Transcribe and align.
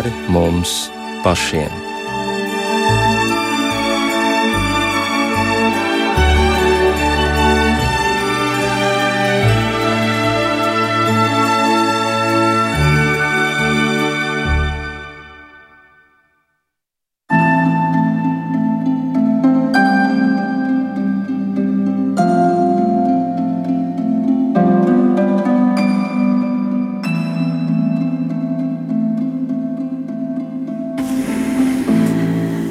pāri 0.00 0.12
mums 0.32 0.88
pašiem. 1.24 1.89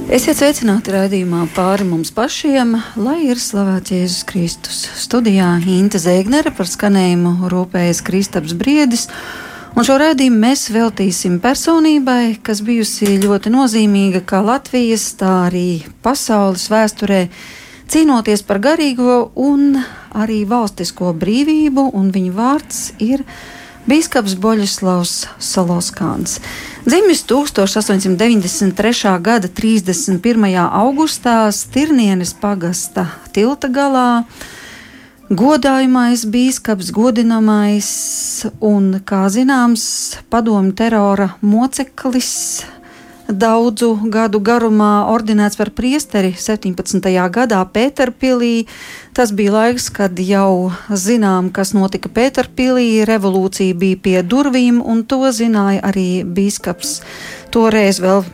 Esiet 0.10 0.40
sveicināti 0.40 0.90
raidījumā 0.90 1.44
pāri 1.54 1.86
mums 1.86 2.10
pašiem, 2.10 2.72
lai 2.98 3.28
ir 3.28 3.38
slavēts 3.38 3.92
Jēzus 3.94 4.24
Kristus. 4.26 4.80
Studijā 4.98 5.52
Inte 5.70 6.00
Zēgnere 6.02 6.50
par 6.58 6.66
skanējumu 6.66 7.46
rūpējas 7.52 8.00
Kristaps 8.08 8.56
Briedis. 8.58 9.06
Un 9.78 9.86
šo 9.86 10.00
raidījumu 10.02 10.42
mēs 10.42 10.66
veltīsim 10.74 11.36
personībai, 11.44 12.40
kas 12.42 12.64
bijusi 12.66 13.20
ļoti 13.22 13.54
nozīmīga 13.54 14.24
kā 14.26 14.42
Latvijas, 14.42 15.06
tā 15.20 15.30
arī 15.52 15.84
pasaules 16.02 16.66
vēsturē, 16.74 17.28
cīnoties 17.94 18.42
par 18.50 18.64
garīgo 18.66 19.20
un 19.38 19.76
arī 20.18 20.42
valstisko 20.50 21.14
brīvību, 21.22 21.86
un 21.94 22.10
viņa 22.18 22.34
vārds 22.42 22.82
ir 22.98 23.28
Bīskaps 23.90 24.36
Boļislavs 24.38 25.12
Soloskāns. 25.42 26.36
Dzimis 26.86 27.24
1893. 27.26 29.14
gada 29.26 29.50
31. 29.50 30.46
augustā 30.62 31.48
Stirnienes 31.50 32.36
pagasta 32.38 33.08
tilta 33.34 33.66
galā. 33.74 34.28
Godājumais 35.30 36.28
bīskaps, 36.30 36.92
godinamais 36.94 37.90
un, 38.62 39.00
kā 39.02 39.24
zināms, 39.34 39.88
padomu 40.30 40.76
terora 40.78 41.32
moceklis, 41.42 42.36
daudzu 43.30 43.92
gadu 44.10 44.40
garumā 44.42 45.06
ordinēts 45.14 45.58
par 45.60 45.70
priesteri 45.76 46.32
17. 46.34 47.00
gadā 47.30 47.62
Pēterpilī. 47.74 48.66
Tas 49.14 49.32
bija 49.36 49.54
laiks, 49.54 49.90
kad 49.94 50.20
jau 50.20 50.72
zinām, 50.90 51.52
kas 51.54 51.74
notika 51.78 52.10
Pēterpilī. 52.10 53.06
Revolūcija 53.10 53.78
bija 53.78 54.02
pie 54.02 54.18
durvīm, 54.24 54.82
un 54.82 55.06
to 55.06 55.22
zināja 55.36 55.84
arī 55.92 56.24
bīskaps. 56.26 57.00
Toreiz 57.54 58.02
vēl 58.02 58.26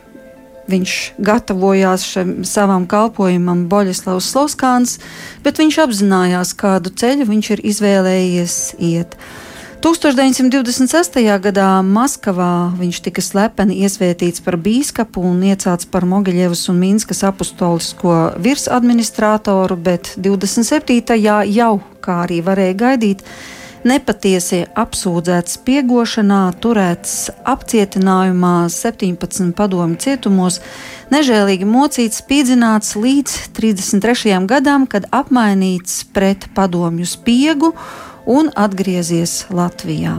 viņš 0.70 0.92
gatavojās 1.22 2.04
šim 2.06 2.30
savam 2.44 2.86
kalpojumam 2.90 3.66
Boļislavs 3.70 4.30
Sloskāns, 4.32 4.98
bet 5.44 5.60
viņš 5.62 5.82
apzinājās, 5.84 6.54
kādu 6.58 6.90
ceļu 6.90 7.28
viņš 7.28 7.50
ir 7.54 7.66
izvēlējies 7.72 8.56
iet. 8.82 9.14
1926. 9.84 11.18
gadā 11.44 11.66
Maskavā 11.84 12.72
viņš 12.78 13.00
tika 13.04 13.20
slepeni 13.20 13.76
iesvētīts 13.84 14.40
par 14.44 14.56
bīskapu 14.56 15.20
un 15.20 15.42
iecelts 15.44 15.88
par 15.92 16.06
Mogiļevas 16.08 16.62
un 16.72 16.80
Minskas 16.80 17.20
apostolisko 17.28 18.14
virsadministratoru, 18.40 19.76
bet 19.76 20.14
27. 20.16 20.96
jau, 21.52 21.74
kā 22.00 22.16
arī 22.24 22.40
varēja 22.46 22.78
gaidīt, 22.80 23.26
nepatiesi 23.86 24.64
apsūdzēts 24.80 25.60
spiegošanā, 25.60 26.40
turēts 26.56 27.28
apcietinājumā 27.44 28.56
17 28.72 29.52
padomju 29.60 30.00
cietumos, 30.02 30.62
nežēlīgi 31.12 31.68
mocīts, 31.68 32.24
spīdzināts 32.24 32.96
līdz 32.96 33.38
33. 33.60 34.40
gadam, 34.48 34.88
kad 34.88 35.06
apmainīts 35.12 36.00
pret 36.16 36.48
padomju 36.56 37.06
spiegu 37.06 37.74
un 38.26 38.50
atgriezies 38.58 39.46
Latvijā. 39.54 40.18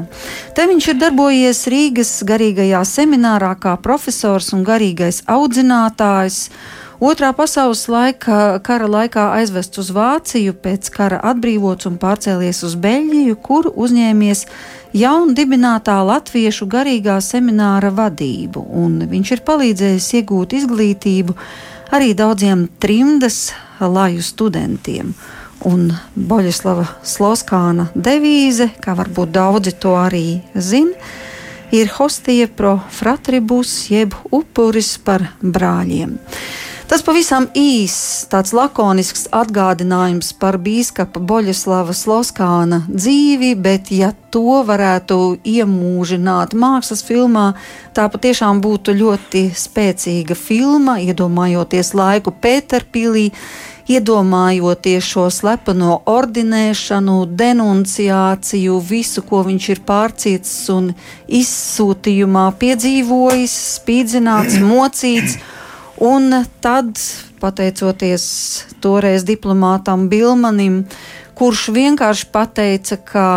Te 0.56 0.66
viņš 0.70 0.90
ir 0.94 1.00
darbojies 1.04 1.68
Rīgas 1.72 2.12
garīgajā 2.28 2.82
seminārā 2.88 3.54
kā 3.60 3.76
profesors 3.84 4.54
un 4.56 4.66
garīgais 4.68 5.22
audzinātājs. 5.28 6.48
Otrā 6.98 7.30
pasaules 7.38 7.84
laika, 7.94 8.58
kara 8.66 8.88
laikā 8.90 9.28
aizvests 9.38 9.78
uz 9.78 9.92
Vāciju, 9.94 10.56
pēc 10.58 10.90
kara 10.96 11.20
atbrīvots 11.30 11.86
un 11.86 12.00
pārcēlies 12.02 12.64
uz 12.66 12.74
Beļģiju, 12.82 13.38
kur 13.46 13.70
uzņēmies 13.70 14.42
jaunu 14.98 15.38
dibinātā 15.38 16.00
latviešu 16.08 16.66
garīgā 16.66 17.20
semināra 17.22 17.92
vadību, 17.94 18.66
un 18.82 19.04
viņš 19.12 19.36
ir 19.36 19.46
palīdzējis 19.46 20.12
iegūt 20.24 20.58
izglītību 20.58 21.38
arī 21.94 22.16
daudziem 22.18 22.66
trimdas 22.82 23.52
laju 23.80 24.26
studentiem. 24.26 25.14
Un 25.66 25.90
Boļislava 26.14 26.86
Sloskāna 27.02 27.88
devīze, 27.96 28.70
kā 28.84 28.94
varbūt 28.98 29.32
daudzi 29.34 29.74
to 29.82 29.96
arī 29.98 30.42
zina, 30.54 30.94
ir 31.74 31.90
hostie 31.98 32.46
pro 32.48 32.78
fratribus, 32.94 33.88
jeb 33.90 34.14
upuris 34.32 34.98
par 35.02 35.26
brāļiem. 35.42 36.18
Tas 36.88 37.02
pavisam 37.04 37.50
īss, 37.52 38.22
tāds 38.32 38.54
lakonisks 38.56 39.26
atgādinājums 39.36 40.30
par 40.40 40.56
biskupa 40.64 41.20
Boļislava 41.20 41.92
Sloskāna 41.92 42.86
dzīvi, 42.88 43.50
bet, 43.60 43.92
ja 43.92 44.14
to 44.32 44.62
varētu 44.64 45.18
iemūžināt 45.44 46.56
mākslas 46.56 47.04
filmā, 47.04 47.50
tā 47.92 48.08
patiešām 48.14 48.62
būtu 48.64 48.96
ļoti 49.02 49.50
spēcīga 49.52 50.38
filma, 50.40 51.02
iedomājoties 51.04 51.92
laiku 51.98 52.32
Pēterpīlī 52.32 53.34
iedomājoties 53.88 55.06
šo 55.08 55.28
slepeno 55.32 56.02
ordinēšanu, 56.12 57.18
denunciāciju, 57.40 58.80
visu, 58.84 59.24
ko 59.28 59.44
viņš 59.48 59.70
ir 59.74 59.84
pārcietis 59.88 60.58
un 60.74 60.92
izsūtījumā 61.28 62.50
piedzīvojis, 62.60 63.56
spīdzināts, 63.78 64.60
mocīts. 64.72 65.40
Un 66.04 66.30
tad, 66.62 67.00
pateicoties 67.42 68.28
toreiz 68.84 69.24
diplomātam 69.26 70.06
Bilmanim, 70.12 70.84
kurš 71.38 71.72
vienkārši 71.74 72.28
pateica, 72.34 73.00
ka 73.02 73.30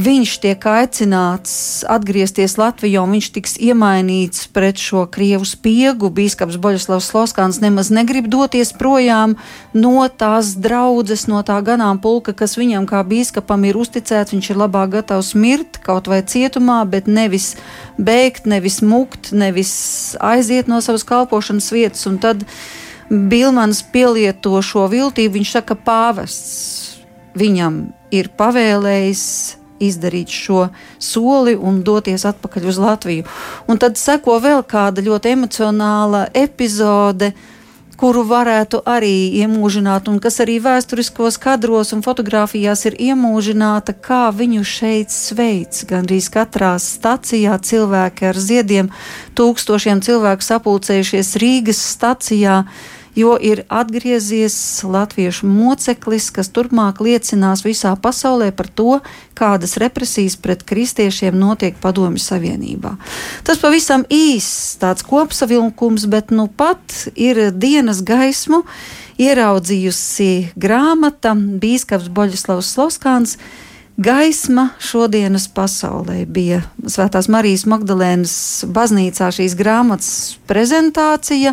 viņš 0.00 0.32
tiek 0.42 0.64
aicināts 0.66 1.52
atgriezties 1.90 2.56
Latvijā, 2.60 3.02
un 3.04 3.12
viņš 3.16 3.28
tiks 3.34 3.56
iemainīts 3.60 4.46
pret 4.54 4.80
šo 4.80 5.04
krievu 5.12 5.46
spiegu. 5.48 6.10
Bīskaps 6.14 6.58
Boļislavs 6.62 7.10
Sloskāns 7.10 7.60
nemaz 7.62 7.90
negrib 7.92 8.30
doties 8.32 8.72
projām 8.76 9.36
no 9.74 10.06
tās 10.08 10.54
draudzes, 10.56 11.26
no 11.30 11.42
tā 11.46 11.58
ganāmpulka, 11.66 12.34
kas 12.36 12.56
viņam 12.60 12.88
kā 12.90 13.02
bīskapam 13.06 13.68
ir 13.68 13.78
uzticēts. 13.80 14.32
Viņš 14.36 14.50
ir 14.54 14.60
labāk 14.62 14.94
gatavs 14.96 15.34
mirt 15.34 15.80
kaut 15.84 16.08
vai 16.10 16.22
cietumā, 16.22 16.80
bet 16.88 17.10
nevis 17.10 17.52
bēgt, 18.00 18.48
nevis 18.50 18.80
mukt, 18.82 19.34
nevis 19.36 19.72
aiziet 20.16 20.70
no 20.70 20.80
savas 20.84 21.04
kalpošanas 21.08 21.70
vietas. 21.74 22.06
Un 22.10 22.18
tad 22.22 22.46
Bilmans 23.10 23.84
pielieto 23.92 24.54
šo 24.64 24.88
viltību. 24.90 25.40
Viņš 25.40 25.56
saka, 25.58 25.76
pāvests 25.76 27.00
viņam 27.38 27.88
ir 28.14 28.30
pavēlējis 28.38 29.59
izdarīt 29.80 30.32
šo 30.32 30.68
soli 30.98 31.56
un 31.56 31.82
doties 31.86 32.26
atpakaļ 32.28 32.68
uz 32.72 32.80
Latviju. 32.80 33.28
Un 33.66 33.80
tad 33.80 33.98
seko 34.00 34.38
vēl 34.42 34.62
kāda 34.68 35.04
ļoti 35.04 35.34
emocionāla 35.36 36.26
epizode 36.36 37.32
kuru 38.00 38.22
varētu 38.24 38.80
arī 38.88 39.12
iemūžināt, 39.42 40.08
un 40.08 40.16
kas 40.24 40.40
arī 40.40 40.56
vēsturiskos 40.64 41.36
kadros 41.40 41.92
un 41.92 42.00
fotografijās 42.04 42.86
ir 42.88 42.96
iemūžināta, 43.10 43.92
kā 43.92 44.22
viņu 44.32 44.64
šeit 44.64 45.12
sveic. 45.12 45.82
Gan 45.90 46.08
arī 46.08 46.20
katrā 46.32 46.72
stacijā 46.80 47.58
cilvēki 47.60 48.30
ar 48.30 48.40
ziediem, 48.40 48.88
tūkstošiem 49.36 50.00
cilvēku 50.06 50.48
sapulcējušies 50.48 51.34
Rīgas 51.42 51.82
stacijā 51.92 52.62
jo 53.16 53.36
ir 53.40 53.64
atgriezies 53.68 54.82
latviešu 54.86 55.48
moceklis, 55.48 56.30
kas 56.34 56.50
turpmāk 56.54 57.02
liecinās 57.02 57.64
visā 57.66 57.94
pasaulē 57.98 58.50
par 58.56 58.68
to, 58.68 59.00
kādas 59.38 59.76
represijas 59.80 60.36
pret 60.36 60.62
kristiešiem 60.66 61.36
notiek 61.38 61.78
Padomju 61.80 62.22
Savienībā. 62.22 62.96
Tas 63.46 63.60
pavisam 63.62 64.04
īss 64.10 64.76
tāds 64.80 65.06
kopsavilkums, 65.06 66.06
bet 66.10 66.30
nu 66.34 66.46
pat 66.48 67.08
ir 67.16 67.48
dienas 67.56 68.04
gaismu 68.06 68.62
ieraudzījusi 69.20 70.52
grāmata 70.56 71.34
Bīskaps 71.34 72.08
Boļislavs 72.12 72.76
Sloskāns. 72.76 73.36
Gaisma 74.00 74.70
šodienas 74.80 75.44
pasaulē 75.52 76.22
bija 76.24 76.62
Svētās 76.88 77.26
Marijas 77.28 77.66
Magdalēnas 77.68 78.34
baznīcā 78.72 79.28
šīs 79.36 79.52
grāmatas 79.58 80.38
prezentācija, 80.48 81.52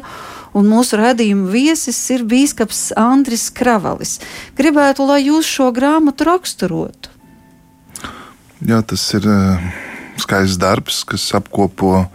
un 0.57 0.69
mūsu 0.71 0.97
redzējuma 0.99 1.51
viesis 1.53 1.99
ir 2.13 2.25
Bīskaps 2.27 2.89
Andris 2.97 3.47
Kravalis. 3.53 4.17
Gribētu, 4.57 5.05
lai 5.09 5.21
jūs 5.27 5.49
šo 5.49 5.69
grāmatu 5.75 6.27
raksturotu. 6.27 7.13
Jā, 8.65 8.81
tas 8.81 9.03
ir 9.13 9.27
uh, 9.29 9.67
skaists 10.17 10.57
darbs, 10.61 11.03
kas 11.05 11.27
apkopo 11.37 12.07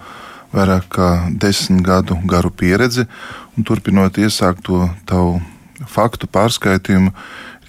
vairāk 0.53 0.89
kā 0.93 1.11
desmit 1.41 1.85
gadu 1.87 2.19
garu 2.29 2.51
pieredzi, 2.51 3.07
un 3.57 3.67
turpinot 3.69 4.19
iesākt 4.19 4.67
to 4.67 4.89
tavu 5.09 5.39
faktu 5.89 6.29
pārskaitījumu, 6.31 7.13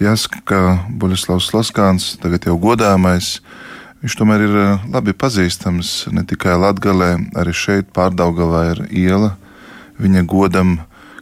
jāsaka, 0.02 0.42
ka 0.44 0.60
Boļislavs 0.90 1.52
Laskāns, 1.54 2.10
tagad 2.20 2.48
jau 2.48 2.58
godāmais, 2.60 3.38
viņš 4.02 4.18
tomēr 4.18 4.44
ir 4.44 4.58
eh, 4.58 4.84
labi 4.92 5.14
pazīstams 5.16 5.94
ne 6.12 6.26
tikai 6.28 6.58
Latgalē, 6.60 7.14
arī 7.38 7.54
šeit 7.56 7.94
pārdaugavā 7.94 8.66
ir 8.74 8.84
iela 8.90 9.32
viņa 10.00 10.24
godam, 10.30 10.78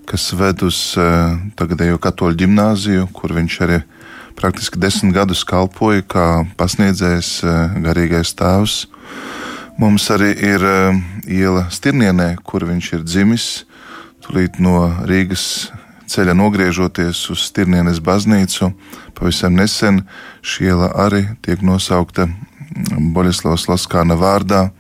kas 0.09 0.31
ved 0.37 0.63
uz 0.67 0.79
eh, 1.01 1.37
tagadējo 1.59 2.01
katoļu 2.03 2.41
ģimnāziju, 2.45 3.09
kur 3.15 3.35
viņš 3.37 3.59
arī 3.67 3.83
praktiski 4.39 4.81
desmit 4.81 5.15
gadus 5.17 5.45
kalpoja 5.45 6.03
kā 6.03 6.27
pasniedzējs, 6.59 7.31
eh, 7.45 7.77
garīgais 7.85 8.35
tēvs. 8.39 8.87
Mums 9.81 10.09
arī 10.13 10.35
ir 10.37 10.63
iela 11.27 11.65
Stirnienē, 11.73 12.37
kur 12.45 12.67
viņš 12.69 12.91
ir 12.93 13.07
dzimis, 13.09 13.47
tūlīt 14.23 14.61
no 14.61 14.85
Rīgas 15.09 15.73
ceļa 16.13 16.35
nogriežoties 16.37 17.25
uz 17.33 17.47
Stirnienes 17.49 18.01
baznīcu, 18.05 18.73
pavisam 19.17 19.57
nesen 19.57 20.03
šī 20.45 20.69
iela 20.73 20.91
arī 21.07 21.25
tiek 21.45 21.63
nosaukta 21.65 22.29
Boļislavas 23.15 23.69
Laskāna 23.71 24.17
vārdā. 24.21 24.71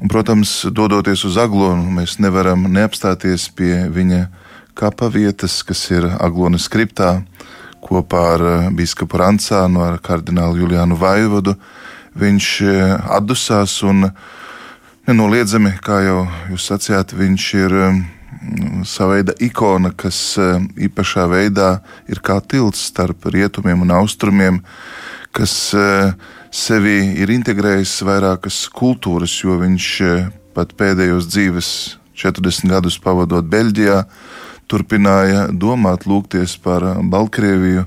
Un, 0.00 0.08
protams, 0.10 0.64
dodoties 0.70 1.24
uz 1.28 1.38
Aglonu, 1.40 1.86
mēs 1.98 2.18
nevaram 2.22 2.66
neapstāties 2.72 3.48
pie 3.54 3.86
viņa 3.94 4.26
kapa 4.74 5.08
vietas, 5.12 5.62
kas 5.66 5.84
ir 5.94 6.08
Aglonas 6.18 6.66
skriptā, 6.68 7.20
kopā 7.84 8.24
ar 8.34 8.46
eh, 8.48 8.70
biskupu 8.74 9.20
Rancānu, 9.20 9.84
ar 9.84 10.00
kardinālu 10.02 10.64
Juliānu 10.64 10.98
Vaivodu. 10.98 11.54
Viņš 12.18 12.50
eh, 12.64 12.96
atdusās 13.18 13.76
un 13.86 14.08
nenoliedzami, 15.06 15.76
kā 15.84 16.00
jau 16.06 16.18
jūs 16.50 16.68
sacījāt, 16.72 17.14
viņš 17.14 17.48
ir 17.60 17.80
sava 18.84 19.14
veida 19.14 19.34
ikona, 19.42 19.92
kas 19.96 20.18
eh, 20.40 20.60
īpašā 20.88 21.26
veidā 21.30 21.78
ir 22.10 22.20
kā 22.24 22.38
tilts 22.40 22.84
starp 22.90 23.26
rietumiem 23.32 23.84
un 23.84 23.94
austrumiem, 23.94 24.60
kas 25.34 25.54
eh, 25.78 26.12
sevi 26.54 26.96
ir 27.18 27.32
integrējis 27.34 27.96
vairākas 28.06 28.64
kultūras, 28.74 29.34
jo 29.42 29.58
viņš 29.60 29.88
eh, 30.06 30.28
pat 30.54 30.76
pēdējos 30.78 31.28
dzīves 31.32 31.68
40 32.14 32.70
gadus 32.70 32.98
pavadot 33.02 33.46
Beļģijā, 33.50 34.04
turpināja 34.70 35.48
domāt, 35.50 36.06
lūgties 36.06 36.56
par 36.62 36.86
Baltkrieviju, 37.10 37.84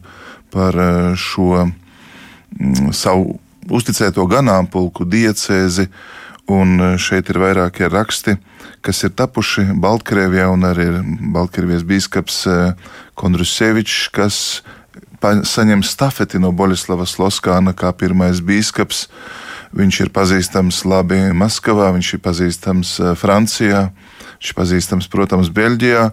par 0.53 0.75
šo 1.17 1.63
mm, 1.63 2.91
savu 2.95 3.39
uzticēto 3.71 4.27
ganāmpulku 4.29 5.07
diecēzi, 5.07 5.87
un 6.51 6.95
šeit 7.01 7.31
ir 7.31 7.41
vairākie 7.43 7.89
raksti 7.91 8.37
kas 8.87 9.03
ir 9.03 9.13
tapuši 9.17 9.65
Baltkrievijā, 9.83 10.47
un 10.53 10.65
arī 10.67 10.87
ir 10.91 10.97
Baltkrievijas 11.33 11.83
biskups 11.87 12.39
eh, 12.47 12.91
Kondrusevičs, 13.19 14.07
kas 14.15 14.37
saņem 15.21 15.83
stafeti 15.83 16.39
no 16.39 16.51
Boļislavas 16.51 17.17
Loskāna 17.19 17.73
kā 17.77 17.91
pirmais 17.93 18.41
biskups. 18.41 19.07
Viņš 19.75 19.99
ir 20.05 20.09
pazīstams 20.15 20.85
labi 20.87 21.19
Maskavā, 21.35 21.91
viņš 21.95 22.13
ir 22.15 22.21
pazīstams 22.23 22.93
eh, 22.99 23.13
Francijā, 23.19 23.89
viņš 24.37 24.51
ir 24.51 24.57
pazīstams, 24.57 25.09
protams, 25.11 25.51
Beļģijā, 25.51 26.05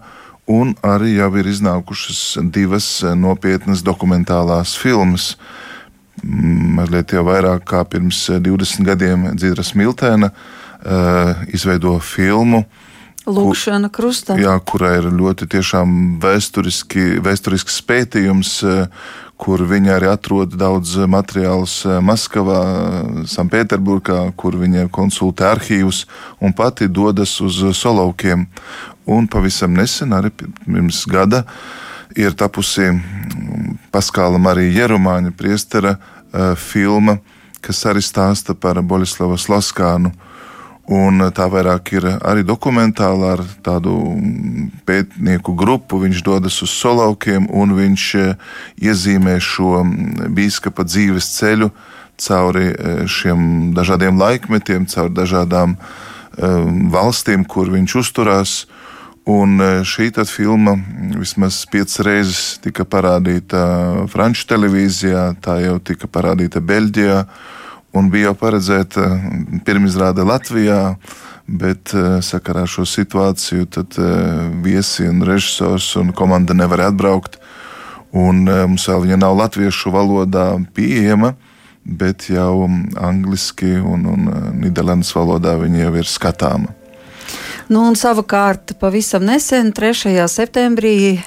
un 0.51 0.75
arī 0.83 1.15
jau 1.15 1.29
ir 1.39 1.47
iznākušas 1.47 2.41
divas 2.51 2.89
eh, 3.03 3.15
nopietnas 3.15 3.83
dokumentālās 3.85 4.75
filmas. 4.75 5.35
Mazliet 6.23 7.13
jau 7.15 7.23
vairāk 7.27 7.63
kā 7.69 7.83
pirms 7.87 8.27
20 8.29 8.87
gadiem 8.87 9.25
Dzīvras 9.35 9.73
Miltēna 9.75 10.29
izveido 11.53 11.97
filmu. 11.99 12.61
Lūkšana 13.25 13.89
krustā. 13.89 14.35
Jā, 14.37 14.53
kurā 14.61 14.95
ir 14.99 15.09
ļoti 15.09 15.47
vēsturisks 17.25 17.79
pētījums, 17.87 18.51
uh, 18.63 19.07
kur 19.41 19.63
viņi 19.65 19.93
arī 19.95 20.09
atrod 20.11 20.53
daudz 20.53 20.93
materiālus 21.09 21.79
uh, 21.87 21.97
Maskavā, 22.05 22.59
Sanktpēterburgā, 23.29 24.19
kur 24.37 24.57
viņi 24.61 24.85
konsultē 24.93 25.49
arhīvus 25.55 26.03
un 26.39 26.53
pati 26.53 26.87
dodas 26.87 27.33
uz 27.41 27.63
Solovkiem. 27.77 28.45
Un 29.05 29.27
pavisam 29.29 29.73
nesen, 29.73 30.13
arī 30.17 30.31
pirms 30.33 31.03
gada, 31.09 31.43
ir 32.17 32.37
tapusi 32.37 32.91
mm, 32.91 33.89
Paskāla 33.93 34.37
Marija 34.41 34.85
Jerumāņa 34.85 35.33
priestera 35.37 35.97
filma, 36.57 37.19
kas 37.61 37.81
arī 37.89 38.01
stāsta 38.05 38.53
par 38.53 38.81
Boļislavu 38.85 39.37
Slaskānu. 39.39 40.13
Un 40.85 41.17
tā 41.33 41.47
vairāk 41.49 41.95
ir 41.97 42.05
arī 42.21 42.43
dokumentāla 42.45 43.31
ar 43.33 43.41
tādu 43.65 43.95
pētnieku 44.85 45.55
grupu. 45.57 45.97
Viņš 46.03 46.21
dodas 46.21 46.59
uz 46.61 46.75
solaukiem 46.77 47.47
un 47.49 47.73
viņš 47.73 48.03
e, 48.19 48.25
iezīmē 48.85 49.39
šo 49.41 49.81
biskupa 50.29 50.85
dzīves 50.85 51.31
ceļu 51.39 51.71
cauri 52.21 52.67
e, 52.69 52.93
šiem 53.09 53.73
dažādiem 53.73 54.21
laikmetiem, 54.21 54.85
cauri 54.85 55.13
dažādām 55.17 55.79
valstīm, 56.91 57.45
kur 57.47 57.69
viņš 57.71 57.93
uzturās. 57.95 58.55
Un 59.25 59.57
šī 59.87 60.11
filma 60.27 60.75
vismaz 61.15 61.63
piecas 61.71 62.01
reizes 62.03 62.59
tika 62.61 62.83
parādīta 62.83 64.05
Franču 64.11 64.45
televīzijā, 64.51 65.33
tā 65.41 65.61
jau 65.63 65.79
tika 65.79 66.05
parādīta 66.05 66.59
Beļģijā 66.59 67.23
un 67.95 68.09
bija 68.11 68.29
jau 68.29 68.35
paredzēta 68.39 69.07
pirmizrāde 69.67 70.25
Latvijā. 70.27 70.97
Bet 71.45 71.93
eh, 71.93 72.21
sakarā 72.25 72.63
ar 72.65 72.71
šo 72.71 72.87
situāciju 72.89 73.67
tad 73.69 73.97
eh, 74.01 74.47
viesi 74.65 75.05
un 75.05 75.21
režisors 75.27 75.91
un 76.01 76.09
komanda 76.17 76.55
nevar 76.57 76.87
atbraukt. 76.87 77.37
Un 78.15 78.47
eh, 78.49 78.63
mums 78.65 78.87
vēl 78.89 79.05
viņa 79.05 79.19
nav 79.21 79.37
latviešu 79.37 79.93
valodā 79.93 80.47
pieejama, 80.73 81.35
bet 81.85 82.31
jau 82.33 82.65
angliski 82.97 83.75
un, 83.77 84.09
un 84.09 84.25
nīderlandes 84.63 85.13
valodā 85.13 85.53
viņa 85.61 85.85
jau 85.85 85.93
ir 86.01 86.09
skatāma. 86.09 86.73
Nu, 87.69 87.83
un 87.85 87.93
savukārt 87.97 88.75
pavisam 88.81 89.25
nesen, 89.25 89.69
3. 89.73 90.17
septembrī, 90.29 91.21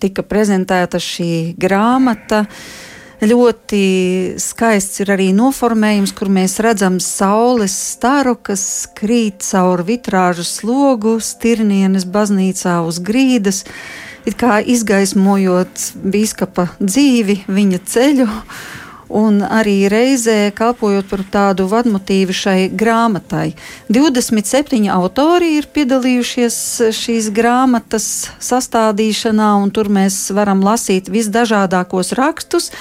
tika 0.00 0.24
prezentēta 0.24 1.00
šī 1.00 1.32
grāmata. 1.60 2.44
Uh, 2.44 2.91
Ļoti 3.22 4.34
skaists 4.42 4.98
ir 5.04 5.12
arī 5.14 5.28
noformējums, 5.30 6.10
kur 6.18 6.26
mēs 6.26 6.56
redzam 6.64 6.96
saules 6.98 7.76
staru, 7.92 8.34
kas 8.34 8.64
krīt 8.98 9.44
caur 9.46 9.84
vitrāžu 9.86 10.42
slogu, 10.42 11.12
stirnienes 11.22 12.02
baznīcā 12.02 12.80
uz 12.82 12.98
grīdas, 12.98 13.62
it 14.26 14.34
kā 14.40 14.58
izgaismojot 14.66 15.86
biskapa 16.02 16.66
dzīvi, 16.82 17.44
viņa 17.46 17.82
ceļu 17.94 18.26
un 19.12 19.42
arī 19.44 19.86
reizē 19.92 20.50
kalpojot 20.56 21.08
par 21.10 21.22
tādu 21.32 21.68
vadmotīvu 21.70 22.34
šai 22.36 22.58
grāmatai. 22.72 23.52
27 23.92 24.88
autori 24.92 25.54
ir 25.58 25.68
piedalījušies 25.74 26.58
šīs 26.96 27.30
grāmatas 27.36 28.08
sastādīšanā, 28.42 29.52
un 29.62 29.70
tur 29.74 29.92
mēs 29.92 30.24
varam 30.34 30.64
lasīt 30.64 31.12
visdažādākos 31.12 32.14
rakstus. 32.18 32.72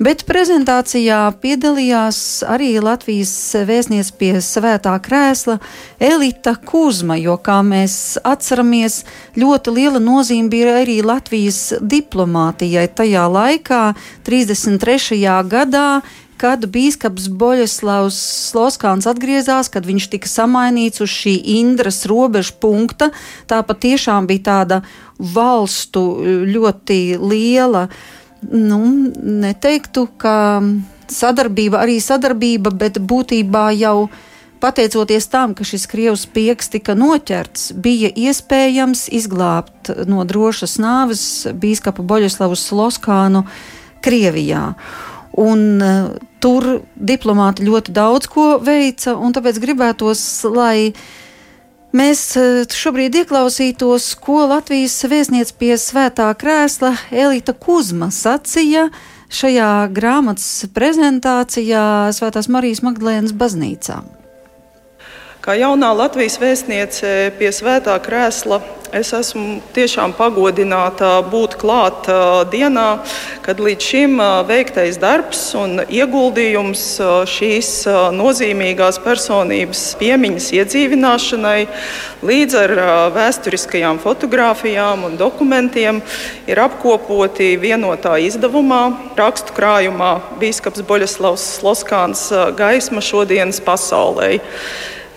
Bet 0.00 0.22
prezentācijā 0.24 1.26
piedalījās 1.42 2.40
arī 2.48 2.70
Latvijas 2.80 3.34
vēstniece 3.68 4.14
pie 4.16 4.30
svētā 4.40 4.94
krēsla 5.04 5.58
Elita 6.00 6.54
Kuzma, 6.56 7.18
jo, 7.20 7.34
kā 7.36 7.58
mēs 7.60 8.16
atceramies, 8.24 9.02
ļoti 9.36 9.74
liela 9.76 10.00
nozīme 10.00 10.48
bija 10.48 10.78
arī 10.78 11.02
Latvijas 11.04 11.74
diplomātijai 11.84 12.86
tajā 12.96 13.26
laikā, 13.28 13.80
33. 14.24 15.18
gadā, 15.50 16.00
kad 16.40 16.64
biskups 16.72 17.26
Boļeslavs 17.28 18.16
Sloskāns 18.48 19.04
atgriezās, 19.10 19.68
kad 19.68 19.84
viņš 19.84 20.06
tika 20.14 20.30
samainīts 20.32 21.04
uz 21.04 21.12
šī 21.12 21.34
Indras 21.58 22.06
robežu 22.08 22.56
punkta. 22.56 23.10
Tā 23.44 23.60
patiešām 23.68 24.30
bija 24.30 24.46
tāda 24.48 24.80
valstu 25.20 26.06
ļoti 26.48 27.02
liela 27.20 27.84
uh, 27.90 28.00
nu, 28.48 28.80
neteiktu, 29.20 30.06
ka 30.20 30.62
sadarbība 31.10 31.82
arī 31.84 31.98
sadarbība, 32.02 32.72
bet 32.72 33.00
būtībā 33.02 33.70
jau 33.76 34.10
pateicoties 34.60 35.26
tam, 35.32 35.54
ka 35.56 35.64
šis 35.64 35.86
krievs 35.90 36.26
pieks 36.28 36.68
tika 36.72 36.94
noķerts, 36.98 37.70
bija 37.72 38.10
iespējams 38.12 39.08
izglābt 39.16 39.92
no 40.08 40.24
drošas 40.28 40.76
nāves 40.82 41.22
bīskapu 41.56 42.04
Boļeslavu 42.04 42.58
Sloskānu 42.58 43.46
Krievijā. 44.04 44.74
Un, 45.40 45.64
uh, 45.80 46.12
tur 46.42 46.82
diplomāti 46.96 47.64
ļoti 47.64 47.94
daudz 47.94 48.28
ko 48.28 48.58
veica, 48.64 49.14
un 49.14 49.32
tāpēc 49.32 49.60
gribētos, 49.62 50.22
lai 50.50 50.90
uh, 50.90 51.02
Mēs 51.90 52.20
eh, 52.38 52.62
šobrīd 52.70 53.16
ieklausītos, 53.24 54.12
ko 54.22 54.44
Latvijas 54.46 54.94
vēstniece 55.10 55.56
pie 55.58 55.74
svētā 55.74 56.28
krēsla 56.38 56.92
Elita 57.10 57.50
Kuzma 57.50 58.12
sacīja 58.14 58.86
šajā 59.30 59.72
grāmatas 59.94 60.70
prezentācijā 60.74 61.82
Svētās 62.14 62.46
Marijas 62.50 62.84
Magdalēnas 62.86 63.34
baznīcā. 63.34 63.98
Kā 65.40 65.54
jaunā 65.56 65.94
Latvijas 65.96 66.36
vēstniece 66.36 67.32
pie 67.38 67.48
svētā 67.54 67.94
krēsla 68.04 68.60
Es 68.90 69.12
esmu 69.14 69.60
tiešām 69.70 70.16
pagodināta 70.18 71.20
būt 71.30 71.52
klāt 71.60 72.08
dienā, 72.50 73.04
kad 73.44 73.62
līdz 73.62 73.86
šim 73.86 74.16
veiktais 74.48 74.98
darbs 74.98 75.44
un 75.54 75.84
ieguldījums 75.86 76.82
šīs 77.30 77.70
nozīmīgās 78.18 78.98
personības 79.04 79.84
piemiņas 80.02 80.50
iedzīvināšanai 80.58 81.56
līdz 82.26 82.60
ar 82.64 82.76
vēsturiskajām 83.14 84.02
fotografijām 84.02 85.06
un 85.06 85.18
dokumentiem 85.20 86.02
ir 86.50 86.66
apkopoti 86.66 87.52
vienotā 87.62 88.18
izdevumā, 88.26 88.84
rakstu 89.14 89.54
krājumā 89.54 90.16
Bīskaps 90.42 90.82
Boļaslavs 90.82 91.46
Sloskāns 91.60 92.26
gaisma 92.58 93.06
šodienas 93.06 93.62
pasaulē. 93.62 94.40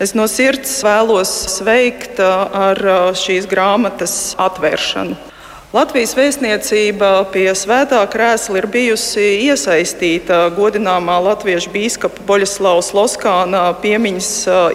Es 0.02 0.10
no 0.18 0.24
sirds 0.26 0.80
vēlos 0.82 1.30
sveikt 1.54 2.18
ar 2.18 2.80
šīs 3.14 3.46
grāmatas 3.50 4.34
atvēršanu. 4.42 5.33
Latvijas 5.74 6.12
vēstniecība 6.14 7.08
pie 7.34 7.48
svētā 7.58 7.98
krēsla 8.06 8.60
ir 8.60 8.68
bijusi 8.70 9.24
iesaistīta 9.48 10.44
godināmā 10.54 11.16
latviešu 11.24 11.72
biskupa 11.74 12.22
Boļaslaus 12.28 12.92
Loskāna 12.94 13.64
piemiņas 13.82 14.28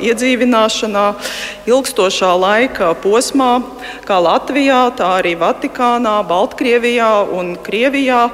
iedzīvināšanā 0.03 1.05
ilgstošā 1.71 2.33
laika 2.35 2.89
posmā, 2.99 3.61
kā 4.03 4.17
Latvijā, 4.19 4.81
tā 4.99 5.13
arī 5.21 5.37
Vatikānā, 5.39 6.17
Baltkrievijā 6.27 7.13
un 7.31 7.55
Krievijā. 7.63 8.25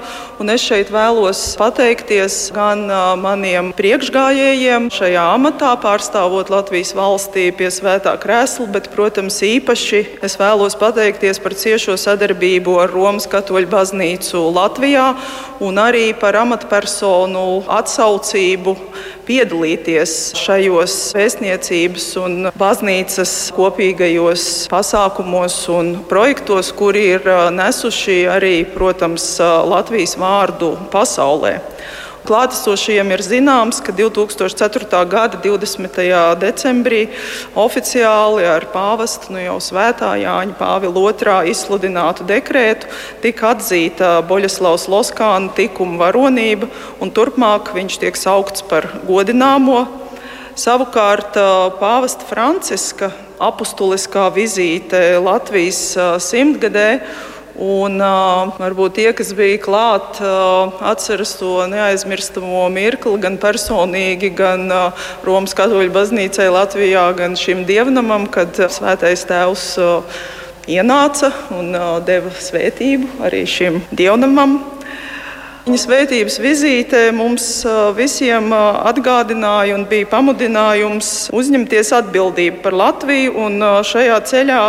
Un 0.41 0.49
es 0.51 0.65
šeit 0.65 0.89
vēlos 0.91 1.43
pateikties 1.55 2.49
gan 2.51 2.81
maniem 3.21 3.69
priekšgājējiem 3.77 4.89
šajā 4.91 5.27
amatā, 5.37 5.69
pārstāvot 5.85 6.49
Latvijas 6.51 6.95
valstī 6.97 7.45
pie 7.55 7.69
svētā 7.71 8.17
krēsla, 8.19 8.67
bet, 8.73 8.89
protams, 8.91 9.37
īpaši 9.45 10.01
es 10.25 10.35
vēlos 10.41 10.75
pateikties 10.81 11.39
par 11.45 11.55
ciešo 11.55 11.95
sadarbību 12.01 12.54
ar 12.81 12.91
Romas 12.93 13.25
katoļu 13.27 13.67
baznīcu 13.71 14.39
Latvijā 14.55 15.09
un 15.63 15.79
arī 15.81 16.13
par 16.19 16.37
amatpersonu 16.39 17.63
atsaucību 17.71 18.75
piedalīties 19.25 20.35
šajos 20.37 20.95
vēstniecības 21.17 22.07
un 22.21 22.49
baznīcas 22.59 23.33
kopīgajos 23.55 24.67
pasākumos 24.71 25.57
un 25.73 25.93
projektos, 26.09 26.71
kuri 26.75 27.07
ir 27.17 27.29
nesuši 27.55 28.23
arī, 28.31 28.55
protams, 28.75 29.35
Latvijas 29.41 30.15
vārdu 30.21 30.75
pasaulē. 30.93 31.59
Klātesošajiem 32.25 33.11
ir 33.13 33.21
zināms, 33.21 33.77
ka 33.85 33.93
2004. 33.93 35.01
gada 35.05 35.37
20. 35.43 35.97
decembrī 36.41 37.03
oficiāli 37.53 38.47
ar 38.49 38.65
pāvesta 38.73 39.29
nu 39.29 39.43
jau 39.43 39.59
svētā 39.61 40.15
Jāņa 40.17 40.55
Pāvila 40.57 41.11
II 41.13 41.51
izsludinātu 41.51 42.25
dekrētu 42.25 42.89
tika 43.21 43.51
atzīta 43.53 44.15
Boļaslavs 44.25 44.87
Loskāna 44.89 45.53
tikuma 45.53 46.01
varonība, 46.07 46.71
un 46.97 47.13
turpmāk 47.13 47.69
viņš 47.77 47.99
tiek 48.01 48.17
saukts 48.17 48.65
par 48.65 48.89
godināmo. 49.05 49.83
Savukārt 50.57 51.37
pāvesta 51.77 52.25
Franciska 52.25 53.11
apustuliskā 53.37 54.31
vizīte 54.33 55.19
Latvijas 55.21 55.91
simtgadē 56.25 56.89
Un, 57.55 58.01
uh, 58.03 58.51
varbūt 58.59 58.97
tie, 58.97 59.07
kas 59.15 59.29
bija 59.35 59.55
klāt, 59.63 60.17
uh, 60.19 60.75
atceras 60.83 61.37
to 61.39 61.63
neaizmirstamo 61.71 62.65
mirkli 62.73 63.15
gan 63.23 63.37
personīgi, 63.39 64.33
gan 64.35 64.67
uh, 64.67 65.05
Romas 65.23 65.55
katoļu 65.55 65.93
baznīcai 65.95 66.49
Latvijā, 66.51 67.05
gan 67.15 67.39
šim 67.39 67.63
dievnamam, 67.69 68.27
kad 68.27 68.59
svētais 68.59 69.23
tēvs 69.29 69.69
uh, 69.79 70.19
ienāca 70.67 71.31
un 71.55 71.71
uh, 71.71 71.89
deva 72.03 72.35
svētību 72.35 73.23
arī 73.23 73.45
šim 73.47 73.79
dievnamam. 73.95 74.59
Viņa 75.65 75.79
svētības 75.81 76.35
vizīte 76.37 76.99
mums 77.09 77.45
visiem 77.97 78.51
atgādināja 78.53 79.73
un 79.73 79.87
bija 79.89 80.05
pamudinājums 80.11 81.07
uzņemties 81.33 81.89
atbildību 82.03 82.59
par 82.61 82.77
Latviju 82.77 83.31
un 83.47 83.65
šajā 83.89 84.19
ceļā 84.29 84.59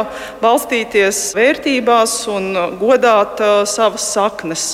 balstīties 0.40 1.18
vērtībās 1.36 2.14
un 2.32 2.48
godāt 2.80 3.44
savas 3.68 4.06
saknes. 4.14 4.64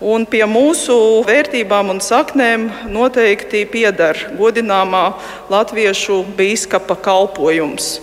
Un 0.00 0.24
pie 0.24 0.46
mūsu 0.48 0.96
vērtībām 1.28 1.92
un 1.92 2.00
saknēm 2.00 2.70
noteikti 2.96 3.66
pieder 3.68 4.16
godināmā 4.40 5.10
latviešu 5.52 6.22
biskupa 6.40 6.96
kalpojums. 7.04 7.98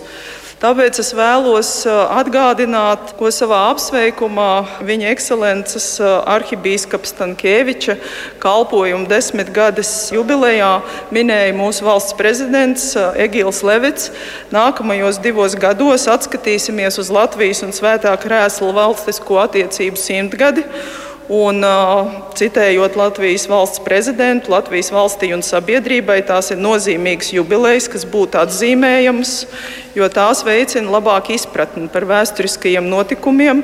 Tāpēc 0.62 1.00
es 1.01 1.08
vēlos 1.18 1.70
atgādināt, 1.89 3.15
ko 3.18 3.32
savā 3.34 3.63
apsveikumā 3.72 4.84
viņa 4.86 5.10
ekscelences 5.10 5.88
arhibīskaps 6.06 7.15
Tankēviča 7.18 7.96
kalpojuma 8.44 9.10
desmitgades 9.10 9.89
jubilejā 10.13 10.70
minēja 11.10 11.58
mūsu 11.58 11.88
valsts 11.89 12.13
prezidents 12.13 12.91
Egils 13.18 13.63
Levits. 13.65 14.12
Nākamajos 14.53 15.18
divos 15.25 15.58
gados 15.58 16.06
atskatīsimies 16.06 17.01
uz 17.01 17.10
Latvijas 17.10 17.65
un 17.65 17.74
Svētā 17.74 18.13
krēsla 18.22 18.75
valstisko 18.84 19.41
attiecību 19.48 19.98
simtgadi. 19.98 20.70
Un, 21.30 21.62
citējot 22.36 22.96
Latvijas 22.98 23.46
valsts 23.48 23.82
prezidentu, 23.86 24.51
Latvijas 24.51 24.90
valstī 24.92 25.30
un 25.36 25.44
sabiedrībai, 25.46 26.18
tās 26.28 26.50
ir 26.51 26.58
nozīmīgas 26.60 27.30
jubilejas, 27.36 27.88
kas 27.94 28.08
būtu 28.10 28.40
atzīmējamas, 28.42 29.34
jo 29.96 30.10
tās 30.12 30.42
veicina 30.44 30.92
labāku 30.92 31.36
izpratni 31.38 31.86
par 31.94 32.08
vēsturiskajiem 32.10 32.90
notikumiem, 32.90 33.62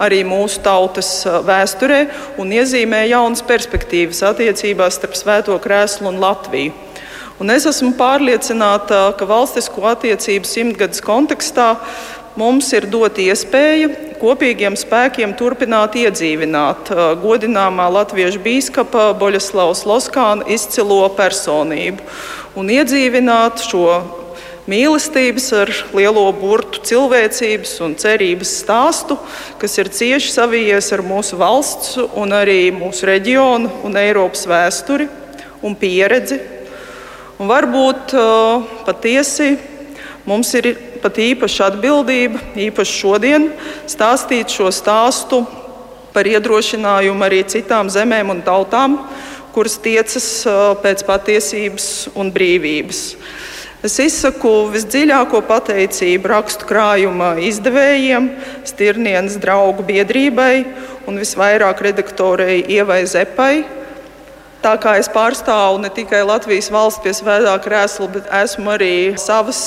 arī 0.00 0.22
mūsu 0.24 0.62
tautas 0.64 1.10
vēsturē, 1.26 2.04
un 2.40 2.54
iezīmē 2.56 3.02
jaunas 3.10 3.42
perspektīvas 3.44 4.22
attiecībās 4.30 5.00
starp 5.00 5.18
Svēto 5.18 5.58
krēslu 5.60 6.12
un 6.12 6.22
Latviju. 6.22 6.86
Un 7.40 7.48
es 7.48 7.64
esmu 7.64 7.94
pārliecināta, 7.96 9.14
ka 9.16 9.24
valstisko 9.24 9.86
attiecību 9.88 10.44
simtgades 10.44 11.00
kontekstā 11.00 11.70
mums 12.38 12.70
ir 12.76 12.86
dota 12.90 13.22
iespēja 13.22 13.90
kopīgiem 14.20 14.76
spēkiem 14.78 15.32
turpināt 15.38 15.96
iedzīvināt 15.98 16.92
godināmā 17.22 17.88
latviešu 17.90 18.42
biskupa 18.44 19.10
Boļaslavas 19.18 19.86
Loskāna 19.88 20.46
izcilo 20.52 21.02
personību 21.16 22.04
un 22.60 22.72
iedzīvināt 22.74 23.64
šo 23.64 23.86
mīlestības 24.70 25.46
ar 25.56 25.72
lielo 25.96 26.26
burtu 26.36 26.82
cilvēcības 26.86 27.72
un 27.86 27.96
cerības 27.98 28.52
stāstu, 28.60 29.16
kas 29.58 29.78
ir 29.80 29.90
cieši 29.90 30.34
savijies 30.34 30.92
ar 30.94 31.02
mūsu 31.06 31.38
valsts 31.40 31.96
un 31.98 32.36
arī 32.36 32.68
mūsu 32.74 33.08
reģionu 33.10 33.72
un 33.88 33.98
Eiropas 33.98 34.46
vēsturi 34.50 35.08
un 35.66 35.74
pieredzi. 35.80 36.38
Un 37.40 37.48
varbūt 37.48 38.12
patiesi 38.84 39.54
mums 40.28 40.52
ir 40.60 40.74
pat 41.02 41.18
īpaša 41.20 41.70
atbildība, 41.72 42.40
īpaši 42.68 42.96
šodien, 43.02 43.48
stāstīt 43.90 44.52
šo 44.52 44.70
stāstu 44.74 45.42
par 46.14 46.26
iedrošinājumu 46.26 47.26
arī 47.26 47.44
citām 47.48 47.90
zemēm 47.92 48.32
un 48.34 48.42
tautām, 48.46 48.98
kuras 49.54 49.78
tiecas 49.82 50.26
pēc 50.82 51.04
patiesības 51.06 51.86
un 52.18 52.30
brīvības. 52.34 53.02
Es 53.80 53.96
izsaku 54.02 54.68
visdziļāko 54.74 55.40
pateicību 55.48 56.28
rakstu 56.28 56.66
krājuma 56.68 57.32
izdevējiem, 57.48 58.26
Stirnienas 58.68 59.38
draugu 59.40 59.86
biedrībai 59.88 60.54
un 61.08 61.16
visvairāk 61.16 61.80
redaktorei 61.88 62.60
Ievai 62.76 63.06
Zepai, 63.08 63.64
Tā 64.60 64.74
kā 64.76 64.98
es 65.00 65.06
pārstāvu 65.08 65.78
ne 65.80 65.88
tikai 65.88 66.18
Latvijas 66.28 66.66
valsts 66.68 67.00
pie 67.00 67.14
svētā 67.16 67.54
krēsla, 67.64 68.08
bet 68.12 68.26
esmu 68.42 68.74
arī 68.74 68.94
savas 69.16 69.60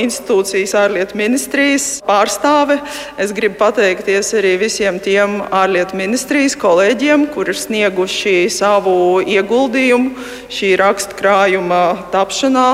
institūcijas 0.00 0.72
ārlietu 0.86 1.18
ministrijas 1.20 1.88
pārstāve. 2.06 2.78
Es 3.20 3.34
gribu 3.36 3.58
pateikties 3.60 4.32
arī 4.38 4.54
visiem 4.62 4.96
tiem 5.04 5.42
ārlietu 5.52 5.98
ministrijas 6.00 6.56
kolēģiem, 6.62 7.26
kuri 7.34 7.52
ir 7.52 7.60
snieguši 7.60 8.34
savu 8.54 8.94
ieguldījumu 9.20 10.16
šī 10.48 10.72
rakstkrājuma 10.80 11.82
tapšanā. 12.16 12.70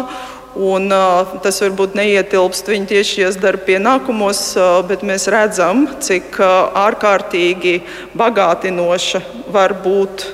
Un, 0.55 0.87
uh, 0.95 1.35
tas 1.43 1.59
varbūt 1.59 1.97
neietilpst 1.99 2.71
viņa 2.71 2.87
tiešies 2.93 3.41
darba 3.43 3.67
pienākumos, 3.73 4.45
uh, 4.55 4.79
bet 4.87 5.03
mēs 5.03 5.27
redzam, 5.27 5.89
cik 5.99 6.39
uh, 6.39 6.71
ārkārtīgi 6.85 7.81
bagātinoša 8.15 9.25
var 9.51 9.75
būt 9.83 10.29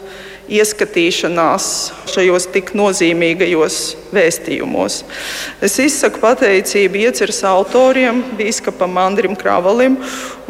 ieskatīšanās 0.50 1.66
šajos 2.11 2.49
tik 2.54 2.73
nozīmīgajos 2.78 3.78
vēstījumos. 4.14 5.02
Es 5.62 5.78
izsaku 5.83 6.23
pateicību 6.23 7.04
ieceres 7.04 7.42
autoriem, 7.47 8.25
Bīskapam 8.38 8.99
Andrim 9.00 9.37
Kravalim 9.38 9.99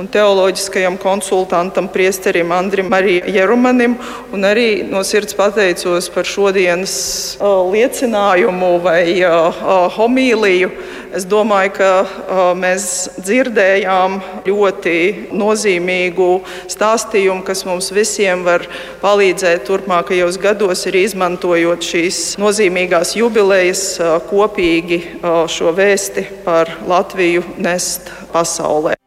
un 0.00 0.08
teoloģiskajam 0.08 0.96
konsultantam 1.00 1.88
priesterim 1.92 2.52
Andrim 2.56 2.88
arī 2.96 3.18
Jerumanim, 3.34 3.98
un 4.32 4.46
arī 4.48 4.82
no 4.88 5.02
sirds 5.04 5.36
pateicos 5.36 6.08
par 6.14 6.28
šodienas 6.28 6.94
uh, 7.36 7.60
liecinājumu 7.68 8.70
vai 8.80 9.04
uh, 9.20 9.60
homīliju. 9.96 10.70
Es 11.16 11.26
domāju, 11.28 11.72
ka 11.76 11.90
uh, 12.00 12.40
mēs 12.56 12.86
dzirdējām 13.18 14.20
ļoti 14.46 14.96
nozīmīgu 15.36 16.30
stāstījumu, 16.70 17.44
kas 17.44 17.66
mums 17.68 17.90
visiem 17.92 18.46
var 18.46 18.64
palīdzēt 19.02 19.66
turpmākajos 19.68 20.40
gados, 20.40 20.86
arī 20.88 21.04
izmantojot 21.08 21.84
šīs 21.84 22.22
nozīmīgās 22.40 23.16
jubilejas, 23.18 23.84
kopīgi 24.30 25.02
šo 25.50 25.74
vēsti 25.76 26.28
par 26.46 26.72
Latviju 26.88 27.44
nest 27.60 28.08
pasaulē. 28.32 28.99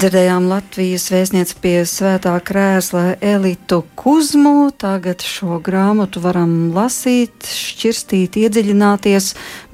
Dzirdējām 0.00 0.46
Latvijas 0.48 1.10
vēstnieci 1.12 1.58
pie 1.60 1.74
svētā 1.84 2.30
krēsla 2.40 3.18
Elitu 3.20 3.82
Kuzmu. 4.00 4.70
Tagad 4.72 5.20
šo 5.20 5.58
grāmatu 5.60 6.22
varam 6.24 6.70
lasīt, 6.72 7.44
šķirstīt, 7.44 8.38
iedziļināties, 8.40 9.26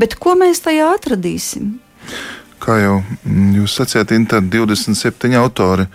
bet 0.03 0.17
ko 0.19 0.33
mēs 0.41 0.65
tajā 0.65 0.89
atradīsim? 0.97 1.69
Kā 2.59 2.75
jau 2.81 2.97
jūs 3.55 3.77
sacījāt, 3.79 4.17
ir 4.17 4.49
27 4.51 5.37
autori. 5.39 5.87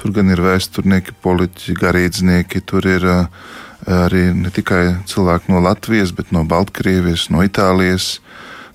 Tur 0.00 0.14
gan 0.16 0.32
ir 0.32 0.40
vēsturnieki, 0.40 1.18
politiķi, 1.20 1.74
garīdznieki, 1.82 2.62
tur 2.64 2.88
ir 2.88 3.04
uh, 3.04 3.50
arī 3.84 4.30
ne 4.38 4.48
tikai 4.48 5.04
cilvēki 5.12 5.52
no 5.52 5.60
Latvijas, 5.60 6.14
bet 6.16 6.32
no 6.32 6.46
Baltkrievijas, 6.48 7.26
no 7.28 7.44
Itālijas, 7.44 8.14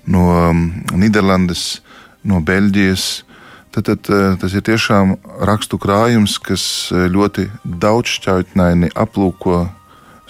no 0.06 0.28
um, 0.52 0.62
Nīderlandes, 0.94 1.80
no 2.22 2.38
Beļģijas 2.46 3.08
Tad, 3.70 3.84
tad 3.86 4.08
eh, 4.10 4.32
tas 4.34 4.54
ir 4.58 4.64
tiešām 4.66 5.12
rakstu 5.46 5.78
krājums, 5.78 6.40
kas 6.42 6.62
eh, 6.90 7.04
ļoti 7.06 7.46
daudzšķautnaini 7.62 8.90
aplūko 8.98 9.68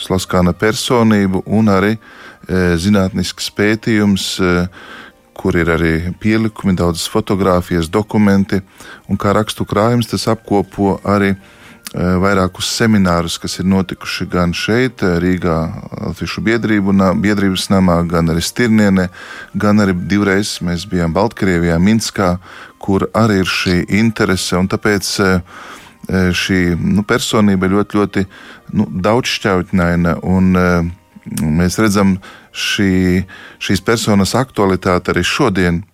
Slaskāna 0.00 0.52
personību 0.56 1.40
un 1.48 1.70
arī 1.72 1.94
eh, 1.96 2.74
zinātnisks 2.80 3.48
pētījums, 3.56 4.26
kur 5.40 5.56
ir 5.56 5.72
arī 5.72 5.94
pielikumi, 6.20 6.76
daudzas 6.76 7.06
fotogrāfijas, 7.08 7.88
dokumenti. 7.88 8.60
Un 9.08 9.16
kā 9.16 9.32
rakstu 9.32 9.64
krājums, 9.64 10.10
tas 10.12 10.28
apkopo 10.28 10.98
arī 11.08 11.32
vairākus 11.94 12.68
seminārus, 12.70 13.38
kas 13.42 13.58
ir 13.58 13.66
notikuši 13.66 14.26
gan 14.30 14.52
šeit, 14.54 15.02
eh, 15.02 15.18
Rīgā, 15.18 15.56
Latviešu 16.06 16.42
biedrību, 16.42 16.94
biedrības 17.20 17.68
namā, 17.70 18.06
gan 18.06 18.26
arī 18.26 18.40
Stirnienē, 18.40 19.08
gan 19.56 19.76
arī 19.76 19.94
divreiz 20.06 20.60
mēs 20.62 20.86
bijām 20.86 21.12
Baltkrievijā, 21.12 21.78
Minskā, 21.78 22.38
kur 22.78 23.00
arī 23.12 23.40
ir 23.40 23.44
šī 23.44 23.90
interese. 23.90 24.56
Tāpēc 24.56 25.20
eh, 25.20 25.40
šī 26.10 26.78
nu, 26.78 27.02
personība 27.02 27.68
ļoti, 27.68 27.94
ļoti 27.98 28.26
nu, 28.72 28.86
daudzšķautņaina. 28.86 30.20
Mēs 31.42 31.78
redzam 31.78 32.18
šī, 32.52 33.24
šīs 33.58 33.84
personas 33.84 34.34
aktualitāti 34.34 35.10
arī 35.10 35.22
šodien. 35.22 35.84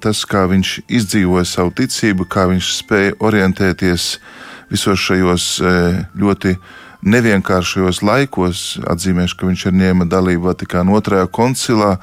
Tas, 0.00 0.24
kā 0.24 0.46
viņš 0.46 0.84
izdzīvoja 0.88 1.44
savu 1.44 1.72
ticību, 1.72 2.28
kā 2.28 2.46
viņš 2.48 2.72
spēja 2.84 3.16
orientēties 3.18 4.16
uh, 4.16 4.47
visos 4.72 5.00
šajos 5.00 5.46
e, 5.60 5.70
ļoti 6.18 6.56
nevienkāršajos 7.08 8.02
laikos. 8.04 8.64
Atzīmēšu, 8.88 9.38
ka 9.38 9.48
viņš 9.48 9.64
ir 9.68 9.78
ņēma 9.82 10.08
dalību 10.10 10.48
Vatikāna 10.50 10.98
otrajā 10.98 11.28
koncilā, 11.30 11.96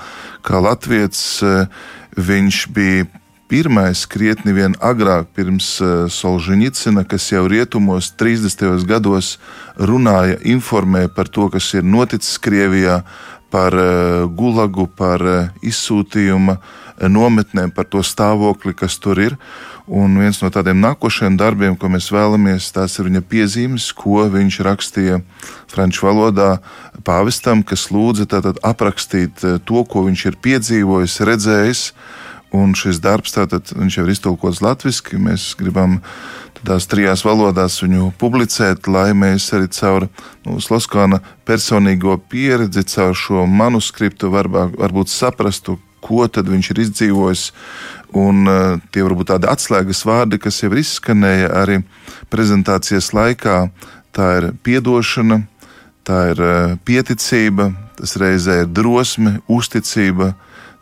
kā 0.45 0.61
Latvijas. 0.63 1.21
E, 1.43 1.53
viņš 2.15 2.59
bija 2.73 3.07
pirmais, 3.51 4.05
krietni 4.09 4.55
vien 4.55 4.73
agrāk, 4.81 5.29
pirms 5.37 5.75
e, 5.83 5.91
Solžņicina, 6.09 7.05
kas 7.09 7.29
jau 7.33 7.45
rietumos 7.51 8.13
30. 8.17 8.85
gados 8.89 9.35
runāja, 9.77 10.39
informēja 10.41 11.13
par 11.13 11.29
to, 11.29 11.49
kas 11.53 11.73
ir 11.77 11.85
noticis 11.85 12.39
Krievijā, 12.41 13.03
par 13.55 13.71
gulagu, 14.35 14.83
par 14.99 15.21
izsūtījuma 15.63 16.57
nometnēm, 17.07 17.71
par 17.71 17.87
to 17.87 18.01
stāvokli, 18.03 18.73
kas 18.75 18.97
tur 18.99 19.21
ir. 19.21 19.37
Un 19.85 20.17
viens 20.17 20.39
no 20.41 20.49
tādiem 20.49 20.79
nākošajiem 20.81 21.35
darbiem, 21.37 21.75
ko 21.77 21.91
mēs 21.93 22.07
vēlamies, 22.09 22.71
tās 22.73 22.97
ir 22.97 23.05
viņa 23.05 23.21
piezīmes, 23.29 23.91
ko 23.93 24.23
viņš 24.33 24.57
rakstīja 24.65 25.19
franču 25.69 26.07
valodā 26.07 26.55
pāvestam, 27.05 27.61
kas 27.61 27.91
lūdza 27.93 28.25
tātad 28.31 28.57
aprakstīt 28.65 29.45
eh, 29.45 29.59
to, 29.61 29.83
ko 29.85 30.07
viņš 30.07 30.25
ir 30.31 30.39
piedzīvojis, 30.41 31.19
redzējis. 31.29 31.83
Un 32.55 32.71
šis 32.77 33.01
darbs 33.03 33.35
tātad, 33.35 33.73
jau 33.75 34.05
ir 34.05 34.13
iztulkots 34.13 34.61
latviešu. 34.63 35.19
Mēs 35.21 35.49
gribam 35.59 35.99
tādās 36.55 36.87
trijās 36.89 37.25
valodās 37.25 37.81
viņu 37.83 38.13
publicēt, 38.21 38.87
lai 38.87 39.09
mēs 39.17 39.51
arī 39.53 39.67
caur 39.75 40.07
nu, 40.45 40.57
Sloskāna 40.63 41.19
personīgo 41.45 42.15
pieredzi, 42.31 42.85
caur 42.95 43.17
šo 43.17 43.43
manuskriptu 43.49 44.31
varbūt, 44.33 44.79
varbūt 44.81 45.11
saprastu, 45.11 45.77
ko 46.05 46.27
tad 46.29 46.49
viņš 46.51 46.71
ir 46.71 46.81
izdzīvojis. 46.85 47.49
Un 48.15 48.45
uh, 48.47 48.77
tie 48.93 49.03
varbūt 49.03 49.33
tādi 49.33 49.49
atslēgas 49.51 50.05
vārdi, 50.07 50.39
kas 50.39 50.61
jau 50.61 50.71
izskanēja 50.71 51.49
arī 51.63 51.81
prezentācijas 52.31 53.11
laikā, 53.15 53.57
tā 54.15 54.29
ir 54.39 54.49
atdošana, 54.53 55.41
tā 56.07 56.21
ir 56.31 56.41
uh, 56.45 56.77
pieticība, 56.87 57.73
tas 57.99 58.15
reizē 58.21 58.61
ir 58.63 58.71
drosme, 58.71 59.39
uzticība, 59.51 60.33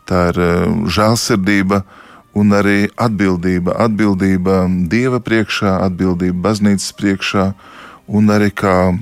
tā 0.06 0.28
ir 0.30 0.40
uh, 0.44 0.84
žēlsirdība 0.86 1.82
un 2.34 2.54
arī 2.54 2.90
atbildība. 2.94 3.74
Atbildība 3.86 4.64
Dieva 4.90 5.22
priekšā, 5.22 5.78
atbildība 5.88 6.50
baznīcas 6.50 6.92
priekšā 6.98 7.50
un 8.06 8.30
arī 8.30 8.50
kā 8.54 8.92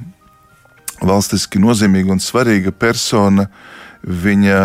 valstiski 1.02 1.60
nozīmīga 1.62 2.14
un 2.14 2.22
svarīga 2.22 2.72
persona 2.72 3.48
Viņa 4.02 4.58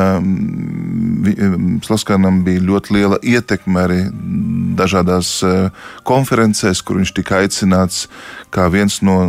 Slaskanam 1.85 2.41
bija 2.45 2.63
ļoti 2.65 2.93
liela 2.95 3.17
ietekme 3.21 3.81
arī 3.83 3.99
dažādās 4.77 5.29
e, 5.45 5.51
konferencēs, 6.07 6.81
kur 6.81 6.97
viņš 6.97 7.11
tika 7.19 7.41
aicināts 7.43 8.07
kā 8.53 8.65
viens 8.73 9.01
no 9.05 9.19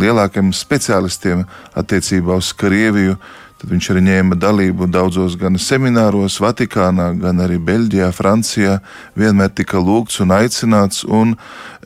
lielākajiem 0.00 0.50
speciālistiem 0.54 1.44
attiecībā 1.78 2.38
uz 2.38 2.50
Krieviju. 2.58 3.18
Tad 3.58 3.72
viņš 3.72 3.88
arī 3.90 4.02
ņēma 4.06 4.38
dalību 4.38 4.86
daudzos 4.90 5.34
gan 5.38 5.58
semināros, 5.58 6.38
Vatikānā, 6.42 7.10
gan 7.18 7.42
arī 7.42 7.58
Beļģijā, 7.58 8.12
Francijā. 8.14 8.76
Vienmēr 9.18 9.50
tika 9.50 9.82
lūgts 9.82 10.20
un 10.22 10.34
aicināts, 10.34 11.02
un 11.02 11.34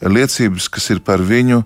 liecības, 0.00 0.68
kas 0.68 0.90
ir 0.92 1.00
par 1.04 1.24
viņu, 1.24 1.62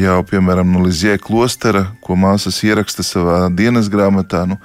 jau 0.00 0.20
piemēram 0.24 0.72
no 0.72 0.84
Lizjē 0.86 1.18
klostera, 1.20 1.90
ko 2.00 2.16
māsas 2.16 2.62
ieraksta 2.64 3.04
savā 3.04 3.42
dienas 3.52 3.92
grāmatā. 3.92 4.46
Nu, 4.48 4.56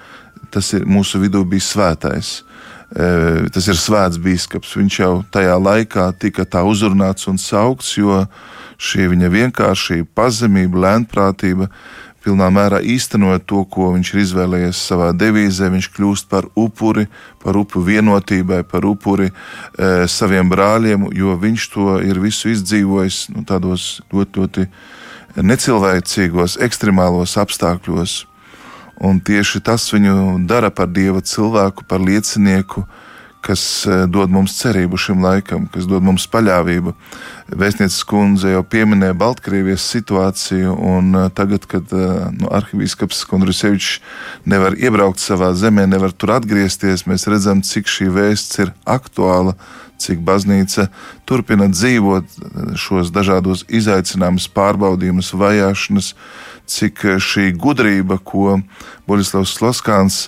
tas 0.56 0.72
ir 0.78 0.88
mūsu 0.88 1.20
vidū 1.20 1.44
bija 1.48 1.68
svētais. 1.68 2.38
E, 2.96 3.50
tas 3.52 3.68
ir 3.68 3.78
svēts 3.80 4.20
biskups. 4.22 4.76
Viņš 4.80 5.00
jau 5.02 5.14
tajā 5.34 5.56
laikā 5.60 6.08
tika 6.22 6.46
tā 6.48 6.64
uzrunāts 6.64 7.28
un 7.32 7.40
saukts, 7.42 7.96
jo 7.98 8.24
šī 8.80 9.10
viņa 9.14 9.32
vienkāršība, 9.34 10.12
pazemība, 10.16 10.84
lēnprātība 10.86 11.70
pilnā 12.26 12.48
mērā 12.50 12.80
īstenojot 12.82 13.46
to, 13.46 13.62
ko 13.70 13.92
viņš 13.94 14.12
ir 14.14 14.22
izvēlējies 14.24 14.82
savā 14.90 15.12
devīzē. 15.14 15.70
Viņš 15.74 15.90
kļūst 15.94 16.30
par 16.32 16.48
upuri, 16.58 17.06
par 17.44 17.58
upuru 17.60 17.86
vienotībai, 17.90 18.64
par 18.70 18.88
upuri 18.90 19.30
e, 19.30 19.34
saviem 20.10 20.50
brāļiem, 20.50 21.10
jo 21.14 21.36
viņš 21.42 21.68
to 21.74 21.98
ir 22.06 22.22
visu 22.24 22.50
izdzīvojis 22.54 23.26
nu, 23.36 23.46
tādos 23.46 24.00
ļoti, 24.14 24.42
ļoti 24.42 25.46
necilvēcīgos, 25.46 26.58
ekstremālos 26.66 27.36
apstākļos. 27.42 28.24
Un 29.04 29.20
tieši 29.20 29.60
tas 29.66 29.90
viņu 29.92 30.46
dara 30.48 30.72
par 30.72 30.88
dieva 30.88 31.20
cilvēku, 31.20 31.84
par 31.88 32.00
liecinieku, 32.00 32.86
kas 33.46 33.62
dod 34.10 34.32
mums 34.34 34.56
cerību 34.58 34.98
šim 34.98 35.22
laikam, 35.22 35.68
kas 35.70 35.86
dod 35.90 36.02
mums 36.06 36.26
paļāvību. 36.32 36.96
Vēstnieces 37.54 38.02
kundze 38.10 38.56
jau 38.56 38.64
pieminēja 38.66 39.18
Baltkrievijas 39.22 39.86
situāciju, 39.94 40.74
un 40.74 41.14
tagad, 41.38 41.68
kad 41.70 41.94
nu, 41.94 42.50
arhibīskaps 42.50 43.22
Kondrusevičs 43.30 44.00
nevar 44.50 44.78
iebraukt 44.80 45.22
savā 45.22 45.52
zemē, 45.54 45.86
nevar 45.92 46.16
tur 46.16 46.34
atgriezties, 46.40 47.06
mēs 47.10 47.28
redzam, 47.30 47.62
cik 47.62 47.92
šī 47.92 48.10
vēsts 48.16 48.64
ir 48.66 48.74
aktuāla, 48.82 49.54
cik 50.02 50.26
baznīca 50.26 50.90
turpina 51.30 51.70
dzīvot 51.72 52.42
šos 52.82 53.14
dažādos 53.16 53.64
izaicinājumus, 53.70 54.50
pārbaudījumus, 54.58 55.32
vajāšanas, 55.38 56.12
cik 56.68 57.06
šī 57.22 57.52
gudrība, 57.60 58.18
ko 58.24 58.60
Boļislavs 59.08 59.56
Sloskāns 59.58 60.26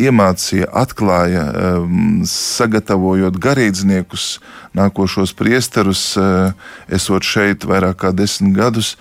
iemācīja, 0.00 0.68
atklāja, 0.82 1.44
um, 1.50 2.22
sagatavojot 2.28 3.36
garīdzniekus, 3.42 4.38
nākošos 4.76 5.34
priesterus, 5.36 6.04
uh, 6.18 6.52
esot 6.92 7.26
šeit 7.26 7.66
vairāk 7.68 8.00
kā 8.04 8.14
desmit 8.16 8.56
gadus, 8.56 8.94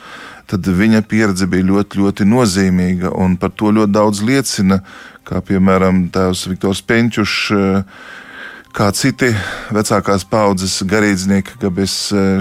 tad 0.49 0.65
viņa 0.65 1.03
pieredze 1.07 1.47
bija 1.49 1.67
ļoti, 1.67 2.01
ļoti 2.01 2.27
nozīmīga. 2.27 3.13
Par 3.39 3.53
to 3.53 3.73
ļoti 3.75 3.95
daudz 3.95 4.23
liecina, 4.25 4.81
kā 5.27 5.43
piemēram 5.45 6.07
tēvs 6.13 6.47
Viktors 6.51 6.81
Penčušs. 6.81 7.43
Uh, 7.53 8.01
kā 8.69 8.91
citi 8.93 9.31
vecākās 9.73 10.23
paudzes 10.29 10.75
garīdznieki, 10.85 11.55
ka 11.61 11.71
bez 11.73 11.93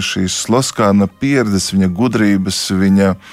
šīs 0.04 0.42
Loskāna 0.52 1.08
pieredzes, 1.08 1.70
viņa 1.72 1.88
gudrības, 1.96 2.58
viņa 2.76 3.14
uh, 3.14 3.30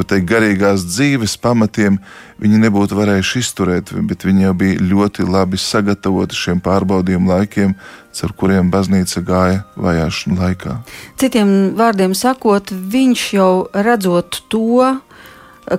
teikt, 0.00 0.24
garīgās 0.30 0.86
dzīves 0.88 1.36
pamatiem 1.42 1.98
viņi 2.40 2.60
nebūtu 2.64 2.96
varējuši 2.96 3.42
izturēt, 3.44 3.92
bet 4.08 4.24
viņi 4.24 4.46
jau 4.46 4.54
bija 4.56 4.80
ļoti 4.80 5.26
labi 5.28 5.60
sagatavoti 5.60 6.38
šiem 6.38 6.62
pārbaudījumu 6.64 7.28
laikiem, 7.34 7.76
ar 8.22 8.34
kuriem 8.38 8.72
baznīca 8.72 9.22
gāja 9.26 9.60
vajāšanu 9.76 10.40
laikā. 10.40 10.78
Citiem 11.20 11.54
vārdiem 11.76 12.16
sakot, 12.16 12.72
viņš 12.72 13.28
jau 13.36 13.52
redzot 13.76 14.42
to, 14.52 14.96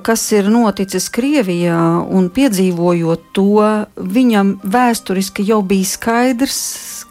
kas 0.06 0.24
ir 0.32 0.48
noticis 0.52 1.10
Krievijā 1.14 1.82
un 2.08 2.30
piedzīvojot 2.34 3.30
to, 3.36 3.68
viņam 3.98 4.58
vēsturiski 4.64 5.46
jau 5.50 5.62
bija 5.66 5.90
skaidrs, 5.96 6.60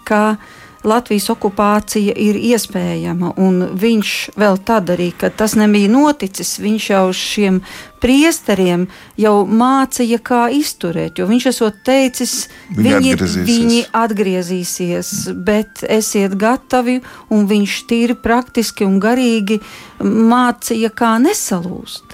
ka 0.09 0.39
Latvijas 0.83 1.29
okupācija 1.31 2.15
ir 2.19 2.37
iespējama. 2.39 3.33
Viņš 3.79 4.13
vēl 4.39 4.59
tad 4.67 4.91
arī, 4.95 5.13
kad 5.19 5.37
tas 5.39 5.55
nebija 5.59 5.91
noticis, 5.93 6.57
viņš 6.63 6.89
jau 6.91 7.05
šiem 7.15 7.61
priesteriem 8.03 8.89
jau 9.21 9.35
mācīja, 9.47 10.19
kā 10.19 10.43
izturēt. 10.55 11.21
Jo 11.21 11.29
viņš 11.31 11.47
esot 11.53 11.79
teicis, 11.87 12.49
viņi, 12.75 12.83
viņi 12.83 13.13
atgriezīsies, 13.15 13.47
viņi 13.47 13.83
atgriezīsies 14.03 15.13
bet 15.47 15.85
esiet 15.87 16.35
gatavi, 16.39 16.99
un 17.31 17.47
viņš 17.51 17.79
tīri 17.91 18.19
praktiski 18.19 18.89
un 18.89 18.99
garīgi 19.03 19.61
mācīja, 20.03 20.91
kā 20.91 21.15
nesalūst. 21.23 22.12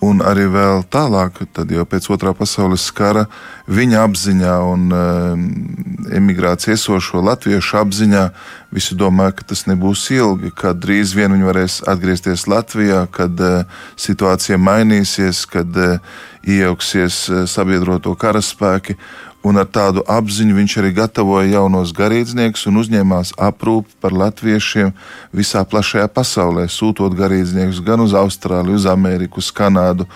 Un 0.00 0.22
arī 0.24 0.46
vēl 0.48 0.86
tālāk, 0.88 1.42
tad 1.52 1.68
jau 1.74 1.84
pēc 1.84 2.06
otrā 2.14 2.32
pasaules 2.32 2.86
kara, 2.96 3.26
viņa 3.68 3.98
apziņā 4.06 4.54
un 4.64 4.86
um, 4.96 5.42
emigrācijā 6.16 6.78
esošo 6.78 7.20
latviešu 7.26 7.76
apziņā, 7.82 8.22
visi 8.72 8.96
domāja, 8.96 9.34
ka 9.36 9.50
tas 9.52 9.66
nebūs 9.68 10.06
ilgi, 10.16 10.54
ka 10.56 10.72
drīz 10.72 11.12
vien 11.18 11.36
viņi 11.36 11.48
varēs 11.50 11.76
atgriezties 11.92 12.46
Latvijā, 12.48 13.04
kad 13.12 13.44
uh, 13.44 13.82
situācija 14.00 14.56
mainīsies, 14.56 15.44
kad 15.52 15.76
uh, 15.76 15.98
iejauksies 16.48 17.20
uh, 17.28 17.44
sabiedroto 17.44 18.16
karaspēki 18.16 18.96
un 19.46 19.56
ar 19.60 19.68
tādu 19.72 20.04
apziņu 20.08 20.56
viņš 20.56 20.76
arī 20.82 20.90
gatavoja 20.96 21.48
jaunos 21.54 21.94
garīdzniekus 21.96 22.66
un 22.68 22.80
uzņēmās 22.82 23.32
aprūpi 23.40 23.96
par 24.02 24.12
latviešiem 24.12 24.92
visā 25.36 25.64
plašajā 25.64 26.08
pasaulē, 26.12 26.66
sūtot 26.68 27.16
garīdzniekus 27.16 27.80
gan 27.84 28.04
uz 28.04 28.14
Austrāliju, 28.16 28.76
uz 28.76 28.86
Ameriku, 28.90 29.40
uz 29.40 29.50
Kanādu, 29.54 30.06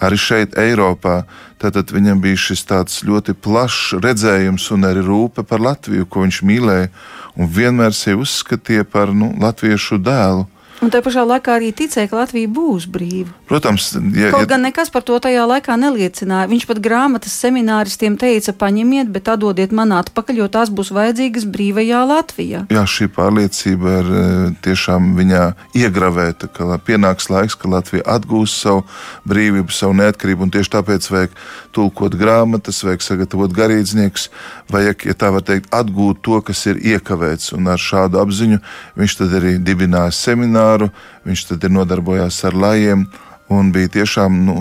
arī 0.00 0.20
šeit, 0.20 0.58
Eiropā. 0.60 1.22
Tātad 1.56 1.88
viņam 1.88 2.20
bija 2.20 2.36
šis 2.36 2.66
ļoti 3.08 3.32
plašs 3.40 3.96
redzējums 4.04 4.68
un 4.76 4.84
arī 4.84 5.00
rūpe 5.06 5.42
par 5.42 5.62
Latviju, 5.64 6.04
ko 6.04 6.26
viņš 6.26 6.42
mīlēja 6.44 6.90
un 7.36 7.48
vienmēr 7.48 7.96
sevi 7.96 8.20
uzskatīja 8.26 8.84
par 8.84 9.14
nu, 9.14 9.32
latviešu 9.40 9.96
dēlu. 9.96 10.44
Un 10.86 10.92
tajā 10.94 11.02
pašā 11.02 11.24
laikā 11.26 11.56
arī 11.58 11.72
ticēja, 11.74 12.06
ka 12.06 12.20
Latvija 12.20 12.46
būs 12.46 12.84
brīva. 12.86 13.32
Protams, 13.50 13.88
ja, 14.14 14.28
kaut 14.30 14.44
ja... 14.44 14.50
gan 14.52 14.62
nekas 14.62 14.92
par 14.94 15.02
to 15.02 15.16
tajā 15.18 15.42
laikā 15.50 15.74
neliecināja. 15.82 16.46
Viņš 16.46 16.66
pat 16.70 16.78
grāmatas 16.84 17.34
semināristiem 17.42 18.14
teica, 18.20 18.54
paņemiet, 18.54 19.10
bet 19.10 19.26
atdodiet 19.32 19.74
man 19.74 19.96
atpakaļ, 19.96 20.38
jo 20.44 20.46
tās 20.54 20.70
būs 20.70 20.92
vajadzīgas 20.94 21.48
brīvajā 21.50 22.04
Latvijā. 22.06 22.60
Jā, 22.70 22.84
šī 22.86 23.08
pārliecība 23.16 23.96
ir 23.96 24.12
e, 24.20 24.22
tiešām 24.62 25.08
viņā 25.18 25.42
iegravēta, 25.82 26.52
ka 26.54 26.78
pienāks 26.86 27.26
laiks, 27.34 27.58
ka 27.58 27.72
Latvija 27.72 28.06
atgūs 28.14 28.54
savu 28.54 28.86
brīvību, 29.26 29.74
savu 29.74 29.98
neatkarību, 29.98 30.46
un 30.46 30.54
tieši 30.54 30.74
tāpēc 30.76 31.10
vajag 31.10 31.34
tulkot 31.74 32.14
grāmatas, 32.14 32.84
vajag 32.86 33.02
sagatavot 33.08 33.58
garīdzniekus, 33.58 34.30
vajag, 34.70 35.08
ja 35.10 35.18
tā 35.18 35.34
var 35.34 35.42
teikt, 35.50 35.66
atgūt 35.74 36.22
to, 36.22 36.38
kas 36.46 36.62
ir 36.70 36.78
iekavēts. 36.94 37.50
Un 37.58 37.74
ar 37.74 37.82
šādu 37.82 38.22
apziņu 38.22 38.62
viņš 39.02 39.18
tad 39.18 39.34
arī 39.40 39.56
dibināja 39.58 40.14
semināru 40.14 40.75
semināru, 40.76 40.90
viņš 41.24 41.48
tad 41.48 41.64
ir 41.64 41.70
nodarbojās 41.70 42.44
ar 42.44 42.54
lajiem. 42.54 43.06
Un 43.48 43.70
bija 43.70 43.86
tiešām 44.02 44.44
nu, 44.44 44.54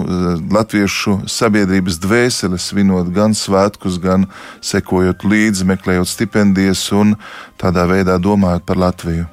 latviešu 0.53 1.25
sabiedrības 1.25 1.97
dvēsele, 1.97 2.59
svinot 2.59 3.09
gan 3.09 3.33
svētkus, 3.33 3.97
gan 3.97 4.27
sekojot 4.61 5.25
līdzi, 5.25 5.65
meklējot 5.65 6.07
stipendijas 6.07 6.91
un 6.93 7.15
tādā 7.57 7.87
veidā 7.89 8.19
domājot 8.19 8.61
par 8.63 8.77
Latviju. 8.77 9.25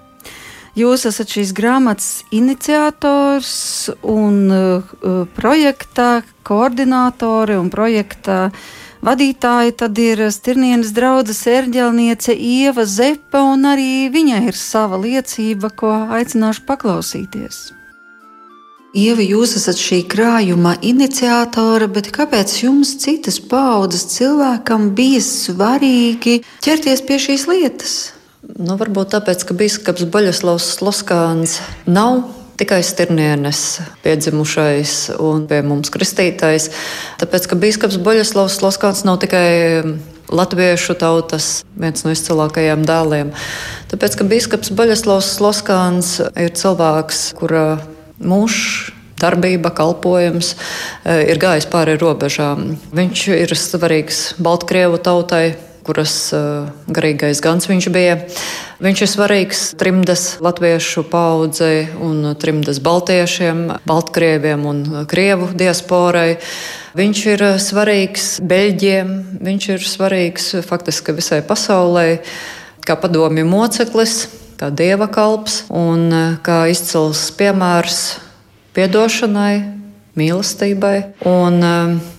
Jūs 0.72 1.04
esat 1.04 1.28
šīs 1.28 1.52
grāmatas 1.52 2.24
iniciators 2.32 3.90
un 4.00 4.48
uh, 4.48 5.26
projekta 5.36 6.22
koordinātori 6.48 7.58
un 7.60 7.68
projekta 7.68 8.46
vadītāji 9.02 9.74
tad 9.82 9.98
ir 9.98 10.22
Stirnienes 10.32 10.94
draudzes 10.96 11.42
ērģelniece 11.50 12.34
Ieva 12.34 12.86
Zepa, 12.86 13.42
un 13.52 13.66
arī 13.74 14.08
viņai 14.14 14.42
ir 14.48 14.58
sava 14.58 15.00
liecība, 15.02 15.70
ko 15.74 15.92
aicināšu 16.18 16.66
paklausīties. 16.68 17.62
Ieva, 18.92 19.24
jūs 19.24 19.54
esat 19.56 19.78
šī 19.80 20.02
krājuma 20.12 20.74
iniciatore, 20.84 21.86
bet 21.88 22.10
kāpēc 22.12 22.52
jums 22.60 22.90
citas 23.00 23.38
paudzes 23.40 24.04
cilvēkam 24.12 24.90
bija 24.96 25.22
svarīgi 25.24 26.42
ķerties 26.60 27.00
pie 27.08 27.16
šīs 27.24 27.46
lietas? 27.48 27.94
Nu, 28.42 28.76
varbūt 28.76 29.14
tāpēc, 29.14 29.46
ka 29.48 29.56
biskups 29.56 30.04
Boļuslavs 30.12 30.68
Loskāns 30.84 31.56
nav 31.88 32.20
tikai 32.60 32.80
Stirnienes 32.84 33.80
piedzimušais 34.04 34.94
un 35.22 35.46
pie 35.50 35.62
mums 35.66 35.92
kristītais. 35.92 36.70
Tāpēc, 37.22 37.48
ka 37.50 37.58
biskups 37.58 38.00
Boļuslavs 38.02 38.60
Loskāns 38.64 39.04
nav 39.08 39.20
tikai 39.24 39.82
latviešu 40.32 40.96
tautas 41.00 41.62
viens 41.76 42.04
no 42.04 42.12
izcilākajiem 42.14 42.86
dēliem. 42.88 43.32
Tāpēc, 43.92 44.16
ka 44.18 44.28
biskups 44.28 44.72
Boļuslavs 44.76 45.34
Loskāns 45.44 46.16
ir 46.36 46.52
cilvēks, 46.56 47.30
kura 47.38 47.66
mūžs 48.22 48.92
darbība, 49.22 49.70
kalpojums 49.74 50.54
eh, 51.04 51.28
ir 51.30 51.40
gājis 51.42 51.68
pāri 51.70 51.98
robežām. 52.00 52.72
Viņš 52.94 53.26
ir 53.36 53.54
svarīgs 53.58 54.22
Baltkrievu 54.42 54.98
tautai, 55.02 55.54
kuras 55.86 56.14
uh, 56.34 56.68
garīgais 56.90 57.40
gans 57.42 57.68
viņš 57.70 57.88
bija. 57.94 58.18
Viņš 58.82 59.02
ir 59.04 59.10
svarīgs 59.10 59.62
trimdas 59.78 60.24
latviešu 60.42 61.04
paudzei 61.10 61.86
un 62.02 62.32
trimdas 62.38 62.80
baltiešiem, 62.82 63.64
baltkrieviem 63.86 64.66
un 64.66 64.82
krievu 65.10 65.50
diasporai. 65.54 66.38
Viņš 66.98 67.22
ir 67.34 67.44
svarīgs 67.62 68.26
beļģiem, 68.44 69.12
viņš 69.42 69.68
ir 69.76 69.86
svarīgs 69.86 70.50
faktiski 70.66 71.14
visai 71.16 71.40
pasaulē, 71.46 72.06
kā 72.82 72.98
padomju 72.98 73.46
moceklis, 73.48 74.26
kā 74.60 74.70
dieva 74.74 75.08
kalps 75.10 75.62
un 75.70 76.10
kā 76.44 76.64
izcils 76.70 77.30
piemērs 77.38 78.02
piedošanai, 78.76 79.62
mīlestībai. 80.18 80.96
Un 81.28 81.62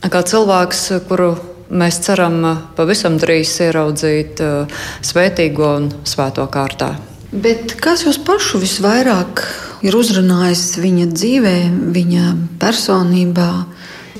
kā 0.09 0.23
cilvēks, 0.25 0.87
kuru 1.09 1.35
mēs 1.73 1.99
ceram 2.05 2.37
uh, 2.45 2.61
pavisam 2.77 3.17
drīz 3.21 3.55
ieraudzīt 3.65 4.41
uh, 4.43 4.83
svētīgo 5.05 5.69
un 5.79 5.89
svēto 6.07 6.45
kārtā. 6.53 6.93
Bet 7.33 7.75
kas 7.81 8.05
jūs 8.05 8.19
pašu 8.21 8.61
visvairāk 8.61 9.41
ir 9.85 9.95
uzrunājis 9.97 10.77
viņa 10.83 11.09
dzīvē, 11.13 11.57
viņa 11.95 12.25
personībā? 12.61 13.49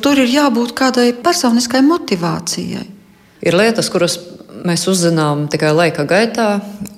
Tur 0.03 0.19
ir 0.19 0.31
jābūt 0.33 0.73
kādai 0.75 1.11
personiskai 1.15 1.83
motivācijai. 1.85 2.87
Ir 3.43 3.55
lietas, 3.59 3.89
kuras 3.93 4.17
mēs 4.63 4.85
uzzinām 4.89 5.45
tikai 5.51 5.71
laika 5.75 6.07
gaitā. 6.09 6.47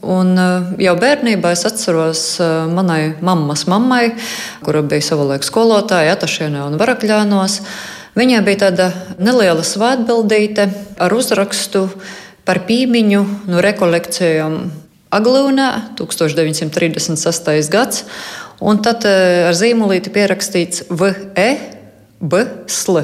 Un 0.06 0.34
uh, 0.38 0.72
jau 0.82 0.96
bērnībā 1.02 1.52
es 1.56 1.65
atceros 1.68 2.24
manai 2.72 3.15
mammas 3.26 3.65
mammai, 3.70 4.13
kura 4.65 4.86
bija 4.86 5.04
savulaik 5.12 5.46
skolotāja 5.46 6.15
Atašienē 6.15 6.63
un 6.70 6.80
Varakļānos. 6.80 7.60
Viņai 8.15 8.41
bija 8.47 8.62
tāda 8.69 8.89
neliela 9.19 9.63
svētbildīte 9.65 10.69
ar 11.04 11.13
uzrakstu 11.15 11.89
par 12.47 12.62
pīmiņu 12.67 13.21
no 13.51 13.63
rekolekcijām 13.63 14.60
Aglūnā 15.15 15.69
1936. 15.99 17.69
gads, 17.71 18.04
un 18.63 18.80
tad 18.84 19.06
ar 19.08 19.56
zīmolīti 19.56 20.12
pierakstīts 20.15 20.88
VE, 20.89 21.49
BSL. 22.19 23.04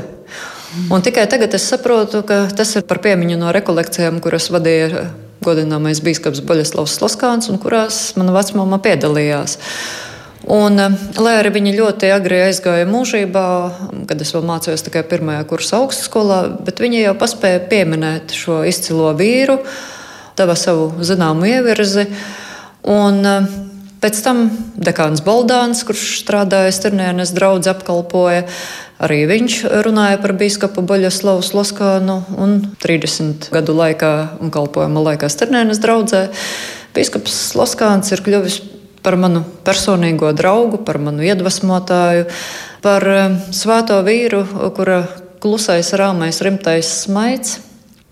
Un 0.92 1.04
tikai 1.04 1.26
tagad 1.28 1.56
es 1.56 1.68
saprotu, 1.68 2.24
ka 2.28 2.46
tas 2.56 2.72
ir 2.80 2.88
par 2.88 3.02
piemiņu 3.04 3.36
no 3.40 3.52
rekolekcijām, 3.56 4.22
kuras 4.24 4.48
vadīja 4.52 5.10
godināmais 5.44 6.00
biskups 6.04 6.44
Boļislavs 6.46 6.96
Sloskāns 7.00 7.52
un 7.52 7.60
kurās 7.60 8.14
mana 8.16 8.32
vecmāma 8.36 8.80
piedalījās. 8.84 9.58
Un, 10.50 10.80
eh, 10.80 10.94
lai 11.22 11.36
arī 11.38 11.52
viņa 11.54 11.74
ļoti 11.78 12.10
agri 12.16 12.40
aizgāja 12.48 12.88
mūžībā, 12.90 13.48
kad 14.10 14.22
es 14.22 14.32
vēl 14.34 14.46
mācījos 14.48 14.86
tikai 14.88 15.04
pirmajā 15.06 15.46
kursa 15.50 15.78
augstskolā, 15.82 16.42
bet 16.66 16.82
viņa 16.82 17.04
jau 17.04 17.18
paspēja 17.20 17.68
pieminēt 17.70 18.34
šo 18.34 18.64
izcilo 18.66 19.14
vīru, 19.14 19.60
deva 20.38 20.56
savu 20.58 20.90
zināmu 20.98 21.46
ievirzi. 21.46 22.08
Un, 22.90 23.26
eh, 23.26 23.46
pēc 24.02 24.24
tam 24.24 24.50
dekāns 24.80 25.22
Baldāns, 25.22 25.86
kurš 25.86 26.24
strādāja 26.24 26.74
Stirnienes 26.74 27.36
draudz 27.38 27.68
apkalpoja, 27.70 28.48
arī 29.00 29.28
viņš 29.30 29.84
runāja 29.86 30.20
par 30.22 30.34
biskupu 30.34 30.82
Boļaslavu 30.82 31.46
Sloskānu 31.46 32.24
un 32.36 32.76
30 32.80 33.52
gadu 33.52 33.74
laikā 33.78 34.42
un 34.42 34.50
kalpojuma 34.50 35.06
laikā 35.06 35.30
Stirnienes 35.30 35.78
draudzē. 35.78 36.30
Biskups 36.96 37.54
Sloskāns 37.54 38.12
ir 38.12 38.18
kļuvis 38.18 38.71
par 39.04 39.18
manu 39.18 39.44
personīgo 39.66 40.32
draugu, 40.38 40.82
par 40.86 41.00
manu 41.02 41.26
iedvesmotāju, 41.26 42.28
par 42.86 43.08
eh, 43.10 43.36
svēto 43.56 44.00
vīru, 44.06 44.46
kura 44.78 45.04
klusais, 45.42 45.94
rāmais, 45.98 46.42
rimtais 46.46 46.90
smaids 47.06 47.60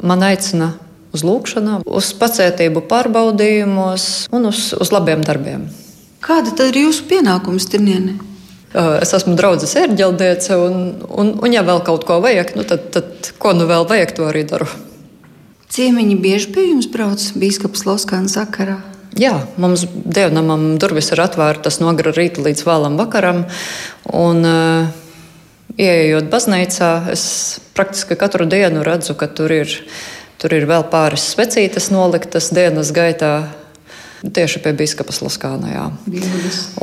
man 0.02 0.24
aicina 0.24 0.74
uz 1.14 1.26
lūgšanu, 1.26 1.82
uz 1.86 2.14
pacietību 2.18 2.84
pārbaudījumos 2.90 4.30
un 4.34 4.50
uz, 4.50 4.70
uz 4.78 4.92
labiem 4.94 5.24
darbiem. 5.26 5.68
Kāda 6.24 6.54
tad 6.54 6.74
ir 6.74 6.84
jūsu 6.86 7.06
pienākums, 7.10 7.70
Tirniene? 7.72 8.18
Eh, 8.70 9.00
es 9.02 9.14
esmu 9.18 9.34
draudzes 9.40 9.74
ērģeldniece, 9.82 10.58
un, 10.62 10.84
un, 11.10 11.34
un, 11.42 11.50
ja 11.54 11.64
vēl 11.66 11.82
kaut 11.86 12.06
ko 12.06 12.20
vajag, 12.22 12.54
nu 12.60 12.66
tad, 12.70 12.90
tad 12.94 13.32
ko 13.42 13.56
nu 13.58 13.66
vēl 13.70 13.88
vajag, 13.90 14.14
to 14.18 14.30
arī 14.30 14.46
daru. 14.50 14.70
Ciemiņi 15.74 16.16
bieži 16.22 16.52
pie 16.54 16.68
jums 16.72 16.90
brauc 16.90 17.24
biskups 17.38 17.86
Loskāna 17.86 18.30
sakarā. 18.30 18.80
Jā, 19.18 19.34
mums 19.58 19.88
dievnamam 19.90 20.76
durvis 20.82 21.10
ir 21.14 21.22
atvērtas 21.24 21.80
no 21.82 21.90
agrā 21.90 22.14
rīta 22.14 22.44
līdz 22.46 22.66
vēlam 22.68 23.00
vakaram. 23.00 23.46
Un, 24.14 24.44
uh, 24.46 25.06
Ieejot 25.80 26.26
baznīcā, 26.28 26.88
es 27.14 27.24
praktiski 27.78 28.18
katru 28.20 28.44
dienu 28.50 28.82
redzu, 28.84 29.14
ka 29.16 29.30
tur 29.32 29.54
ir, 29.54 29.72
tur 30.42 30.52
ir 30.58 30.66
vēl 30.68 30.84
pāris 30.92 31.30
svecītes 31.32 31.88
noliktas 31.94 32.50
dienas 32.52 32.92
gaitā. 32.92 33.48
Tieši 34.20 34.60
pie 34.60 34.74
biskupa 34.76 35.14
Laskānā. 35.24 35.86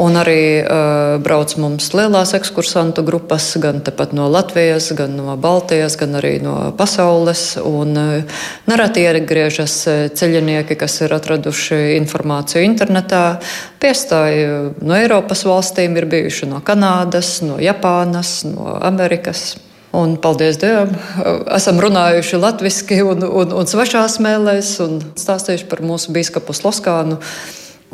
Un 0.01 0.17
arī 0.17 0.63
uh, 0.63 1.17
brauc 1.21 1.53
mums 1.61 1.91
lielās 1.93 2.33
ekskursantu 2.39 3.05
grupas, 3.05 3.51
gan 3.61 3.83
no 4.17 4.29
Latvijas, 4.33 4.89
gan 4.97 5.19
no 5.19 5.37
Baltijas, 5.37 5.99
gan 6.01 6.17
arī 6.17 6.39
no 6.41 6.73
pasaules. 6.79 7.59
Un 7.61 7.93
uh, 8.01 8.41
nereti 8.71 9.05
iegriežas 9.05 9.77
ceļinieki, 10.17 10.79
kas 10.81 11.01
ir 11.05 11.13
atraduši 11.17 11.99
informāciju 11.99 12.65
internetā. 12.65 13.25
Piestāji 13.85 14.49
no 14.81 14.97
Eiropas 14.97 15.45
valstīm 15.45 16.01
ir 16.01 16.09
bijuši 16.09 16.49
no 16.55 16.65
Kanādas, 16.65 17.39
no 17.45 17.61
Japānas, 17.61 18.41
no 18.49 18.79
Amerikas. 18.81 19.57
Un, 19.97 20.17
paldies 20.21 20.59
Dievam, 20.61 20.91
esam 21.57 21.79
runājuši 21.81 22.41
latviešu 22.43 23.07
un, 23.15 23.25
un, 23.25 23.55
un 23.63 23.69
svešās 23.71 24.19
mēlēs, 24.21 24.75
un 24.85 24.99
stāstījuši 25.17 25.69
par 25.71 25.81
mūsu 25.87 26.13
biskupu 26.13 26.53
Sloskānu 26.57 27.17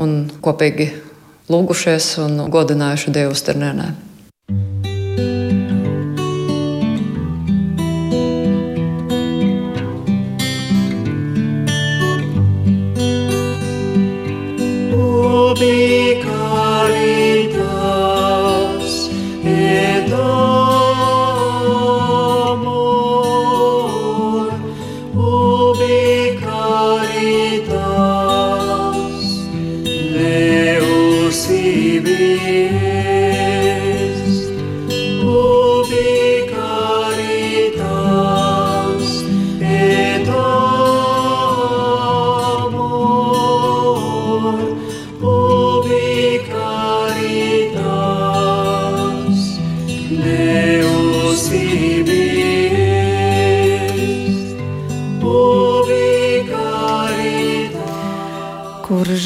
un 0.03 0.17
kopīgi 0.43 0.91
lūgušies 1.53 2.17
un 2.25 2.41
godinājuši 2.51 3.15
Dievu 3.15 3.37
sternēnē. 3.39 3.93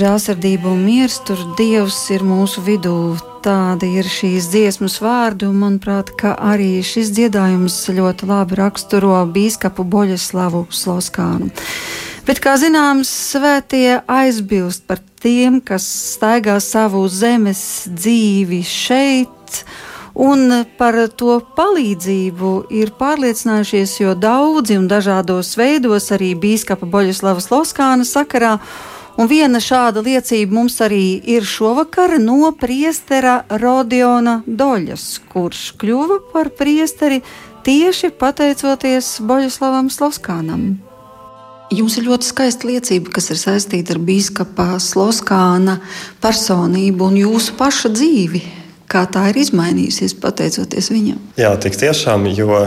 Žēlsirdība 0.07 0.71
un 0.71 0.85
miers, 0.87 1.17
tur 1.27 1.41
Dievs 1.59 1.97
ir 2.15 2.23
mūsu 2.23 2.63
vidū. 2.63 3.17
Tādi 3.43 3.93
ir 4.01 4.07
šīs 4.11 4.49
dziesmas 4.51 4.99
vārdi, 5.03 5.47
un 5.47 5.59
manuprāt, 5.63 6.13
arī 6.23 6.81
šis 6.87 7.13
dziedājums 7.15 7.75
ļoti 7.95 8.27
labi 8.27 8.59
raksturo 8.59 9.19
biskupu 9.31 9.87
Boļeslavu 9.87 10.65
Sloskānu. 10.71 11.51
Bet, 12.27 12.41
kā 12.43 12.57
zināms, 12.59 13.11
svētie 13.33 14.01
aizbilst 14.11 14.87
par 14.87 15.03
tiem, 15.23 15.61
kas 15.63 15.87
staigā 16.15 16.59
savu 16.63 17.05
zemes 17.11 17.61
dzīvi 17.87 18.63
šeit, 18.67 19.63
un 20.15 20.65
par 20.79 20.99
to 21.15 21.39
palīdzību 21.59 22.53
ir 22.75 22.95
pārliecinājušies, 22.99 24.01
jo 24.03 24.19
daudzi 24.19 24.79
un 24.79 24.91
dažādos 24.91 25.55
veidos 25.59 26.11
arī 26.15 26.35
biskupa 26.35 26.87
Boļeslava 26.91 27.43
Sloskāna 27.43 28.07
sakarā 28.07 28.57
Un 29.17 29.31
viena 29.31 29.63
šāda 29.65 30.03
liecība 30.05 30.53
mums 30.59 30.75
arī 30.85 31.17
ir 31.25 31.45
šovakar 31.49 32.19
no 32.21 32.51
priestera 32.53 33.39
Rodiona 33.49 34.43
Doļas, 34.45 35.07
kurš 35.33 35.71
kļuva 35.81 36.19
par 36.35 36.51
priesteri 36.59 37.23
tieši 37.65 38.13
pateicoties 38.21 39.15
Boļaslavam 39.25 39.89
Sloskānam. 39.89 40.67
Jums 41.73 41.97
ir 41.97 42.07
ļoti 42.07 42.29
skaista 42.29 42.69
liecība, 42.69 43.11
kas 43.17 43.33
ir 43.33 43.41
saistīta 43.41 43.97
ar 43.97 44.03
biskupa 44.05 44.69
Sloskāna 44.85 45.81
personību 46.23 47.09
un 47.09 47.17
jūsu 47.25 47.57
paša 47.59 47.91
dzīvi. 47.97 48.45
Kā 48.97 49.03
tā 49.13 49.27
ir 49.29 49.43
izmainījusies 49.43 50.15
pateicoties 50.23 50.87
viņam? 50.89 51.19
Jā, 51.37 51.51
tik 51.61 51.77
tiešām, 51.77 52.31
jo 52.33 52.63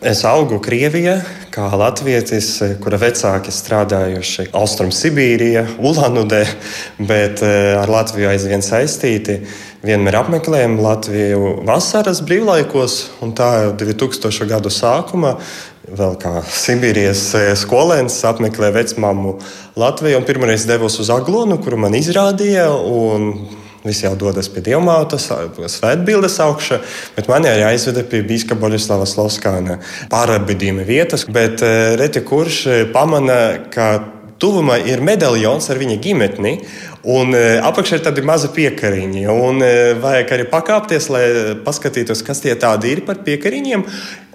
Es 0.00 0.22
augu 0.24 0.56
Krievijā, 0.64 1.18
kā 1.52 1.66
latvietis, 1.76 2.54
kura 2.80 2.96
vecāki 3.02 3.52
strādājuši 3.52 4.46
Austrum 4.56 4.88
Sibīrijā, 4.96 5.66
Ulanudē, 5.76 6.38
bet 6.96 7.42
eh, 7.44 7.74
ar 7.76 7.92
Latviju 7.92 8.30
aizvien 8.30 8.64
saistīti. 8.64 9.42
Vienmēr 9.84 10.22
apmeklējam 10.22 10.78
Latviju 10.80 11.52
vasaras 11.68 12.24
brīvlaikos, 12.24 12.96
un 13.20 13.36
tā 13.36 13.50
jau 13.66 13.76
2000. 13.84 14.48
gadu 14.48 14.72
sākumā 14.72 15.36
vēl 15.84 16.16
kā 16.24 16.38
Sibīrijas 16.48 17.26
eh, 17.36 17.52
skolēns 17.60 18.22
apmeklēja 18.32 18.78
vecmāmu 18.80 19.36
Latviju 19.84 20.22
un 20.22 20.24
pirmoreiz 20.24 20.64
devos 20.64 20.96
uz 21.04 21.12
Aglonu, 21.12 21.60
kuru 21.60 21.84
man 21.84 22.00
izrādīja. 22.00 22.70
Visi 23.80 24.04
jau 24.04 24.12
dodas 24.18 24.50
pie 24.52 24.60
dievmātes, 24.60 25.30
svētbildes 25.72 26.34
augšā, 26.44 26.82
bet 27.16 27.30
mani 27.32 27.48
arī 27.48 27.64
aizveda 27.70 28.04
pie 28.04 28.20
biskupa 28.28 28.60
Boļislava 28.66 29.06
Sloskāna 29.08 29.78
pārabidījuma 30.12 30.84
vietas. 30.84 31.24
Bet 31.24 31.64
eh, 31.64 31.94
reti 31.96 32.20
kurš 32.26 32.58
eh, 32.68 32.82
pamana, 32.92 33.40
ka 33.72 33.92
tuvumā 34.40 34.78
ir 34.88 35.02
medaļons 35.04 35.68
ar 35.70 35.80
viņa 35.80 35.98
ģimeni, 36.00 36.54
un 37.12 37.34
e, 37.36 37.42
apakšā 37.64 37.98
ir 37.98 38.04
tādi 38.06 38.24
mazi 38.26 38.50
piekariņi. 38.56 39.26
Un 39.28 39.60
e, 39.64 39.70
vajag 40.00 40.34
arī 40.36 40.46
pakāpties, 40.52 41.10
lai 41.12 41.24
paskatītos, 41.64 42.24
kas 42.26 42.42
tie 42.44 42.56
tādi 42.60 42.94
ir 42.94 43.04
par 43.06 43.20
piekariņiem. 43.26 43.84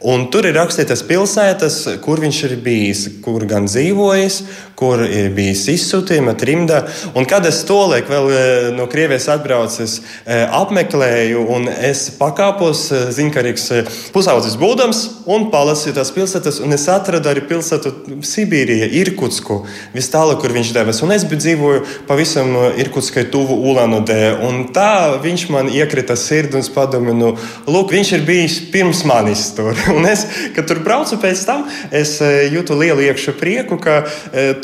Un 0.06 0.28
tur 0.30 0.46
ir 0.46 0.58
rakstītas 0.60 1.02
pilsētas, 1.08 1.80
kur 2.06 2.22
viņš 2.22 2.42
ir 2.50 2.56
bijis, 2.62 3.06
kur 3.26 3.48
gan 3.50 3.66
dzīvojis, 3.70 4.42
kur 4.80 5.04
ir 5.06 5.30
bijis 5.36 5.66
izsūtījuma 5.76 6.34
trimdā. 6.40 6.82
Un 7.16 7.28
kad 7.30 7.46
es 7.46 7.62
to 7.68 7.78
lieku, 7.92 8.12
vēl 8.12 8.32
eh, 8.32 8.70
no 8.76 8.88
Krievijas 8.92 9.28
atbraucis, 9.32 10.00
eh, 10.26 10.46
apmeklēju, 10.50 11.46
un 11.56 11.70
es 11.70 12.08
pakāpos 12.18 12.88
ziņkārīgs 13.16 13.68
pusaudzis 14.16 14.58
būdams 14.60 15.04
un 15.32 15.50
palasīju 15.54 15.96
tās 16.00 16.12
pilsētas, 16.16 16.60
un 16.66 16.76
es 16.76 16.88
atradu 16.92 17.30
arī 17.32 17.46
pilsētu 17.46 17.94
Sibīrija, 18.26 18.90
Irkutsku, 19.02 19.62
vis 19.94 20.10
tālāk, 20.14 20.42
kur 20.42 20.56
viņš 20.56 20.74
devas. 20.76 21.02
Un 21.06 21.14
es 21.16 21.28
dzīvoju 21.30 21.86
pavisam 22.10 22.54
Irkutskai 22.82 23.28
tuvu 23.34 23.58
Ulanudē, 23.70 24.36
un 24.48 24.66
tā 24.76 25.20
viņš 25.22 25.48
man 25.54 25.72
iekrita 25.74 26.18
sirdī 26.20 26.56
un 26.56 26.64
es 26.64 26.72
padomāju, 26.72 27.16
nu, 27.20 27.32
lūk, 27.70 27.92
viņš 27.94 28.12
ir 28.16 28.24
bijis 28.28 28.58
pirms 28.74 29.04
manis 29.08 29.48
tur. 29.56 29.76
Un 29.96 30.08
es, 30.10 30.26
kad 30.56 30.68
tur 30.70 30.82
braucu 30.86 31.18
pēc 31.22 31.44
tam, 31.48 31.66
es 31.96 32.18
jūtu 32.52 32.78
lielu 32.80 33.06
iekšā 33.10 33.36
prieku, 33.40 33.78
ka 33.82 34.02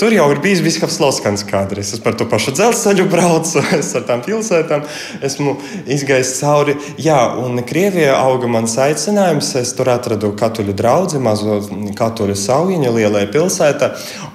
tur 0.02 0.14
jau 0.16 0.24
ir 0.34 0.40
bijis 0.42 0.64
Biskaps 0.66 0.96
Loskans 0.98 1.44
kādreiz. 1.46 1.92
Es 1.94 2.02
par 2.02 2.16
to 2.18 2.26
pašu 2.26 2.56
dzelzceļu 2.58 3.04
braucu, 3.12 3.62
es 3.78 3.92
ar 3.94 4.08
tām 4.08 4.24
pilsētām 4.26 4.82
esmu 5.22 5.54
izgājis 5.94 6.32
cauri. 6.40 6.74
Jā, 6.98 7.20
un 7.38 7.62
Krievijā 7.70 8.16
auga 8.18 8.50
mans 8.50 8.74
aicinājums. 8.82 9.52
Es 9.62 9.76
tur 9.78 9.92
atradu 9.94 10.34
katoļu 10.40 10.74
draugu, 10.74 11.22
mazo 11.22 11.60
katoļu 12.00 12.40
saujiņu 12.42 12.96
lielajā 12.98 13.30
pilsētā. 13.36 13.92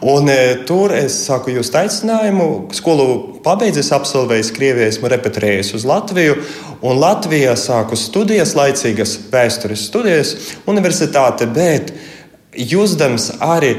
Un 0.07 0.31
e, 0.31 0.39
tur 0.71 0.95
es 0.95 1.19
saku 1.27 1.57
jūs 1.57 1.73
aicinājumu. 1.83 2.49
Skolu 2.79 3.11
pabeidzis, 3.43 3.91
absolvējis 3.97 4.55
Krievijā, 4.55 4.93
esmu 4.95 5.11
repetējis 5.11 5.75
uz 5.81 5.89
Latviju. 5.89 6.39
Un 6.87 7.03
Latvijā 7.03 7.59
sāku 7.59 7.99
studijas, 7.99 8.55
laicīgas 8.55 9.19
vēstures 9.35 9.89
studijas, 9.91 10.37
universitāte. 10.71 11.51
Bet 11.51 11.91
jūtams 12.57 13.33
arī 13.43 13.75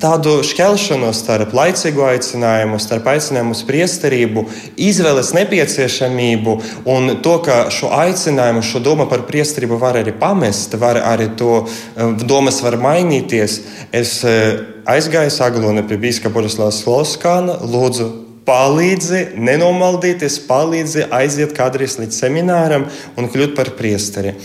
tādu 0.00 0.38
šķelšanos 0.46 1.20
starp 1.24 1.52
laicīgo 1.56 2.06
aicinājumu, 2.08 2.78
starp 2.82 3.08
aicinājumu 3.12 3.56
uz 3.56 3.62
priesterību, 3.68 4.44
izvēles 4.80 5.32
nepieciešamību 5.36 6.56
un 6.92 7.16
to, 7.24 7.36
ka 7.44 7.58
šo 7.74 7.92
aicinājumu, 7.96 8.64
šo 8.64 8.82
domu 8.84 9.08
par 9.10 9.26
priesterību 9.28 9.78
var 9.82 10.00
arī 10.00 10.14
pamest, 10.18 10.76
var 10.80 11.00
arī 11.02 11.30
to 11.38 11.62
eh, 11.64 12.16
domas 12.24 12.62
var 12.64 12.78
mainīties. 12.80 13.60
Es 13.92 14.20
eh, 14.24 14.62
aizgāju 14.88 15.30
Aglūne 15.42 15.82
pie 15.88 15.98
Bīskapa 15.98 16.36
Borislava 16.36 16.70
Sloskāna, 16.74 17.58
lūdzu 17.66 18.10
palīdzi 18.46 19.32
nenomaldīties, 19.38 20.40
palīdzi 20.48 21.06
aiziet 21.14 21.54
kādreiz 21.56 21.98
līdz 22.00 22.18
semināram 22.24 22.86
un 23.18 23.30
kļūt 23.30 23.56
par 23.58 23.72
priesteri. 23.78 24.36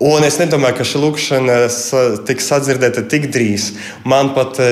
Un 0.00 0.24
es 0.24 0.38
nedomāju, 0.40 0.78
ka 0.78 0.84
šī 0.88 1.00
lūkšana 1.02 1.56
tiks 2.24 2.46
sadzirdēta 2.48 3.02
tik 3.12 3.26
drīz. 3.34 3.66
Man 4.08 4.30
pat 4.32 4.56
e, 4.64 4.70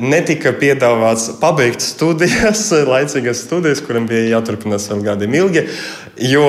netika 0.00 0.54
piedāvāts 0.56 1.34
pabeigt 1.42 1.84
studijas, 1.84 2.62
laicīgas 2.92 3.44
studijas, 3.44 3.84
kurām 3.84 4.08
bija 4.08 4.38
jāturpinās 4.38 4.88
vēl 4.88 5.04
gadiem 5.10 5.36
ilgi. 5.42 5.66
Jo 6.30 6.48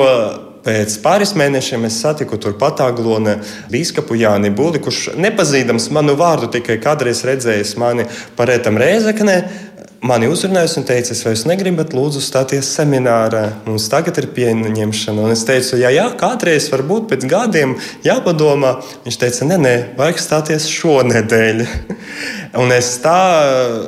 Pēc 0.62 1.00
pāris 1.02 1.32
mēnešiem 1.34 1.88
es 1.88 1.96
satiku 2.04 2.38
turpat 2.38 2.84
Aglona 2.86 3.40
biskupu 3.72 4.14
Jāni 4.20 4.52
Būli, 4.54 4.78
kurš 4.84 5.16
nepazīdams 5.18 5.88
manu 5.96 6.14
vārdu, 6.20 6.52
tikai 6.54 6.76
kādreiz 6.84 7.24
redzējis 7.26 7.72
mani 7.82 8.06
parētam 8.38 8.78
Rēzeknē, 8.78 9.38
mani 10.02 10.28
uzrunājis 10.32 10.76
un 10.80 10.86
teica, 10.88 11.14
es 11.14 11.22
vairs 11.26 11.44
negribu, 11.50 11.86
lūdzu, 11.96 12.22
stāties 12.26 12.70
seminārā. 12.76 13.44
Mums 13.68 13.86
tagad 13.92 14.18
ir 14.22 14.30
pieņemšana. 14.36 15.28
Un 15.28 15.34
es 15.36 15.46
teicu, 15.48 15.78
jā, 15.82 15.92
jā, 15.94 16.08
kādreiz, 16.18 16.70
varbūt 16.74 17.10
pēc 17.12 17.28
gadiem 17.30 17.78
jāpadomā. 18.06 18.78
Viņš 19.06 19.20
teica, 19.22 19.50
nē, 19.52 19.60
nē, 19.62 19.76
vajag 20.00 20.22
stāties 20.26 20.70
šonadēļ. 20.74 21.66
Un 22.52 22.68
es 22.76 22.90
tā 23.00 23.16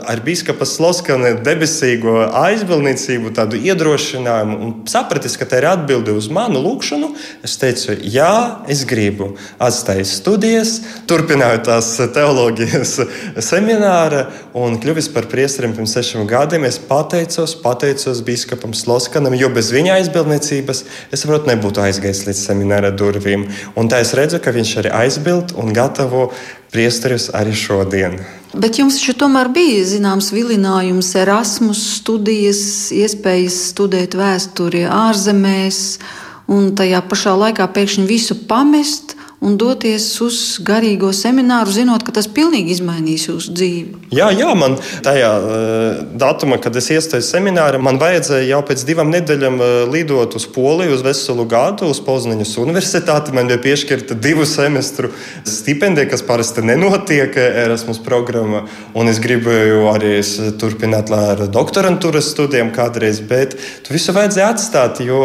ar 0.07 0.21
biskupa 0.23 0.63
Sloskana 0.63 1.33
debesīgo 1.43 2.29
aizbildniecību, 2.39 3.33
tādu 3.35 3.59
iedrošinājumu 3.59 4.55
un 4.63 4.71
sapratu, 4.87 5.27
ka 5.35 5.47
tā 5.51 5.59
ir 5.59 5.67
atbilde 5.67 6.15
uz 6.15 6.29
manu 6.31 6.61
lūgšanu. 6.63 7.09
Es 7.43 7.57
teicu, 7.59 7.97
jā, 8.07 8.63
es 8.71 8.85
gribu 8.87 9.33
atstāt 9.59 10.07
studijas, 10.07 10.77
turpināju 11.11 11.59
tās 11.67 11.91
teoloģijas 12.15 12.95
semināru 13.51 14.23
un 14.55 14.79
kļuvis 14.79 15.11
par 15.11 15.27
priesteriem 15.31 15.75
pirms 15.83 15.93
sešiem 15.93 16.27
gadiem. 16.27 16.63
Es 16.63 16.79
pateicos, 16.79 17.55
pateicos 17.55 18.21
biskupam 18.23 18.73
Sloskanam, 18.73 19.33
jo 19.35 19.49
bez 19.49 19.71
viņa 19.71 19.97
aizbildniecības 19.99 20.83
es 21.11 21.25
varbūt 21.25 21.49
nebūtu 21.49 21.81
aizgājis 21.83 22.25
līdz 22.27 22.39
semināra 22.39 22.91
durvīm. 22.91 23.49
Un 23.75 23.89
tā 23.89 23.99
es 23.99 24.13
redzu, 24.13 24.39
ka 24.39 24.51
viņš 24.51 24.77
arī 24.79 24.91
aizbild 25.03 25.53
un 25.59 25.73
gatavo 25.73 26.31
priesteris 26.71 27.29
arī 27.33 27.53
šodien. 27.53 28.19
Bet 28.53 28.79
jums 28.79 28.99
taču 28.99 29.13
tomēr 29.17 29.49
bija 29.51 29.83
zināms 29.83 30.31
vilinājums, 30.31 31.15
Erasmus 31.19 31.81
studijas, 31.99 32.91
iespējas 32.93 33.73
studēt 33.73 34.15
vēsturi 34.15 34.85
ārzemēs, 34.87 35.99
un 36.47 36.71
tajā 36.77 37.01
pašā 37.09 37.35
laikā 37.39 37.67
pēkšņi 37.75 38.07
visu 38.07 38.37
pamest 38.47 39.17
un 39.43 39.57
doties 39.59 40.05
uz 40.23 40.37
garīgo 40.63 41.11
semināru, 41.15 41.71
zinot, 41.75 42.05
ka 42.05 42.13
tas 42.15 42.29
pilnīgi 42.31 42.77
izmainīs 42.77 43.27
jūsu 43.27 43.53
dzīvi? 43.57 44.03
Jā, 44.15 44.29
jā 44.35 44.51
man 44.57 44.77
tajā 45.03 45.31
uh, 45.39 46.01
datumā, 46.19 46.59
kad 46.63 46.75
es 46.79 46.89
iestājos 46.93 47.31
seminārā, 47.33 47.81
man 47.83 47.99
vajadzēja 48.01 48.47
jau 48.53 48.61
pēc 48.67 48.85
divām 48.87 49.11
nedēļām 49.13 49.59
uh, 49.59 49.71
lidot 49.91 50.37
uz 50.39 50.47
Poliju 50.53 50.95
uz 50.95 51.03
veselu 51.05 51.45
gadu, 51.49 51.89
uz 51.91 51.99
Poznaņas 52.03 52.55
universitāti. 52.61 53.33
Man 53.35 53.49
bija 53.51 53.59
piešķirta 53.63 54.17
divu 54.21 54.47
semestru 54.47 55.11
stipendija, 55.49 56.07
kas 56.11 56.23
parasti 56.25 56.63
nenotiek 56.65 57.35
Erasmus 57.37 57.99
programmā. 58.03 58.63
Un 58.97 59.11
es 59.11 59.19
gribēju 59.23 59.87
arī 59.91 60.13
turpināt 60.61 61.11
ar 61.13 61.45
doktorantūras 61.51 62.31
studijām 62.31 62.71
kādreiz, 62.75 63.19
bet 63.27 63.57
tu 63.83 63.95
visu 63.95 64.15
vajadzēja 64.15 64.51
atstāt, 64.53 65.01
jo 65.03 65.19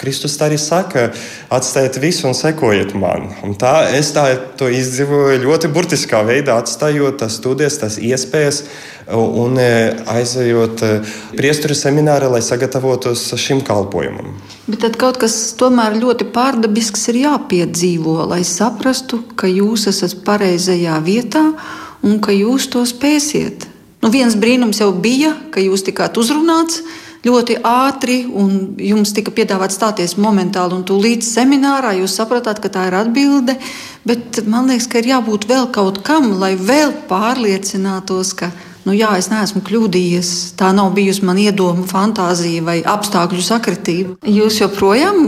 Kristus 0.00 0.38
arī 0.40 0.58
saka, 0.60 1.10
atstājiet 1.52 1.98
visu 2.02 2.28
un 2.30 2.36
sekojiet 2.38 2.94
man. 2.98 3.28
Un 3.44 3.49
tā 3.58 3.88
es 3.96 4.10
tā, 4.14 4.26
to 4.58 4.68
izdzīvoju 4.70 5.40
ļoti 5.44 5.70
burtiskā 5.72 6.20
veidā, 6.26 6.58
atstājot 6.60 7.20
tās 7.22 7.38
studijas, 7.40 7.78
tās 7.80 7.96
iespējas 7.96 8.62
un 9.16 9.58
e, 9.58 9.70
aizejot 10.12 10.84
e, 10.84 10.90
priesturu 11.38 11.74
semināru, 11.78 12.30
lai 12.34 12.42
sagatavotos 12.44 13.24
šim 13.40 13.64
kalpojumam. 13.66 14.36
Bet 14.68 14.82
tad 14.84 14.98
kaut 15.00 15.20
kas 15.22 15.36
tomēr 15.58 15.98
ļoti 15.98 16.28
pārdabisks 16.34 17.08
ir 17.12 17.22
jāpiedzīvo, 17.24 18.20
lai 18.30 18.42
saprastu, 18.46 19.22
ka 19.34 19.50
jūs 19.50 19.88
esat 19.90 20.20
pareizajā 20.26 21.00
vietā 21.06 21.44
un 22.06 22.20
ka 22.22 22.34
jūs 22.36 22.70
to 22.72 22.84
spēsiet. 22.88 23.66
Nu, 24.00 24.08
viens 24.12 24.36
brīnums 24.40 24.80
jau 24.80 24.92
bija, 24.96 25.34
ka 25.52 25.60
jūs 25.60 25.84
tikāt 25.84 26.16
uzrunāts 26.20 26.80
ļoti 27.26 27.58
ātri, 27.66 28.22
un 28.26 28.76
jums 28.80 29.12
tika 29.16 29.32
piedāvāts 29.34 29.76
stāties 29.78 30.16
momentāli, 30.20 30.78
un 30.78 30.86
tūlīt 30.88 31.26
seminārā 31.26 31.92
jūs 31.98 32.16
sapratāt, 32.20 32.62
ka 32.62 32.72
tā 32.72 32.86
ir 32.88 32.96
atbilde. 33.02 33.58
Bet 34.08 34.40
man 34.48 34.70
liekas, 34.70 34.88
ka 34.88 35.02
ir 35.02 35.12
jābūt 35.12 35.46
vēl 35.50 35.68
kaut 35.74 36.02
kam, 36.06 36.32
lai 36.40 36.54
vēl 36.56 36.94
pārliecinātos, 37.10 38.32
ka 38.40 38.50
nu, 38.86 38.96
jā, 38.96 39.12
es 39.20 39.28
neesmu 39.32 39.62
kļūdījies. 39.66 40.32
Tā 40.60 40.72
nav 40.76 40.94
bijusi 40.96 41.26
mana 41.28 41.44
iedoma, 41.50 41.86
fantāzija 41.90 42.64
vai 42.64 42.80
apstākļu 42.80 43.44
sakritība. 43.44 44.18
Jūs 44.24 44.62
joprojām 44.64 45.24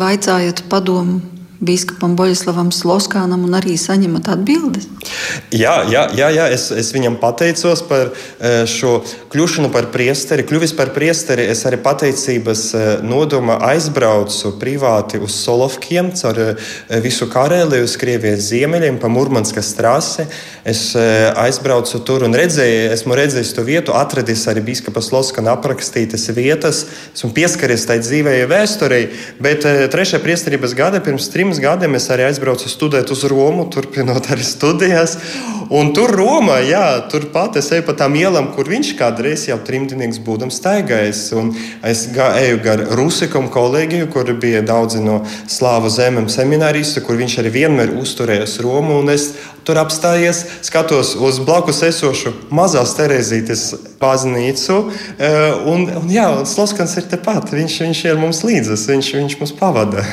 vaicājat 0.00 0.66
padomu 0.68 1.39
biskupam 1.60 2.14
Boļislavam 2.16 2.70
Sloskānam 2.72 3.44
un 3.44 3.56
arī 3.58 3.76
saņemat 3.80 4.30
atbildes? 4.32 4.88
Jā, 5.52 5.80
jā, 5.90 6.06
jā, 6.16 6.28
jā. 6.32 6.46
Es, 6.52 6.68
es 6.72 6.90
viņam 6.94 7.18
pateicos 7.20 7.82
par 7.88 8.10
eh, 8.10 8.62
šo 8.68 9.00
kļūšanu 9.32 9.70
par 9.74 9.90
priesteri. 9.92 10.46
Kļuvis 10.48 10.72
par 10.78 10.92
priesteri, 10.96 11.44
es 11.52 11.62
arī 11.68 11.80
pateicības 11.84 12.62
eh, 12.74 12.88
nodoma 13.04 13.58
aizbraucu 13.70 14.54
privāti 14.60 15.20
uz 15.20 15.36
Solovkiem 15.36 16.12
caur 16.16 16.40
eh, 16.44 16.70
visu 17.04 17.28
Karēliju, 17.30 17.84
uz 17.88 17.96
Krievijas 18.00 18.48
ziemeļiem, 18.48 18.96
pa 19.02 19.12
Murmanskas 19.12 19.74
trasi. 19.76 20.26
Es 20.64 20.90
aizbraucu 20.96 22.02
tur 22.04 22.24
un 22.26 22.36
redzēju, 22.36 22.90
esmu 22.94 23.16
redzējis 23.16 23.52
to 23.56 23.64
vietu, 23.64 23.94
atradis 23.96 24.42
arī 24.50 24.62
biskupa 24.64 25.00
Sloskana 25.02 25.54
aprakstītas 25.56 26.26
vietas, 26.36 26.82
esmu 27.14 27.32
pieskaries 27.36 27.86
tai 27.88 27.96
dzīvējai 28.02 28.48
vēsturei, 28.50 29.00
bet 29.42 29.64
trešajā 29.64 30.20
priesterības 30.24 30.76
gada 30.76 31.00
pirms 31.04 31.30
trim 31.32 31.49
pirms 31.50 31.62
gadiem 31.66 31.96
es 31.98 32.04
arī 32.14 32.28
aizbraucu 32.28 32.68
studēt 32.70 33.10
uz 33.10 33.24
Romu, 33.26 33.64
turpinot 33.66 34.28
arī 34.30 34.44
studijas. 34.46 35.16
Un 35.70 35.88
tur 35.94 36.12
Romā, 36.14 36.60
jā, 36.62 37.08
turpat 37.10 37.56
es 37.58 37.72
eju 37.74 37.82
pa 37.88 37.94
tām 37.98 38.14
ielām, 38.14 38.52
kur 38.54 38.68
viņš 38.70 38.92
kādreiz 38.98 39.48
jau 39.48 39.56
trimdinieks 39.58 40.20
būdams 40.22 40.60
staigājis. 40.60 41.24
Un 41.34 41.50
es 41.82 42.04
eju 42.14 42.60
gar 42.62 42.84
Rusikom 42.94 43.50
kolēģiju, 43.50 44.06
kur 44.14 44.30
bija 44.38 44.62
daudzi 44.62 45.02
no 45.02 45.24
slāvu 45.50 45.90
zemēm 45.90 46.30
semināristu, 46.30 47.02
kur 47.02 47.18
viņš 47.18 47.38
arī 47.42 47.54
vienmēr 47.58 47.96
uzturējās 47.98 48.60
Romu. 48.62 49.00
Un 49.02 49.10
es 49.10 49.32
tur 49.66 49.82
apstājies, 49.82 50.44
skatos 50.62 51.16
uz 51.18 51.42
blakus 51.42 51.82
esošu 51.86 52.36
mazās 52.54 52.94
Terezītes 52.98 53.72
baznīcu. 53.98 54.82
Eh, 55.18 55.66
un, 55.66 55.86
un 55.98 56.10
jā, 56.14 56.30
Sloskans 56.46 56.94
ir 57.02 57.10
tepat, 57.10 57.50
viņš, 57.58 57.84
viņš 57.88 58.08
ir 58.10 58.22
mums 58.22 58.46
līdzes, 58.46 58.86
viņš, 58.94 59.14
viņš 59.18 59.40
mums 59.42 59.58
pavada. 59.58 60.06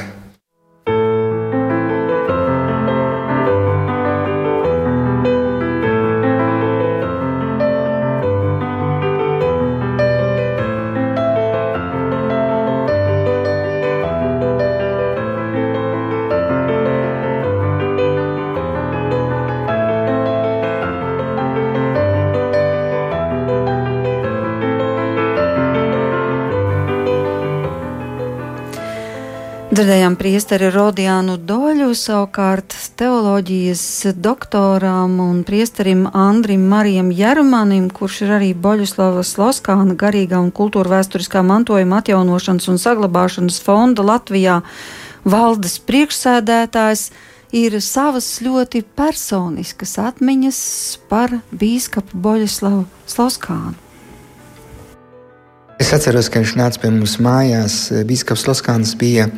Priesteri 30.27 30.67
Rodiānu 30.73 31.37
Doļu, 31.39 31.93
savukārt 31.95 32.73
teoloģijas 32.99 34.09
doktoram 34.19 35.13
un 35.23 35.37
priesterim 35.47 36.01
Andrim 36.11 36.65
Marijam 36.67 37.13
Jerumanim, 37.15 37.85
kurš 37.87 38.17
ir 38.25 38.33
arī 38.35 38.49
Boļuslavas 38.51 39.31
Loskāna 39.39 39.95
garīgā 39.95 40.41
un 40.43 40.51
kultūra 40.51 40.97
vēsturiskā 40.97 41.45
mantojuma 41.47 42.01
atjaunošanas 42.01 42.67
un 42.67 42.83
saglabāšanas 42.83 43.61
fonda 43.63 44.03
Latvijā 44.03 44.59
valdes 45.23 45.79
priekšsēdētājs, 45.87 47.07
ir 47.55 47.79
savas 47.79 48.27
ļoti 48.43 48.83
personiskas 48.99 49.95
atmiņas 50.11 50.63
par 51.07 51.39
bīskapu 51.55 52.19
Boļuslavu 52.19 52.83
Sloskānu. 53.07 53.77
Es 55.79 55.95
atceros, 55.95 56.27
ka 56.27 56.43
viņš 56.43 56.57
nāca 56.59 56.83
pie 56.83 56.91
mums 56.91 57.15
mājās. 57.23 57.85
Bīskaps 58.09 58.49
Loskāns 58.49 58.97
bija 58.99 59.31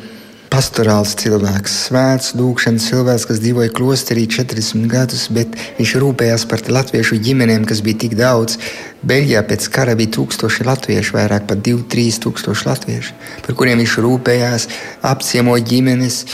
pastorāls 0.50 1.12
cilvēks, 1.20 1.74
svēts, 1.86 2.32
lūkšanas 2.38 2.86
cilvēks, 2.90 3.26
kas 3.28 3.40
dzīvoja 3.42 3.70
klosterī 3.74 4.26
40 4.30 4.88
gadus, 4.90 5.28
bet 5.32 5.54
viņš 5.78 5.92
rūpējās 6.02 6.46
par 6.50 6.64
latviešu 6.66 7.18
ģimenēm, 7.22 7.66
kas 7.68 7.82
bija 7.86 8.00
tik 8.04 8.16
daudz. 8.18 8.58
Beļģijā 9.06 9.42
pēc 9.46 9.68
kara 9.72 9.94
bija 9.98 10.16
tūkstoši 10.18 10.66
latviešu, 10.66 11.14
vairāk 11.16 11.46
par 11.48 11.60
2-3 11.62 12.18
tūkstoši 12.24 12.66
latviešu, 12.66 13.14
par 13.46 13.56
kuriem 13.58 13.80
viņš 13.80 13.94
rūpējās, 14.04 14.66
apciemoja 15.12 15.64
ģimenes. 15.70 16.24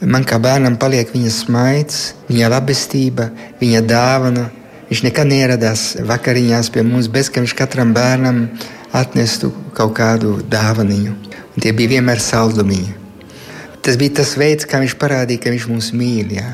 Man 0.00 0.24
kā 0.24 0.38
bērnam 0.40 0.78
paliek 0.80 1.10
viņa 1.12 1.32
smaids, 1.34 1.98
viņa 2.30 2.52
labestība, 2.54 3.28
viņa 3.60 3.82
dāvana. 3.86 4.46
Viņš 4.88 5.02
nekad 5.04 5.28
neieradās 5.28 5.82
vakariņās 6.08 6.70
pie 6.72 6.86
mums, 6.86 7.10
bez 7.12 7.28
ka 7.28 7.42
viņš 7.42 7.52
katram 7.58 7.92
bērnam 7.92 8.46
atnestu 8.96 9.50
kaut 9.76 9.92
kādu 9.98 10.38
dāvaniņu. 10.48 11.18
Un 11.52 11.66
tie 11.66 11.74
bija 11.76 11.98
vienmēr 11.98 12.22
saldumiņi. 12.24 13.07
Tas 13.88 13.96
bija 13.96 14.18
tas 14.18 14.34
veids, 14.36 14.66
kā 14.68 14.82
viņš 14.82 14.98
parādīja, 15.00 15.40
ka 15.40 15.50
viņš 15.54 15.66
mūs 15.70 15.86
mīl. 15.96 16.34
Jā. 16.36 16.50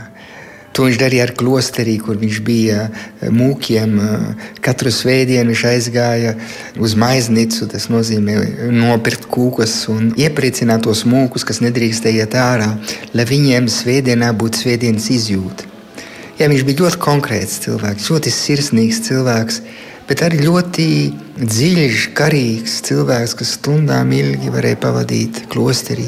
To 0.71 0.85
viņš 0.87 0.99
darīja 1.01 1.25
ar 1.27 1.33
klosterī, 1.35 1.97
kur 1.99 2.15
viņš 2.21 2.37
bija 2.47 2.85
eh, 2.85 3.33
mūkiem. 3.35 3.97
Eh, 3.99 4.45
katru 4.63 4.93
svētdienu 4.95 5.51
viņš 5.51 5.65
aizgāja 5.67 6.37
uz 6.79 6.95
maiznicu, 6.95 7.67
tas 7.73 7.89
nozīmē 7.91 8.37
nopirkt 8.71 9.27
kūkas 9.35 9.75
un 9.91 10.13
iepriecināt 10.15 10.87
tos 10.87 11.03
mūkus, 11.11 11.43
kas 11.43 11.59
nedrīkstēja 11.65 12.23
iet 12.23 12.39
ārā, 12.39 12.71
lai 13.19 13.27
viņiem 13.27 13.67
svētdienā 13.67 14.31
būtu 14.39 14.63
svētdienas 14.63 15.11
izjūta. 15.17 15.67
Jā, 16.39 16.47
viņš 16.55 16.63
bija 16.71 16.85
ļoti 16.85 17.03
konkrēts 17.03 17.59
cilvēks, 17.67 18.13
ļoti 18.15 18.37
sirsnīgs 18.39 19.03
cilvēks 19.11 19.59
bet 20.09 20.23
arī 20.27 20.43
ļoti 20.45 20.87
dziļš, 21.39 22.09
garīgs 22.17 22.79
cilvēks, 22.87 23.35
kas 23.39 23.55
stundām 23.59 24.13
ilgi 24.15 24.53
varēja 24.53 24.81
pavadīt 24.83 25.45
klosterī. 25.53 26.07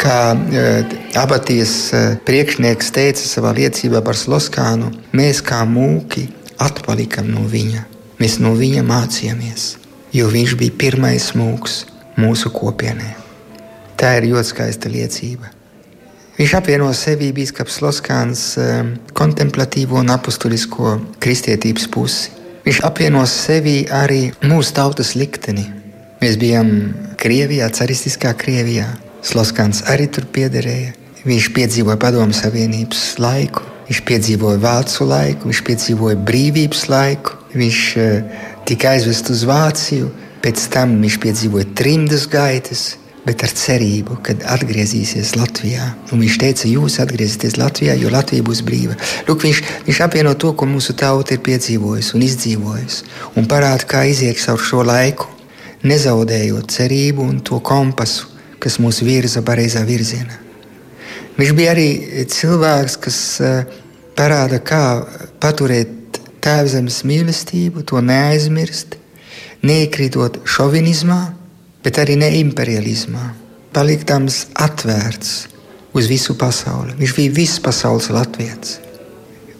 Kā 0.00 0.18
uh, 0.34 0.92
abatijas 1.18 1.74
uh, 1.92 2.04
priekšnieks 2.26 2.92
teica 2.94 3.24
savā 3.26 3.54
liecībā 3.58 4.02
par 4.04 4.18
Sloskānu, 4.18 4.92
mēs 5.16 5.42
kā 5.46 5.62
mūki 5.68 6.28
atpalikam 6.62 7.30
no 7.32 7.46
viņa. 7.50 7.86
Mēs 8.22 8.38
no 8.42 8.52
viņa 8.54 8.84
mācījāmies, 8.86 9.64
jo 10.14 10.28
viņš 10.30 10.54
bija 10.60 10.78
pirmais 10.78 11.32
mūks 11.38 11.82
mūsu 12.20 12.52
kopienē. 12.54 13.16
Tā 13.98 14.16
ir 14.18 14.28
ļoti 14.30 14.50
skaista 14.52 14.90
liecība. 14.92 15.50
Viņš 16.38 16.54
apvieno 16.58 16.88
sevī 16.96 17.28
biskups 17.36 17.80
Loskāns 17.84 18.44
um, 18.58 18.94
kontemplatīvo 19.14 19.98
un 20.00 20.14
apustulisko 20.14 20.96
kristietības 21.22 21.90
pusi. 21.92 22.41
Viņš 22.62 22.78
apvieno 22.86 23.24
sevī 23.26 23.82
arī 23.90 24.28
mūsu 24.46 24.76
tautas 24.76 25.16
likteni. 25.18 25.64
Mēs 26.22 26.36
bijām 26.38 26.68
Krievijā, 27.18 27.66
caristiskā 27.74 28.30
Krievijā. 28.38 28.86
Sloskans 29.22 29.82
arī 29.90 30.06
tur 30.10 30.28
piederēja. 30.30 30.92
Viņš 31.26 31.48
piedzīvoja 31.54 31.98
Padomu 32.02 32.34
Savienības 32.34 33.02
laiku, 33.22 33.62
viņš 33.88 34.00
piedzīvoja 34.06 34.58
Vācu 34.62 35.06
laiku, 35.06 35.50
viņš 35.50 35.60
piedzīvoja 35.68 36.18
brīvības 36.30 36.86
laiku, 36.90 37.36
viņš 37.54 37.82
uh, 37.98 38.40
tika 38.66 38.94
aizvests 38.94 39.30
uz 39.34 39.44
Vāciju, 39.46 40.10
pēc 40.42 40.66
tam 40.74 40.96
viņš 41.02 41.18
piedzīvoja 41.22 41.68
trimdas 41.78 42.26
gaitas, 42.30 42.84
bet 43.26 43.44
ar 43.46 43.52
cerību, 43.54 44.16
ka 44.24 44.34
atgriezīsies 44.56 45.36
Latvijā. 45.38 45.92
Un 46.10 46.22
viņš 46.24 46.38
teica, 46.42 46.68
jūs 46.70 46.98
atgriezīsieties 47.02 47.58
Latvijā, 47.60 47.94
jo 47.98 48.10
Latvija 48.10 48.42
būs 48.46 48.62
brīva. 48.66 48.96
Lūk, 49.28 49.44
viņš, 49.46 49.60
viņš 49.86 50.00
apvieno 50.06 50.34
to, 50.34 50.50
ko 50.58 50.66
mūsu 50.66 50.96
tauta 50.98 51.36
ir 51.36 51.42
piedzīvojusi 51.46 52.16
un 52.18 52.24
izdzīvojusi, 52.26 53.04
un 53.38 53.46
parāda, 53.50 53.86
kā 53.86 54.02
iziet 54.10 54.42
caur 54.42 54.58
šo 54.58 54.82
laiku, 54.86 55.28
nezaudējot 55.86 56.74
cerību 56.74 57.26
un 57.28 57.38
to 57.46 57.60
kompasu, 57.62 58.26
kas 58.62 58.80
mūs 58.82 59.02
virza 59.06 59.42
pareizā 59.46 59.84
virzienā. 59.86 60.38
Viņš 61.38 61.52
bija 61.56 61.72
arī 61.72 61.88
cilvēks, 62.28 62.98
kas 63.02 63.18
uh, 63.42 63.62
parāda, 64.18 64.58
kā 64.62 64.82
paturēt 65.42 66.18
tēvzemes 66.42 67.00
mīlestību, 67.06 67.86
to 67.86 68.02
neaizmirst, 68.02 68.98
neiekrītot 69.62 70.42
šovinismā 70.42 71.20
bet 71.82 71.98
arī 72.02 72.16
ne 72.20 72.30
imperialismā. 72.40 73.32
Paliktams 73.72 74.46
atvērts 74.54 75.32
uz 75.96 76.08
visu 76.08 76.36
pasauli. 76.38 76.96
Viņš 76.98 77.14
bija 77.16 77.34
visas 77.36 77.60
pasaules 77.64 78.10
latviečs. 78.12 78.78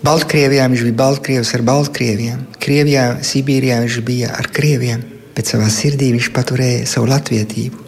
Baltkrievijā 0.03 0.67
viņš 0.67 0.83
bija 0.89 0.99
Baltkrievs 0.99 1.53
ar 1.55 1.63
Baltkrieviem, 1.63 2.41
Krievijā, 2.63 3.05
Sibīrijā 3.23 3.79
viņš 3.85 3.99
bija 4.03 4.33
ar 4.35 4.49
Krieviem, 4.51 5.05
bet 5.37 5.47
savā 5.47 5.69
sirdī 5.71 6.11
viņš 6.17 6.33
paturēja 6.35 6.89
savu 6.91 7.07
latvietību. 7.13 7.79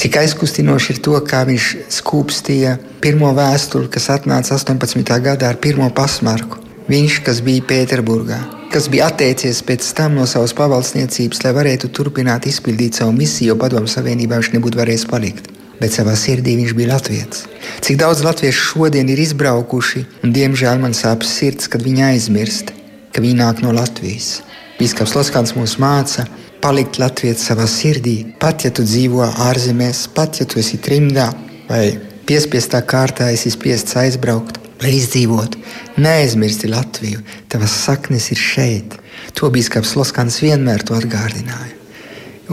Cik 0.00 0.16
aizkustinoši 0.22 0.94
ir 0.94 1.02
to, 1.04 1.18
kā 1.28 1.42
viņš 1.44 1.66
skūpstīja 1.92 2.78
pirmo 3.04 3.34
vēstuli, 3.36 3.90
kas 3.92 4.08
atnāca 4.14 4.56
18. 4.56 5.12
gadā 5.20 5.52
ar 5.52 5.60
pirmo 5.60 5.90
pasmarku. 5.92 6.62
Viņš, 6.88 7.20
kas 7.26 7.42
bija 7.44 7.66
Pēterburgā, 7.68 8.40
kas 8.72 8.88
bija 8.88 9.10
atteicies 9.10 9.60
pēc 9.68 9.86
tam 9.96 10.14
no 10.16 10.24
savas 10.28 10.54
pavalsniecības, 10.56 11.42
lai 11.44 11.50
varētu 11.56 11.90
turpināt 11.92 12.46
izpildīt 12.48 12.96
savu 12.96 13.12
misiju, 13.16 13.52
jo 13.52 13.56
Padomu 13.60 13.90
Savienībā 13.90 14.38
viņš 14.40 14.52
nebūtu 14.54 14.80
varējis 14.80 15.04
palikt. 15.10 15.50
Bet 15.80 15.92
savā 15.92 16.14
sirdī 16.16 16.54
viņš 16.60 16.72
bija 16.78 16.92
latviečs. 16.92 17.42
Cik 17.84 17.98
daudz 18.00 18.22
latviešu 18.24 18.62
šodien 18.70 19.10
ir 19.12 19.20
izbraukuši, 19.20 20.04
un 20.24 20.32
diemžēl 20.32 20.80
man 20.80 20.96
sāp 20.96 21.26
sirds, 21.26 21.68
kad 21.68 21.84
viņi 21.84 22.06
aizmirst, 22.12 22.72
ka 23.12 23.24
viņi 23.24 23.40
nāk 23.42 23.60
no 23.64 23.74
Latvijas. 23.76 24.38
Bīskaps 24.78 25.16
Loskans 25.18 25.56
mums 25.58 25.76
māca 25.82 26.24
palikt 26.62 27.00
latviečs 27.02 27.44
savā 27.50 27.66
sirdī, 27.68 28.16
pat 28.40 28.64
ja 28.64 28.72
tu 28.72 28.86
dzīvo 28.86 29.26
ārzemēs, 29.50 30.06
pat 30.16 30.40
ja 30.40 30.48
tu 30.48 30.62
esi 30.62 30.80
trimdā 30.80 31.28
vai 31.68 31.84
piespiestā 32.28 32.80
kārtā 32.86 33.32
esi 33.34 33.52
spiests 33.52 33.98
aizbraukt 34.00 34.61
lai 34.82 34.96
izdzīvotu. 34.98 35.60
Neaizmirsti 36.02 36.70
Latviju, 36.72 37.22
tavas 37.52 37.74
saknes 37.84 38.30
ir 38.34 38.40
šeit. 38.40 38.98
To 39.38 39.50
biskups 39.52 39.94
Loskans 39.96 40.40
vienmēr 40.42 40.84
to 40.86 40.96
atgādināja. 40.98 41.78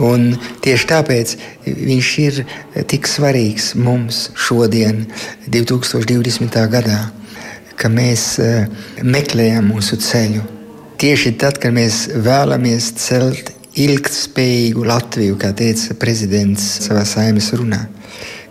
Un 0.00 0.30
tieši 0.64 0.86
tāpēc 0.88 1.32
viņš 1.66 2.10
ir 2.22 2.42
tik 2.88 3.08
svarīgs 3.10 3.74
mums 3.76 4.28
šodien, 4.38 5.02
2020. 5.50 6.56
gadā, 6.72 7.00
ka 7.76 7.90
mēs 7.92 8.24
eh, 8.40 8.68
meklējam 9.02 9.72
mūsu 9.74 9.98
ceļu. 10.00 10.44
Tieši 11.00 11.34
tad, 11.40 11.58
kad 11.60 11.74
mēs 11.74 12.06
vēlamies 12.12 12.92
celt 13.00 13.52
ilgspējīgu 13.80 14.84
Latviju, 14.88 15.36
kā 15.40 15.52
teica 15.56 15.96
prezidents 16.00 16.64
savā 16.86 17.04
saimnes 17.08 17.50
runā, 17.56 17.84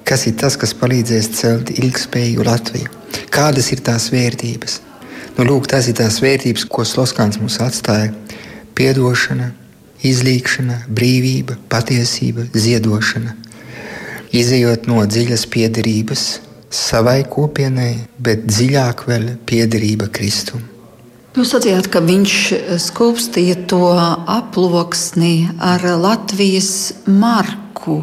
kas 0.09 0.25
ir 0.25 0.37
tas, 0.41 0.57
kas 0.57 0.73
palīdzēs 0.77 1.29
celt 1.37 1.69
ilgspējīgu 1.75 2.45
Latviju. 2.47 2.89
Kādas 3.33 3.69
ir 3.73 3.83
tās 3.85 4.09
vērtības? 4.13 4.79
Nu, 5.37 5.45
lūk, 5.45 5.69
tas 5.69 5.87
ir 5.87 5.95
tās 5.99 6.17
vērtības, 6.23 6.65
ko 6.67 6.83
Sloskāns 6.87 7.37
mums 7.39 7.59
atstāja. 7.63 8.09
Piedošana, 8.75 9.51
izlīkšana, 10.05 10.81
brīvība, 10.89 11.59
patiesība, 11.71 12.47
ziedošana. 12.57 13.35
Izejot 14.35 14.89
no 14.89 15.03
dziļas 15.05 15.45
piederības 15.53 16.25
savai 16.73 17.21
kopienai, 17.29 17.93
bet 18.21 18.45
dziļāk 18.49 19.05
vēl 19.09 19.31
piederība 19.49 20.09
Kristum. 20.13 20.65
Jūs 21.37 21.53
sacījāt, 21.53 21.87
ka 21.93 22.01
viņš 22.03 22.35
skūpstīja 22.89 23.61
to 23.69 23.85
aploksni 23.93 25.49
ar 25.61 25.85
Latvijas 26.01 26.71
marku. 27.05 28.01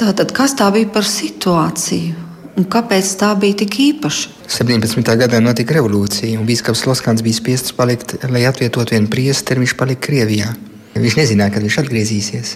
Tātad, 0.00 0.30
kas 0.32 0.54
tā 0.56 0.64
bija 0.72 0.88
par 0.88 1.04
situāciju? 1.04 2.14
Un 2.56 2.64
kāpēc 2.72 3.08
tā 3.20 3.34
bija 3.36 3.58
tik 3.60 3.74
īpaša? 3.84 4.30
17. 4.48 5.10
gadā 5.20 5.42
notika 5.44 5.76
revolūcija, 5.76 6.38
un 6.40 6.46
Bīskaps 6.48 6.86
Loskans 6.88 7.20
bija 7.26 7.36
spiests 7.36 7.74
palikt, 7.76 8.14
lai 8.32 8.46
atvietotu 8.48 8.96
vienu 8.96 9.10
priesteri. 9.12 9.60
Viņš 9.60 9.76
palika 9.76 10.06
Krievijā. 10.08 10.54
Viņš 10.96 11.18
nezināja, 11.20 11.52
kad 11.52 11.66
viņš 11.66 11.78
atgriezīsies. 11.84 12.54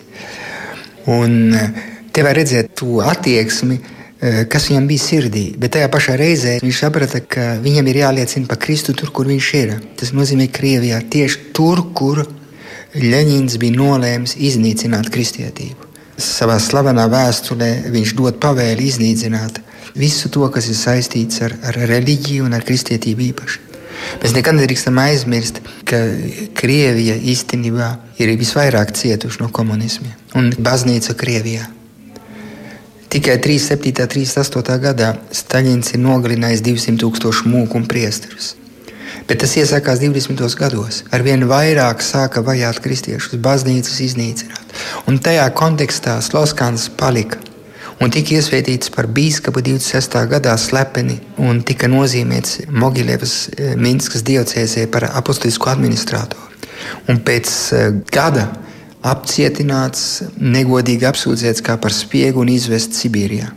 Un 1.12 1.52
eh, 1.52 1.84
te 2.16 2.24
var 2.24 2.40
redzēt 2.40 2.72
to 2.80 3.04
attieksmi, 3.04 3.76
eh, 3.76 4.40
kas 4.48 4.72
viņam 4.72 4.88
bija 4.88 5.04
sirdī. 5.04 5.46
Bet 5.60 5.76
tajā 5.76 5.92
pašā 5.92 6.16
reizē 6.16 6.58
viņš 6.64 6.82
saprata, 6.86 7.20
ka 7.20 7.58
viņam 7.60 7.92
ir 7.92 8.02
jāliecina 8.06 8.48
par 8.48 8.62
Kristu 8.64 8.96
tur, 8.96 9.12
kur 9.12 9.28
viņš 9.28 9.54
ir. 9.60 9.78
Tas 10.00 10.16
nozīmē 10.16 10.48
Krievijā, 10.48 11.04
tieši 11.12 11.50
tur, 11.52 11.90
kur 11.92 12.24
Leņņņins 12.94 13.60
bija 13.60 13.76
nolēmis 13.76 14.38
iznīcināt 14.40 15.12
kristietību. 15.12 15.83
Savā 16.20 16.60
slavenā 16.62 17.08
vēsturē 17.10 17.70
viņš 17.90 18.14
dod 18.18 18.38
pavēli 18.42 18.86
iznīcināt 18.86 19.60
visu 19.98 20.30
to, 20.30 20.46
kas 20.50 20.68
ir 20.70 20.78
saistīts 20.78 21.42
ar, 21.42 21.56
ar 21.66 21.78
reliģiju 21.90 22.46
un 22.46 22.54
ar 22.54 22.66
kristietību 22.66 23.28
īpaši. 23.30 23.62
Mēs 24.22 24.34
nekad 24.34 24.58
nedrīkstam 24.58 24.98
aizmirst, 25.00 25.60
ka 25.88 26.00
Krievija 26.58 27.14
īstenībā 27.16 27.90
ir 28.20 28.34
visvairāk 28.38 28.92
cietuši 28.98 29.42
no 29.42 29.50
komunisma 29.54 30.12
un 30.38 30.50
baznīca 30.58 31.16
Krievijā. 31.18 31.68
Tikai 33.14 33.38
37. 33.38 34.02
un 34.02 34.10
38. 34.10 34.78
gadā 34.82 35.12
Staļins 35.30 35.94
ir 35.94 36.02
nogalinājis 36.02 36.64
200 36.66 36.98
tūkstošu 36.98 37.46
mūku 37.46 37.78
un 37.78 37.86
priesterus. 37.90 38.56
Bet 39.28 39.38
tas 39.44 39.54
iesākās 39.54 40.02
20. 40.02 40.42
gados. 40.58 41.04
Arvien 41.14 41.46
vairāk 41.48 42.02
sāka 42.02 42.42
vajāt 42.42 42.82
kristiešus, 42.82 43.38
baznīcas 43.38 44.00
iznīcināt. 44.08 44.63
Un 45.10 45.18
tajā 45.22 45.46
kontekstā 45.56 46.18
Sloskans 46.24 46.88
palika 46.98 47.40
un 48.02 48.10
tika 48.12 48.34
iesvētīts 48.38 48.90
par 48.94 49.06
biskupu 49.14 49.62
26. 49.64 50.16
gadā 50.30 50.54
slepeni 50.60 51.18
un 51.40 51.62
tika 51.66 51.88
nozīmēts 51.90 52.64
Mogilevas 52.72 53.36
eh, 53.54 53.74
Minskas 53.80 54.24
diocēzē 54.26 54.88
par 54.92 55.08
apustulisku 55.12 55.70
administratoru. 55.72 56.50
Un 57.08 57.20
pēc 57.24 57.52
eh, 57.72 57.90
gada 58.12 58.48
apcietināts, 59.04 60.24
negodīgi 60.40 61.06
apsūdzēts 61.10 61.62
kā 61.64 61.76
par 61.80 61.92
spiegu 61.92 62.40
un 62.40 62.50
izvests 62.52 63.04
Sibīrijā. 63.04 63.50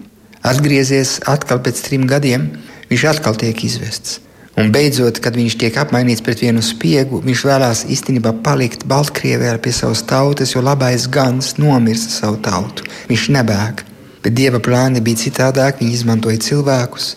Atgriezies 0.48 1.18
atkal 1.28 1.62
pēc 1.64 1.82
trim 1.86 2.08
gadiem, 2.08 2.50
viņš 2.92 3.06
atkal 3.16 3.38
tiek 3.40 3.64
izvests. 3.64 4.20
Un 4.58 4.72
beidzot, 4.74 5.20
kad 5.22 5.36
viņš 5.38 5.54
tiek 5.62 5.76
apmainīts 5.78 6.24
pret 6.26 6.40
vienu 6.42 6.64
spiegu, 6.66 7.20
viņš 7.22 7.42
vēlās 7.46 7.84
īstenībā 7.94 8.32
palikt 8.46 8.88
Baltkrievijā 8.90 9.54
pie 9.62 9.74
savas 9.76 10.02
tautas, 10.10 10.56
jo 10.56 10.64
labais 10.66 11.06
gans 11.14 11.52
nomirst 11.62 12.16
savu 12.16 12.40
tautu. 12.42 12.88
Viņš 13.12 13.28
nebēg. 13.36 13.86
Bet 14.26 14.34
dieva 14.34 14.58
plāni 14.58 15.04
bija 15.06 15.22
citādāk. 15.22 15.78
Viņi 15.78 15.94
izmantoja 16.00 16.42
cilvēkus, 16.42 17.12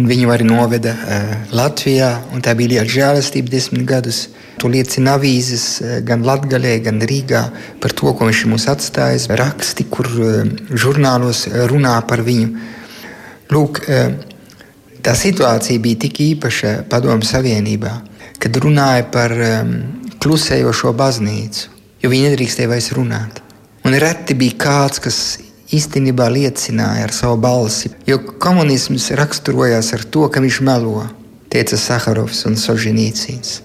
un 0.00 0.08
viņu 0.08 0.32
arī 0.32 0.48
noveda 0.48 0.96
uh, 0.96 1.36
Latvijā. 1.52 2.08
Tā 2.40 2.56
bija 2.56 2.78
liela 2.78 2.88
žēlastība 2.88 3.52
desmit 3.52 3.84
gadus. 3.92 4.24
To 4.64 4.72
liecina 4.72 5.18
avīzes 5.20 5.66
gan 6.08 6.24
Latvijā, 6.24 6.80
gan 6.88 7.04
Rīgā 7.04 7.44
par 7.84 7.92
to, 7.92 8.16
ko 8.16 8.32
viņš 8.32 8.44
mums 8.48 8.70
atstājis. 8.72 9.28
Raksti, 9.28 9.90
kur 9.92 10.08
uh, 10.08 10.42
žurnālos 10.72 11.44
runā 11.68 11.98
par 12.08 12.24
viņu. 12.24 12.48
Lūk, 13.52 13.84
uh, 13.84 14.31
tā 15.02 15.14
situācija 15.18 15.82
bija 15.82 16.04
tik 16.06 16.20
īpaša 16.22 16.74
Padomu 16.90 17.26
Savienībā, 17.26 17.92
kad 18.42 18.58
runāja 18.62 19.06
par 19.12 19.34
um, 19.34 19.72
klusējošo 20.22 20.92
baznīcu, 20.98 21.70
jo 22.02 22.10
viņi 22.10 22.28
nedrīkstēja 22.30 22.70
vairs 22.70 22.92
runāt. 22.96 23.42
Un 23.86 23.96
reti 23.98 24.36
bija 24.38 24.58
kāds, 24.62 25.02
kas 25.02 25.18
īstenībā 25.72 26.28
liecināja 26.30 27.06
ar 27.08 27.14
savu 27.14 27.40
balsi, 27.42 27.90
jo 28.06 28.20
komunisms 28.42 29.10
raksturojās 29.18 29.92
ar 29.96 30.04
to, 30.04 30.28
ka 30.30 30.42
viņš 30.44 30.60
melo, 30.66 31.06
teica 31.52 31.78
Sakarovs 31.80 32.44
un 32.48 32.58
Sožinīcīs. 32.60 33.60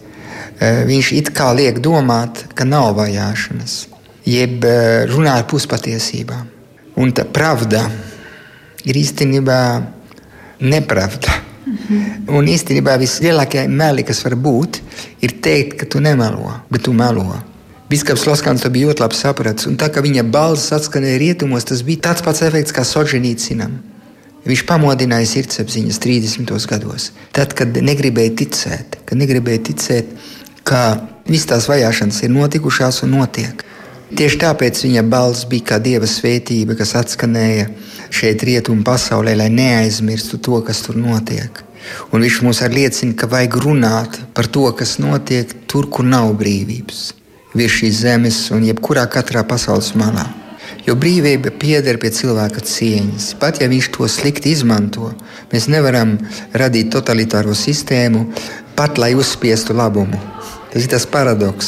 Eh, 0.58 0.84
viņš 0.90 1.12
it 1.20 1.30
kā 1.38 1.52
liek 1.54 1.78
domāt, 1.84 2.48
ka 2.58 2.66
nav 2.66 2.96
vajāšanas, 2.98 3.76
jeb 4.26 4.66
eh, 4.66 5.06
runā 5.12 5.38
ar 5.42 5.46
puspatiesībām. 5.50 6.48
Un 6.98 7.14
tā 7.14 7.28
pravda 7.30 7.84
ir 8.90 8.98
īstenībā 8.98 9.62
nepravda. 10.60 11.42
Un 12.32 12.48
īstenībā 12.48 12.96
vislielākie 13.00 13.66
meli, 13.68 14.06
kas 14.08 14.24
var 14.24 14.38
būt, 14.40 14.80
ir 15.24 15.36
teikt, 15.44 15.78
ka 15.82 15.88
tu 15.90 16.00
nemelo, 16.04 16.54
bet 16.72 16.86
tu 16.88 16.94
melo. 16.96 17.28
Biskaps 17.92 18.26
Loskans 18.28 18.64
to 18.64 18.72
bija 18.72 18.90
ļoti 18.90 19.04
labi 19.04 19.16
sapratis, 19.16 19.68
un 19.70 19.78
tā 19.80 19.88
kā 19.92 20.04
viņa 20.04 20.26
balss 20.32 20.74
atskanēja 20.76 21.20
rietumos, 21.22 21.68
tas 21.68 21.84
bija 21.88 22.10
tāds 22.10 22.24
pats 22.24 22.44
efekts 22.44 22.76
kā 22.76 22.84
Soģenīcinam. 22.88 23.78
Viņš 24.48 24.64
pamodināja 24.68 25.28
sirdsapziņas 25.28 26.00
30. 26.04 26.52
gados, 26.72 27.12
tad, 27.36 27.56
kad 27.56 27.76
negribēja 27.84 28.36
ticēt, 28.44 29.00
kad 29.08 29.20
negribēja 29.20 29.64
ticēt, 29.72 30.12
ka 30.68 30.82
visas 31.28 31.50
tās 31.52 31.68
vajāšanas 31.72 32.22
ir 32.24 32.32
notikušās 32.36 33.04
un 33.08 33.16
notiek. 33.20 33.67
Tieši 34.08 34.40
tāpēc 34.40 34.86
viņa 34.86 35.04
balss 35.12 35.48
bija 35.50 35.74
kā 35.74 35.80
dieva 35.84 36.08
svētība, 36.08 36.78
kas 36.80 36.96
atskanēja 36.96 37.68
šeit, 38.08 38.46
rietumu 38.48 38.86
pasaulē, 38.88 39.36
lai 39.36 39.50
neaizmirstu 39.52 40.40
to, 40.40 40.62
kas 40.64 40.86
tur 40.86 40.96
notiek. 40.96 41.64
Un 42.12 42.24
viņš 42.24 42.42
mums 42.44 42.64
arī 42.64 42.84
liecina, 42.86 43.16
ka 43.20 43.28
vajag 43.32 43.60
runāt 43.64 44.20
par 44.36 44.48
to, 44.48 44.66
kas 44.76 44.98
notiek 45.04 45.52
tur, 45.68 45.90
kur 45.92 46.08
nav 46.08 46.34
brīvības 46.40 47.08
virs 47.58 47.80
šīs 47.80 48.04
zemes 48.04 48.38
un 48.54 48.66
jebkurā 48.68 49.08
katrā 49.12 49.44
pasaules 49.48 49.94
malā. 49.98 50.26
Jo 50.88 50.96
brīvība 51.00 51.52
pieder 51.60 51.98
pie 52.00 52.14
cilvēka 52.16 52.64
cieņas. 52.64 53.34
Pat 53.42 53.60
ja 53.60 53.68
viņš 53.72 53.90
to 53.96 54.08
slikti 54.12 54.54
izmanto, 54.56 55.12
mēs 55.52 55.68
nevaram 55.72 56.16
radīt 56.56 56.94
totalitāro 56.96 57.56
sistēmu, 57.58 58.24
pat 58.78 59.02
lai 59.02 59.12
uzspiestu 59.18 59.76
labumu. 59.76 60.37
Tas 60.78 60.86
ir 60.86 60.92
tas 60.92 61.08
paradoks. 61.10 61.68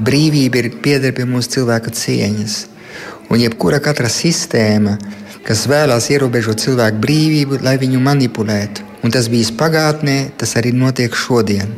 Brīvība 0.00 0.62
ir 0.62 0.66
pieder 0.80 1.10
pie 1.12 1.26
mūsu 1.28 1.58
cilvēka 1.58 1.90
cieņas. 1.92 2.54
Un 3.28 3.42
jebkura 3.42 3.82
katra 3.84 4.08
sistēma, 4.08 4.94
kas 5.44 5.66
vēlās 5.68 6.06
ierobežot 6.08 6.62
cilvēku 6.62 7.02
brīvību, 7.02 7.58
lai 7.60 7.74
viņu 7.82 8.00
manipulētu, 8.00 8.86
un 9.04 9.12
tas 9.12 9.28
bijis 9.28 9.50
pagātnē, 9.60 10.30
tas 10.40 10.56
arī 10.56 10.72
notiek 10.72 11.12
šodien. 11.12 11.74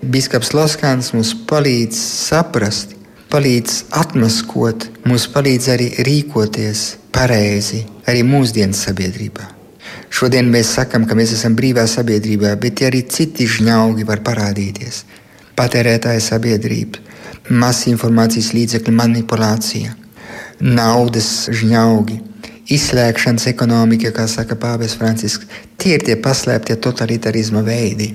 Biskaps 0.00 0.54
Loskāns 0.56 1.12
mums 1.12 1.34
palīdz 1.52 2.00
saprast, 2.00 2.96
palīdz 3.28 3.82
atmaskot, 4.00 4.88
mums 5.04 5.28
palīdz 5.36 5.68
arī 5.76 5.90
rīkoties 6.08 6.86
pareizi 7.12 7.82
arī 8.08 8.24
mūsdienu 8.24 8.72
sabiedrībā. 8.72 9.50
Šodien 10.08 10.48
mēs 10.48 10.72
sakām, 10.80 11.04
ka 11.04 11.12
mēs 11.12 11.36
esam 11.36 11.60
brīvā 11.60 11.84
sabiedrībā, 11.84 12.56
bet 12.56 12.86
arī 12.88 13.04
citi 13.04 13.44
žņaugi 13.44 14.08
var 14.08 14.24
parādīties. 14.24 15.04
Patērētāja 15.56 16.20
sabiedrība, 16.20 17.00
masinformācijas 17.48 18.52
līdzekļu 18.52 18.92
manipulācija, 18.92 19.94
naudas 20.60 21.30
žņaugi, 21.48 22.18
izslēgšanas 22.76 23.46
ekonomika, 23.52 24.12
kā 24.12 24.26
saka 24.28 24.58
Pāvils 24.58 24.96
Francisks. 24.98 25.46
Tie 25.78 25.94
ir 25.96 26.04
tie 26.04 26.16
paslēptie 26.20 26.76
totalitarisma 26.82 27.62
veidi 27.66 28.10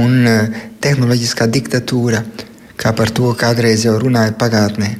un 0.00 0.24
e, 0.26 0.34
tehnoloģiskā 0.82 1.46
diktatūra, 1.52 2.24
kā 2.80 2.94
par 2.96 3.12
to 3.14 3.30
kādreiz 3.38 3.84
jau 3.86 3.94
runāja 4.00 4.34
pagātnē, 4.40 4.90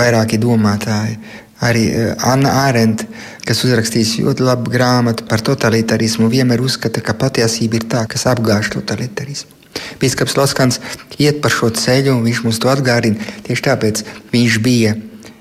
vairāki 0.00 0.40
domātāji. 0.40 1.18
Arī 1.66 1.86
e, 1.92 2.08
Anna 2.26 2.56
Ārenta, 2.64 3.06
kas 3.46 3.62
uzrakstīs 3.68 4.16
ļoti 4.24 4.46
labu 4.46 4.72
grāmatu 4.72 5.28
par 5.30 5.44
totalitarismu, 5.44 6.30
vienmēr 6.32 6.64
uzskata, 6.64 7.04
ka 7.04 7.14
patiesība 7.14 7.78
ir 7.78 7.88
tā, 7.92 8.06
kas 8.10 8.26
apgāž 8.30 8.72
totalitarismu. 8.74 9.59
Bīskaps 10.00 10.36
Loskans 10.38 10.80
iet 11.18 11.42
pa 11.44 11.50
šo 11.52 11.70
ceļu, 11.74 12.16
un 12.16 12.24
viņš 12.26 12.42
mums 12.46 12.58
to 12.62 12.72
atgādina. 12.72 13.20
Tieši 13.46 13.66
tāpēc 13.68 14.02
viņš 14.32 14.58
bija 14.64 14.96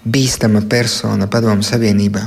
bīstama 0.09 0.61
persona 0.69 1.27
Padomu 1.31 1.65
Savienībā, 1.65 2.21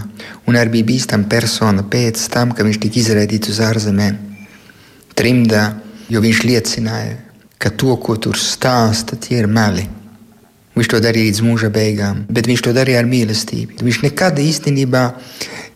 un 0.48 0.58
arī 0.58 0.78
bija 0.78 0.90
bīstama 0.92 1.28
persona 1.30 1.84
pēc 1.84 2.20
tam, 2.32 2.52
kad 2.56 2.68
viņš 2.68 2.82
tika 2.82 3.00
izraidīts 3.02 3.52
uz 3.52 3.62
ārzemēm. 3.64 4.20
Trimdā 5.16 5.64
jo 6.12 6.20
viņš 6.22 6.44
liecināja, 6.44 7.16
ka 7.60 7.70
to, 7.70 7.96
ko 7.96 8.16
tur 8.20 8.38
stāsta, 8.38 9.16
tie 9.16 9.40
ir 9.42 9.48
meli. 9.48 9.86
Viņš 10.76 10.88
to 10.88 11.00
darīja 11.04 11.28
līdz 11.28 11.42
mūža 11.44 11.68
beigām, 11.72 12.22
bet 12.32 12.48
viņš 12.48 12.64
to 12.64 12.72
darīja 12.76 13.02
ar 13.02 13.08
mīlestību. 13.08 13.82
Viņš 13.84 14.00
nekad 14.06 14.40
īstenībā 14.40 15.02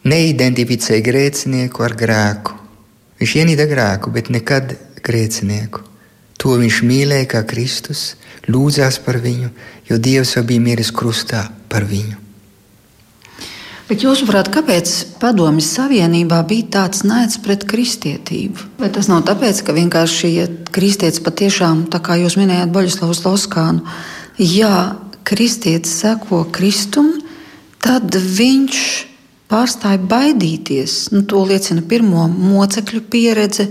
neidentificēja 0.08 1.04
grēcinieku 1.04 1.84
ar 1.84 1.96
grēku. 2.00 2.56
Viņš 3.20 3.34
ienīda 3.42 3.68
grēku, 3.68 4.12
bet 4.12 4.32
nekad 4.32 4.72
grēcinieku. 5.04 5.84
To 6.46 6.54
viņš 6.60 6.76
mīlēja 6.86 7.26
kā 7.32 7.40
Kristus, 7.42 8.12
lūdzās 8.46 9.00
par 9.02 9.16
viņu, 9.18 9.48
jo 9.88 9.96
Dievs 9.98 10.36
jau 10.36 10.44
bija 10.46 10.62
miris 10.62 10.92
krustā 10.94 11.40
par 11.66 11.82
viņu. 11.90 12.20
Bet 13.88 14.02
jūs 14.02 14.20
saprotat, 14.22 14.52
kāpēc 14.54 14.92
Padomju 15.18 15.64
Savienībā 15.66 16.38
bija 16.46 16.68
tāds 16.76 17.02
naids 17.06 17.40
pret 17.42 17.66
kristietību? 17.66 18.78
Vai 18.78 18.92
tas 18.94 19.10
nav 19.10 19.24
tāpēc, 19.26 19.64
ka 19.66 19.74
vienkārši 19.74 20.30
ja 20.36 20.46
kristietis 20.74 21.22
patiešām, 21.26 21.88
tā 21.90 21.98
kā 21.98 22.14
jūs 22.22 22.38
minējāt, 22.38 22.70
Boļuslavs 22.74 23.24
Loskānu, 23.26 23.82
ja 24.38 24.94
kristietis 25.26 25.98
seko 25.98 26.44
Kristum, 26.54 27.10
tad 27.82 28.14
viņš 28.14 28.80
pārstāja 29.50 29.98
baidīties. 29.98 31.08
Nu, 31.10 31.26
to 31.26 31.42
liecina 31.46 31.82
pirmo 31.82 32.30
mocekļu 32.30 33.02
pieredze, 33.10 33.66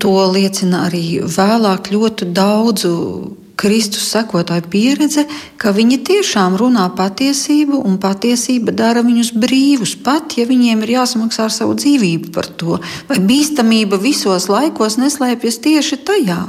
to 0.00 0.14
liecina 0.32 0.86
arī 0.88 1.20
vēlāk 1.22 1.90
ļoti 1.92 2.30
daudzu 2.36 2.92
Kristus 3.56 4.10
sekotāju 4.12 4.66
pieredze, 4.68 5.24
ka 5.56 5.72
viņi 5.72 6.02
tiešām 6.04 6.58
runā 6.60 6.84
patiesību, 6.96 7.80
un 7.88 7.96
patiesība 8.00 8.74
dara 8.76 9.00
viņus 9.04 9.32
brīvus, 9.32 9.94
pat 10.04 10.36
ja 10.36 10.44
viņiem 10.48 10.84
ir 10.84 10.92
jāsamaksā 10.98 11.46
ar 11.48 11.54
savu 11.54 11.76
dzīvību 11.80 12.34
par 12.36 12.50
to. 12.60 12.76
Vai 13.08 13.16
bīstamība 13.24 13.96
visos 14.02 14.50
laikos 14.52 14.98
neslēpjas 15.00 15.60
tieši 15.64 16.00
tajā, 16.04 16.42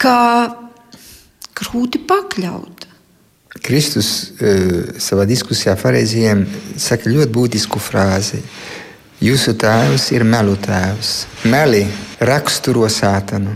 kā 0.00 0.20
grūti 1.60 2.00
pakļaut. 2.08 2.88
Kristus 3.62 4.08
uh, 4.40 4.96
savā 4.96 5.28
diskusijā 5.28 5.76
ar 5.76 5.80
fariziem 5.80 6.46
saka 6.80 7.12
ļoti 7.12 7.32
būtisku 7.36 7.80
frāzi. 7.82 8.40
Jūsu 9.22 9.52
tēvs 9.54 10.08
ir 10.16 10.24
melu 10.26 10.56
tēvs. 10.58 11.10
Meli 11.46 11.84
raksturo 12.26 12.88
sātanu. 12.90 13.52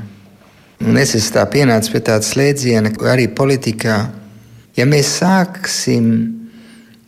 Un 0.87 0.99
es 1.01 1.17
esmu 1.19 1.43
pienācis 1.51 1.91
pie 1.91 2.03
tāda 2.07 2.23
slēdziena, 2.23 2.93
arī 3.11 3.27
politikā. 3.35 3.97
Ja 4.79 4.87
mēs 4.87 5.11
sāksim 5.19 6.07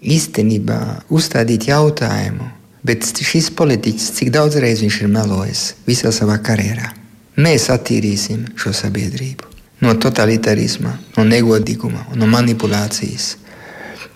īstenībā 0.03 0.81
uzstādīt 1.15 1.69
jautājumu, 1.71 2.49
bet 2.83 3.07
šis 3.07 3.53
politiķis, 3.55 4.11
cik 4.19 4.33
daudz 4.35 4.59
reizes 4.59 4.89
viņš 4.89 5.01
ir 5.05 5.13
melojis 5.13 5.63
visā 5.87 6.11
savā 6.15 6.41
karjerā, 6.43 6.91
mēs 7.39 7.69
attīrīsim 7.71 8.57
šo 8.59 8.75
sabiedrību 8.75 9.55
no 9.87 9.95
totalitārisma, 9.95 10.97
no 11.15 11.23
negodīguma, 11.23 12.09
no 12.19 12.27
manipulācijas. 12.27 13.37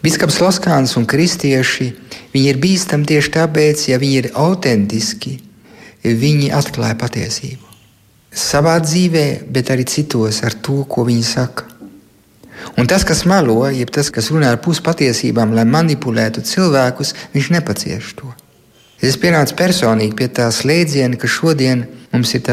Biskaps 0.03 0.40
Loskāns 0.43 0.97
un 0.99 1.07
kristieši 1.07 1.93
ir 2.41 2.61
bīstami 2.62 3.09
tieši 3.09 3.35
tāpēc, 3.35 3.89
ja 3.91 3.99
viņi 4.01 4.16
ir 4.22 4.30
autentiski, 4.39 5.37
viņi 6.05 6.53
atklāja 6.57 6.97
patiesību. 6.99 7.68
Savā 8.33 8.78
dzīvē, 8.80 9.26
bet 9.53 9.70
arī 9.74 9.85
citos 9.85 10.41
ar 10.47 10.57
to, 10.64 10.83
ko 10.89 11.05
viņi 11.05 11.26
saka. 11.26 11.68
Un 12.78 12.89
tas, 12.89 13.05
kas 13.05 13.24
melo, 13.28 13.59
jeb 13.68 13.91
tas, 13.93 14.09
kas 14.14 14.30
runā 14.33 14.55
ar 14.55 14.61
puspatiesībām, 14.64 15.53
lai 15.53 15.66
manipulētu 15.68 16.45
cilvēkus, 16.47 17.12
viņš 17.35 17.51
nepacieš 17.59 18.14
to. 18.20 18.33
Es 19.03 19.18
pienācu 19.18 19.57
personīgi 19.59 20.16
pie 20.16 20.28
tā 20.30 20.47
slēdziena, 20.55 21.18
ka 21.18 21.28
šodien 21.28 21.85
mums 22.12 22.35
ir 22.39 22.45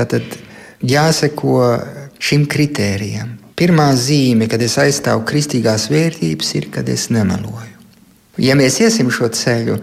jāseko 0.82 1.55
šim 2.19 2.47
kritērijam. 2.49 3.38
Pirmā 3.59 3.89
zīme, 3.95 4.47
kad 4.47 4.61
es 4.63 4.77
aizstāvu 4.80 5.25
kristīgās 5.27 5.89
vērtības, 5.91 6.53
ir, 6.55 6.69
kad 6.71 6.89
es 6.89 7.09
nemeloju. 7.11 7.78
Ja 8.39 8.55
mēs 8.55 8.79
iesim 8.79 9.09
šo 9.11 9.27
ceļu, 9.35 9.77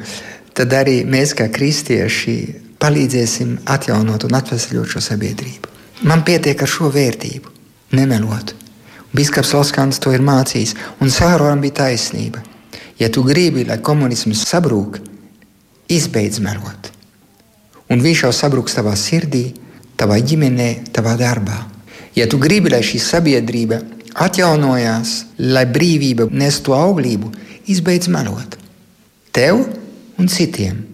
tad 0.56 0.72
arī 0.72 1.02
mēs, 1.04 1.34
kā 1.36 1.50
kristieši, 1.52 2.36
palīdzēsim 2.80 3.56
atjaunot 3.72 4.24
un 4.28 4.36
atvesaļot 4.38 4.94
šo 4.94 5.02
sabiedrību. 5.04 5.72
Man 6.08 6.24
pietiek 6.24 6.60
ar 6.60 6.70
šo 6.70 6.90
vērtību, 6.92 7.52
nemelot. 7.96 8.54
Biskaps 9.16 9.52
Loskans 9.56 10.00
to 10.02 10.12
ir 10.12 10.24
mācījis, 10.24 10.74
un 11.00 11.12
Sāroram 11.12 11.62
bija 11.64 11.82
taisnība. 11.84 12.42
Ja 13.00 13.08
tu 13.12 13.24
gribi, 13.24 13.64
lai 13.68 13.78
komunisms 13.84 14.44
sabrūk, 14.48 14.98
izbeidz 15.92 16.40
melot. 16.44 16.90
Un 17.92 18.00
viņš 18.02 18.24
jau 18.24 18.32
sabruks 18.34 18.76
tavā 18.76 18.96
sirdī, 18.98 19.50
tavā 20.00 20.18
ģimenē, 20.20 20.70
tavā 20.96 21.14
darbā. 21.20 21.58
Ja 22.16 22.26
tu 22.28 22.40
gribi, 22.40 22.72
lai 22.72 22.80
šī 22.84 23.00
sabiedrība 23.04 23.82
atjaunojās, 24.16 25.16
lai 25.52 25.66
brīvība 25.68 26.28
nestu 26.32 26.74
auglību, 26.76 27.30
izbeidz 27.70 28.08
melot. 28.12 28.56
Tev 29.34 29.62
un 30.18 30.30
citiem. 30.32 30.84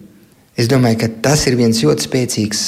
Es 0.57 0.69
domāju, 0.69 0.99
ka 1.01 1.09
tas 1.25 1.45
ir 1.49 1.57
viens 1.57 1.79
ļoti 1.81 2.05
spēcīgs, 2.05 2.63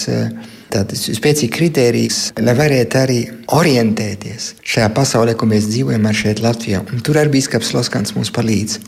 tāds 0.74 1.04
spēcīgs 1.20 1.54
kritērijs, 1.54 2.20
lai 2.42 2.56
varētu 2.58 2.98
arī 3.02 3.20
orientēties 3.54 4.56
šajā 4.66 4.88
pasaulē, 4.96 5.36
ko 5.38 5.50
mēs 5.50 5.68
dzīvojam 5.70 6.08
ar 6.10 6.18
šeit 6.18 6.42
Latvijā. 6.42 6.82
Un 6.90 7.04
tur 7.06 7.20
arī 7.22 7.36
Bīskaps 7.38 7.76
Loskans 7.78 8.16
mums 8.18 8.34
palīdz 8.34 8.80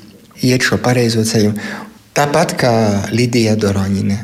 iet 0.48 0.66
šo 0.66 0.80
pareizo 0.82 1.26
ceļu. 1.28 1.54
Tāpat 2.18 2.56
kā 2.58 2.74
Lidija 3.14 3.54
Doroņina. 3.60 4.18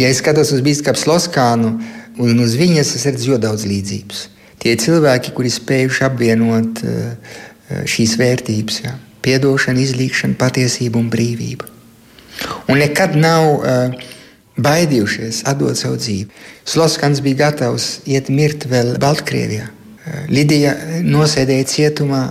Ja 0.00 0.08
es 0.08 0.22
skatos 0.22 0.54
uz 0.56 0.64
Bīskapu 0.64 1.04
Loskānu 1.10 1.76
un 2.22 2.40
uz 2.40 2.56
viņas, 2.56 2.96
es 2.96 3.04
redzu 3.10 3.34
ļoti 3.34 3.44
daudz 3.44 3.68
līdzības 3.68 4.24
tie 4.66 4.74
cilvēki, 4.80 5.34
kuri 5.36 5.52
spējuši 5.52 6.04
apvienot 6.08 6.82
eh, 6.82 7.36
eh, 7.70 7.82
šīs 7.88 8.16
vērtības, 8.20 8.80
ja, 8.82 8.96
piedošana, 9.26 9.82
izlīkšana, 9.82 10.38
patiesība 10.40 11.00
un 11.02 11.10
brīvība. 11.12 11.68
Un 12.70 12.80
nekad 12.80 13.16
nav 13.18 13.48
uh, 13.56 14.06
baidījušies 14.60 15.42
atdot 15.50 15.78
savu 15.78 15.98
dzīvi. 16.00 16.28
Sloskans 16.68 17.22
bija 17.24 17.46
gatavs 17.46 17.90
iet 18.08 18.30
mirt 18.32 18.68
vēl 18.70 18.94
Baltkrievijā. 19.02 19.68
Uh, 19.68 20.22
Lidija 20.32 20.76
nosēdēja 21.04 21.70
cietumā. 21.72 22.24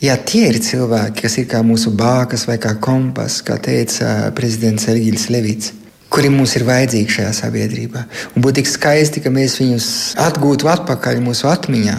Jā, 0.00 0.14
tie 0.24 0.46
ir 0.48 0.56
cilvēki, 0.64 1.26
kas 1.26 1.36
ir 1.42 1.50
kā 1.50 1.60
mūsu 1.66 1.92
bākas 1.92 2.46
vai 2.48 2.56
kā 2.62 2.72
kompas, 2.80 3.42
kā 3.44 3.58
teica 3.60 4.30
prezidents 4.36 4.88
Elgīls 4.88 5.28
Levits 5.28 5.74
kuri 6.10 6.30
mums 6.32 6.56
ir 6.58 6.66
vajadzīgi 6.66 7.16
šajā 7.16 7.32
sabiedrībā. 7.38 8.04
Un 8.34 8.42
būtu 8.42 8.60
tik 8.60 8.70
skaisti, 8.70 9.22
ka 9.22 9.30
mēs 9.30 9.60
viņus 9.62 9.88
atgūtu 10.18 10.70
atpakaļ 10.72 11.22
mūsu 11.22 11.46
atmiņā, 11.50 11.98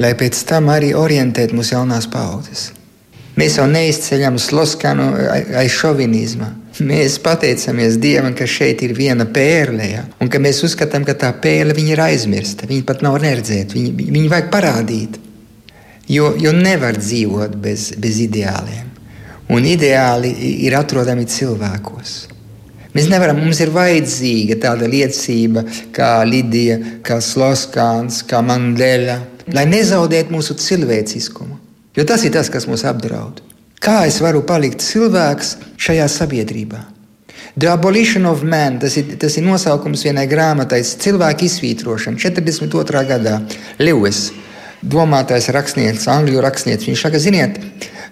lai 0.00 0.12
pēc 0.16 0.44
tam 0.48 0.72
arī 0.72 0.94
orientētu 0.96 1.56
mūsu 1.58 1.76
jaunās 1.76 2.08
paudzes. 2.10 2.70
Mēs 3.40 3.56
jau 3.56 3.64
neizceļam 3.70 4.36
sloskanu 4.40 5.06
aiz 5.56 5.72
šovinisma. 5.72 6.50
Mēs 6.84 7.16
pateicamies 7.24 7.96
Dievam, 8.00 8.34
ka 8.36 8.44
šeit 8.48 8.82
ir 8.84 8.92
viena 8.96 9.24
pērle, 9.28 9.86
ja? 9.88 10.02
un 10.20 10.28
ka 10.32 10.40
mēs 10.42 10.60
uzskatām, 10.66 11.06
ka 11.08 11.14
tā 11.18 11.30
pērle 11.40 11.72
ir 11.80 12.00
aizmirsta. 12.04 12.68
Viņa 12.68 12.84
pat 12.88 13.04
nav 13.04 13.16
redzēta, 13.20 13.76
viņu, 13.76 14.10
viņu 14.12 14.32
vajag 14.32 14.50
parādīt. 14.52 15.16
Jo, 16.10 16.34
jo 16.40 16.52
nevar 16.56 16.98
dzīvot 16.98 17.54
bez, 17.62 17.90
bez 18.00 18.20
ideāliem. 18.24 18.88
Un 19.50 19.66
ideāli 19.66 20.30
ir 20.66 20.76
atrodami 20.78 21.24
cilvēkos. 21.28 22.18
Mēs 22.94 23.06
nevaram, 23.10 23.38
mums 23.38 23.60
ir 23.62 23.70
vajadzīga 23.74 24.58
tāda 24.64 24.88
liecība 24.90 25.62
kā 25.94 26.12
Lidija, 26.26 26.80
kā 27.06 27.20
Sloskāns, 27.22 28.24
kā 28.26 28.42
Mandela, 28.42 29.20
lai 29.54 29.66
nezaudētu 29.70 30.34
mūsu 30.34 30.58
cilvēciskumu. 30.58 31.59
Jo 31.96 32.06
tas 32.06 32.24
ir 32.24 32.34
tas, 32.34 32.50
kas 32.52 32.68
mūs 32.70 32.84
apdraud. 32.88 33.42
Kā 33.80 34.04
es 34.08 34.20
varu 34.22 34.42
palikt 34.46 34.84
cilvēks 34.84 35.56
šajā 35.80 36.06
sabiedrībā? 36.12 36.84
The 37.56 37.70
Abolition 37.72 38.28
of 38.30 38.44
Man, 38.46 38.78
tas 38.78 38.94
ir, 39.00 39.16
tas 39.18 39.34
ir 39.40 39.46
nosaukums 39.46 40.04
vienai 40.06 40.26
grāmatai, 40.30 40.82
cilvēku 40.84 41.48
izsvītrošana 41.48 42.20
42. 42.20 43.04
gadā. 43.08 43.40
Lewis, 43.80 44.28
domātais 44.82 45.48
rakstnieks, 45.50 46.06
angļu 46.12 46.44
rakstnieks, 46.44 46.86
viņš 46.86 47.02
saka, 47.08 47.18
ziniet, 47.20 47.58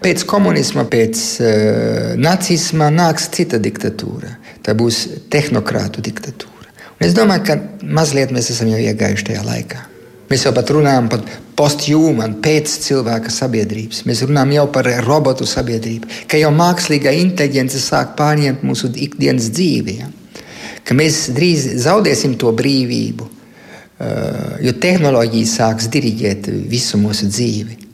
pēc 0.02 0.24
komunisma, 0.28 0.88
pēc 0.90 1.22
uh, 1.38 2.12
nacisma 2.18 2.90
nāks 2.94 3.28
cita 3.36 3.60
diktatūra 3.62 4.34
tā 4.68 4.76
būs 4.76 5.04
tehnokrātu 5.32 6.04
diktatūra. 6.04 6.68
Un 6.98 7.06
es 7.06 7.14
domāju, 7.16 7.44
ka 7.48 7.56
mazliet 7.82 8.34
mēs 8.34 8.50
esam 8.52 8.68
jau 8.68 8.80
iegājuši 8.82 9.30
tajā 9.30 9.44
laikā. 9.46 9.84
Mēs 10.28 10.44
jau 10.44 10.52
pat 10.56 10.72
runājam 10.74 11.08
par 11.08 11.22
postjūmanu, 11.58 12.38
pēc 12.44 12.74
cilvēka 12.84 13.32
sabiedrības. 13.34 14.04
Mēs 14.08 14.22
runājam 14.26 14.54
jau 14.58 14.66
par 14.74 14.88
robotu 15.04 15.46
sabiedrību, 15.48 16.10
ka 16.30 16.40
jau 16.40 16.52
mākslīgā 16.54 17.12
inteligence 17.18 17.80
sāk 17.82 18.14
pārņemt 18.18 18.62
mūsu 18.66 18.92
ikdienas 18.94 19.50
dzīvi. 19.56 19.96
Ja? 19.98 20.12
Ka 20.86 20.96
mēs 20.96 21.26
drīz 21.34 21.66
zaudēsim 21.82 22.38
to 22.40 22.52
brīvību, 22.56 23.26
uh, 23.26 24.54
jo 24.64 24.72
tehnoloģija 24.80 25.50
sāks 25.50 25.90
diriģēt 25.92 26.48
visu 26.70 27.00
mūsu 27.02 27.28
dzīvi. 27.28 27.84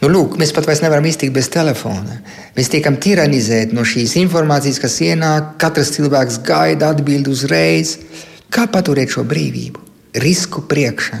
Nu, 0.00 0.08
lūk, 0.08 0.38
mēs 0.40 0.54
pat 0.56 0.64
vairs 0.64 0.80
nevaram 0.80 1.04
iztikt 1.04 1.34
bez 1.36 1.50
telefona. 1.52 2.22
Mēs 2.56 2.70
tiekam 2.72 2.96
tiranizēti 2.96 3.76
no 3.76 3.84
šīs 3.84 4.14
informācijas, 4.22 4.78
kas 4.80 4.96
ienāk. 5.04 5.50
Katrs 5.60 5.92
cilvēks 5.98 6.40
gaida 6.46 6.88
atbildi 6.94 7.28
uzreiz. 7.28 7.98
Kā 8.50 8.64
paturēt 8.72 9.12
šo 9.12 9.26
brīvību? 9.28 9.84
Risku 10.24 10.64
priekšā, 10.70 11.20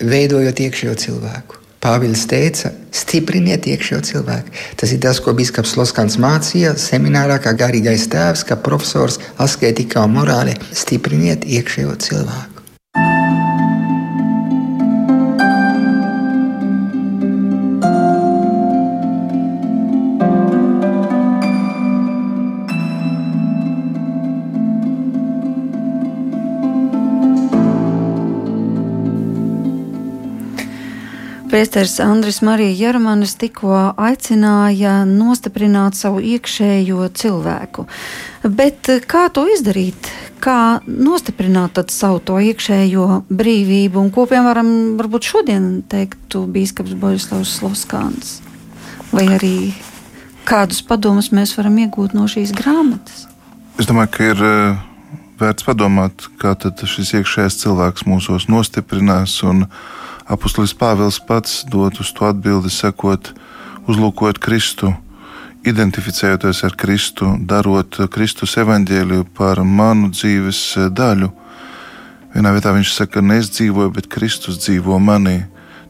veidojot 0.00 0.60
iekšējo 0.66 0.94
cilvēku. 1.04 1.56
Pāvils 1.80 2.26
teica, 2.28 2.74
stipriniet 2.92 3.64
iekšējo 3.70 4.02
cilvēku. 4.04 4.52
Tas 4.76 4.92
ir 4.92 5.00
tas, 5.00 5.20
ko 5.24 5.32
Biskups 5.36 5.78
Loskans 5.80 6.18
mācīja 6.20 6.74
seminārā, 6.76 7.38
kā 7.40 7.54
garīgais 7.56 8.04
tēvs, 8.12 8.44
kā 8.44 8.60
profesors, 8.60 9.16
asketikā 9.40 10.04
un 10.04 10.18
morālē. 10.18 10.58
Stipriniet 10.76 11.48
iekšējo 11.48 11.96
cilvēku. 12.04 12.49
Priesteris 31.50 32.00
Andris 32.00 32.42
Marija 32.42 32.70
Jermanis 32.86 33.32
tikko 33.34 33.72
aicināja 33.98 35.00
nostiprināt 35.02 35.96
savu 35.98 36.20
iekšējo 36.22 37.08
cilvēku. 37.10 37.88
Bet 38.46 38.86
kā 39.10 39.24
to 39.34 39.48
izdarīt? 39.50 40.12
Kā 40.38 40.78
nostiprināt 40.86 41.80
savu 41.90 42.20
to 42.22 42.38
iekšējo 42.38 43.06
brīvību 43.26 43.98
un 43.98 44.12
ko, 44.14 44.28
piemēram, 44.30 44.70
varbūt 45.00 45.26
šodien 45.32 45.64
teiktu 45.90 46.44
bīskaps 46.54 46.94
Borislavs 46.94 47.56
Sloskāns? 47.58 48.36
Vai 49.10 49.26
arī 49.34 49.54
kādus 50.46 50.84
padomus 50.86 51.32
mēs 51.34 51.56
varam 51.58 51.80
iegūt 51.82 52.14
no 52.14 52.28
šīs 52.30 52.54
grāmatas? 52.54 53.26
Es 53.74 53.90
domāju, 53.90 54.12
ka 54.14 54.30
ir 54.36 54.44
eh, 54.52 54.78
vērts 55.42 55.66
padomāt, 55.66 56.30
kā 56.38 56.54
šis 56.62 57.10
iekšējais 57.18 57.58
cilvēks 57.64 58.06
mūsos 58.06 58.46
nostiprinās 58.46 59.40
un 59.42 59.66
Apostolis 60.30 60.70
Pāvils 60.78 61.18
pats 61.26 61.64
dod 61.66 61.96
uz 61.98 62.12
to 62.14 62.28
atbildi, 62.28 62.70
sakot, 62.70 63.32
uzlūkojot 63.90 64.38
Kristu, 64.38 64.92
identificējoties 65.66 66.60
ar 66.68 66.76
Kristu, 66.78 67.32
darot 67.50 67.98
Kristus 68.14 68.54
evaņģēliju 68.62 69.26
par 69.34 69.64
manu 69.66 70.12
dzīves 70.14 70.60
daļu. 70.94 71.32
Vienā 72.30 72.52
vietā 72.54 72.70
viņš 72.76 72.92
saka, 72.94 73.16
ka 73.16 73.24
ne 73.26 73.40
es 73.42 73.50
dzīvoju, 73.56 73.90
bet 73.96 74.06
Kristus 74.12 74.60
dzīvo 74.62 75.00
manī. 75.02 75.40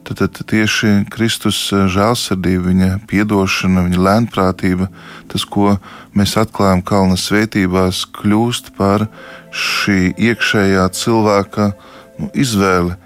Tad, 0.08 0.22
tad 0.22 0.40
tieši 0.48 1.04
Kristus 1.12 1.58
žēlsirdība, 1.68 2.70
viņa 2.70 2.88
atdošana, 3.04 3.84
viņa 3.90 4.00
lēnprātība, 4.06 4.88
tas, 5.28 5.44
ko 5.44 5.76
mēs 6.16 6.38
atklājam 6.40 6.80
kalna 6.80 7.20
svētībās, 7.20 8.06
kļūst 8.16 8.72
par 8.80 9.04
šī 9.52 10.14
iekšējā 10.16 10.88
cilvēka 10.96 11.70
nu, 12.16 12.32
izvēli. 12.32 12.96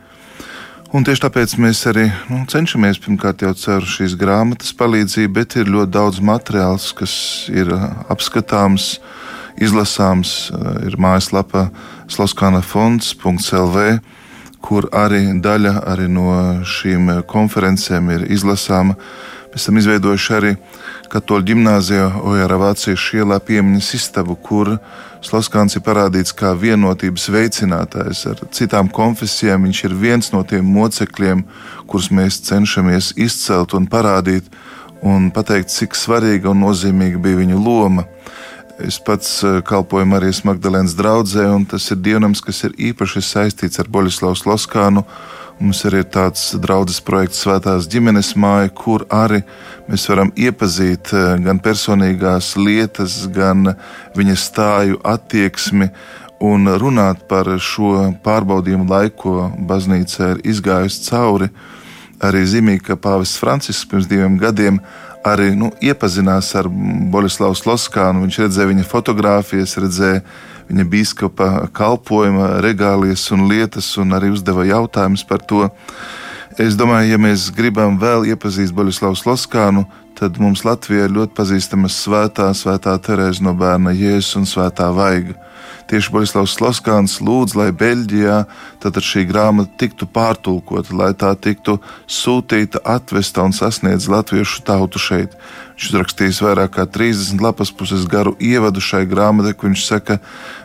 Un 0.95 1.03
tieši 1.03 1.25
tāpēc 1.25 1.57
mēs 1.59 1.81
arī 1.91 2.05
nu, 2.31 2.45
cenšamies 2.47 3.01
pirmkārt 3.03 3.43
jau 3.43 3.51
caur 3.59 3.87
šīs 3.91 4.13
grāmatas 4.15 4.71
palīdzību, 4.79 5.33
bet 5.35 5.57
ir 5.59 5.73
ļoti 5.75 5.91
daudz 5.91 6.21
materiāls, 6.23 6.93
kas 6.95 7.15
ir 7.51 7.73
apskatāms, 8.13 9.01
izlasāms. 9.59 10.53
Ir 10.87 10.95
mājaslapa 11.03 11.67
Sloskana 12.07 12.63
fonds.lv 12.63 13.89
kur 14.65 14.87
arī 14.97 15.27
daļa 15.45 15.75
arī 15.93 16.07
no 16.09 16.29
šīm 16.65 17.11
konferencēm 17.29 18.13
ir 18.15 18.29
izlasāma. 18.33 18.95
Mēs 19.53 19.67
esam 19.67 19.79
izveidojuši 19.83 20.37
arī 20.39 20.55
Katoļu 21.13 21.47
ģimnāzijā 21.51 22.07
Ojāra 22.27 22.57
Vāciešu 22.59 23.21
ielā 23.21 23.37
piemiņas 23.45 23.91
istabu, 23.99 24.35
kur 24.35 24.73
Slaskāns 25.25 25.79
ir 25.79 25.83
parādīts 25.87 26.35
kā 26.37 26.51
vienotības 26.59 27.31
veicinātājs 27.33 28.27
ar 28.29 28.43
citām 28.53 28.91
konfesijām. 28.93 29.65
Viņš 29.65 29.81
ir 29.89 29.95
viens 29.97 30.31
no 30.35 30.43
tiem 30.45 30.67
mocekļiem, 30.69 31.41
kurus 31.89 32.11
mēs 32.13 32.43
cenšamies 32.45 33.15
izcelt 33.17 33.73
un 33.79 33.89
parādīt 33.89 34.51
un 35.05 35.31
pateikt, 35.33 35.73
cik 35.73 35.97
svarīga 35.97 36.53
un 36.53 36.61
nozīmīga 36.65 37.23
bija 37.25 37.41
viņa 37.41 37.61
loma. 37.61 38.05
Es 38.85 38.99
pats 38.99 39.39
eh, 39.47 39.61
kalpoju 39.65 40.07
Marijas 40.11 40.43
Magdalēnas 40.45 40.97
draugzē, 40.99 41.47
un 41.55 41.65
tas 41.71 41.87
ir 41.95 42.01
dievnams, 42.03 42.43
kas 42.45 42.65
ir 42.67 42.75
īpaši 42.91 43.23
saistīts 43.23 43.81
ar 43.81 43.89
Boļislavu 43.89 44.37
Sloskānu. 44.37 45.05
Mums 45.63 45.85
arī 45.87 46.01
ir 46.03 46.09
tāds 46.11 46.49
draudzes 46.59 46.99
projekts 47.07 47.45
Svētās 47.45 47.87
ģimenes 47.91 48.33
māja, 48.41 48.73
kur 48.75 49.05
arī 49.15 49.45
mēs 49.87 50.09
varam 50.11 50.33
iepazīt 50.35 51.13
eh, 51.15 51.37
gan 51.45 51.61
personīgās 51.63 52.57
lietas, 52.59 53.21
gan 53.31 53.77
viņa 54.19 54.35
stāju 54.41 54.99
attieksmi 55.07 55.89
un 56.45 56.67
runāt 56.83 57.23
par 57.31 57.49
šo 57.63 58.11
pārbaudījumu 58.25 58.89
laiku, 58.91 59.15
ko 59.23 59.49
baznīca 59.69 60.35
ir 60.35 60.43
izgājusi 60.55 61.07
cauri. 61.07 61.49
Arī 62.25 62.43
zīmīgi, 62.49 62.83
ka 62.89 62.99
Pāvests 62.99 63.39
Francisks 63.39 63.87
pirms 63.91 64.09
diviem 64.11 64.37
gadiem 64.41 64.81
arī 65.25 65.53
nu, 65.57 65.71
iepazinās 65.81 66.51
ar 66.59 66.67
Boļislavu 66.69 67.57
Sloskānu. 67.59 68.27
Viņš 68.27 68.41
redzēja 68.43 68.73
viņa 68.73 68.89
fotogrāfijas, 68.91 69.79
redzēja 69.81 70.21
viņa 70.21 70.53
biskupa 70.69 71.69
kalpojuma, 71.73 72.61
regālijas 72.65 73.31
un 73.33 73.49
lietas, 73.49 73.97
un 73.99 74.13
arī 74.17 74.31
uzdeva 74.33 74.65
jautājumus 74.65 75.25
par 75.27 75.43
to. 75.43 75.69
Es 76.59 76.77
domāju, 76.79 77.11
ja 77.11 77.19
mēs 77.19 77.51
gribam 77.55 77.99
vēl 77.99 78.29
iepazīt 78.31 78.73
Boļislavu 78.75 79.17
Sloskānu, 79.19 79.85
tad 80.15 80.39
mums 80.39 80.63
Latvijā 80.65 81.09
ir 81.09 81.15
ļoti 81.17 81.35
pazīstama 81.35 81.91
svētā, 81.91 82.53
svētā 82.55 82.95
Terēza 83.03 83.43
no 83.43 83.55
bērna 83.59 83.91
Jēzus 83.91 84.37
un 84.39 84.47
svētā 84.47 84.93
Vaiga. 84.95 85.35
Tieši 85.91 86.13
Borislavs 86.15 86.55
Sloskāns 86.57 87.19
lūdz, 87.21 87.57
lai 87.61 87.69
Beļģijā 87.77 88.39
šī 89.05 89.25
grāmata 89.29 89.73
tiktu 89.81 90.07
pārtulkota, 90.09 90.95
lai 90.97 91.11
tā 91.13 91.35
tiktu 91.37 91.77
sūtīta, 92.09 92.81
atvesta 92.85 93.45
un 93.45 93.53
sasniedz 93.53 94.09
latviešu 94.09 94.63
tautu 94.65 95.01
šeit. 95.01 95.37
Viņš 95.75 95.91
ir 95.91 95.99
rakstījis 96.01 96.41
vairāk 96.45 96.77
kā 96.77 96.87
30 96.87 97.43
lapas 97.43 97.73
puses 97.75 98.07
garu 98.09 98.37
ievadu 98.39 98.81
šai 98.81 99.03
grāmatai, 99.11 99.53
kur 99.59 99.69
viņš 99.69 99.85
saka, 99.85 100.19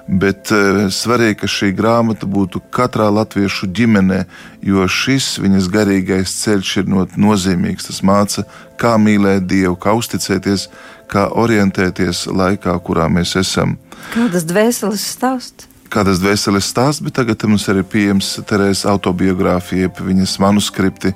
bet 0.08 0.54
e, 0.54 0.88
svarīgi, 0.94 1.40
ka 1.42 1.50
šī 1.50 1.72
grāmata 1.76 2.30
būtu 2.30 2.62
katrā 2.72 3.10
latviešu 3.12 3.72
ģimenē, 3.76 4.22
jo 4.70 4.86
šis 4.86 5.40
viņas 5.42 5.72
garīgais 5.74 6.38
ceļš 6.44 6.76
ir 6.84 6.94
ļoti 6.94 7.26
nozīmīgs. 7.26 7.90
Tas 7.90 8.04
māca, 8.06 8.46
kā 8.80 8.96
mīlēt 9.02 9.50
Dievu, 9.50 9.76
kā 9.82 9.98
uzticēties, 9.98 10.70
kā 11.10 11.28
orientēties 11.34 12.28
laikā, 12.30 12.78
kurā 12.86 13.10
mēs 13.12 13.36
esam. 13.42 13.80
Kādas 14.14 14.46
dvēseles 14.48 15.04
stāsts? 15.16 15.68
Kādas 15.90 16.20
dvēseles 16.22 16.68
stāsts, 16.70 17.02
bet 17.02 17.16
tagad 17.18 17.42
mums 17.50 17.66
arī 17.72 17.82
pieejams 17.82 18.36
Terēzes 18.46 18.86
autobiogrāfija, 18.92 19.90
viņas 19.98 20.36
manuskripti, 20.42 21.16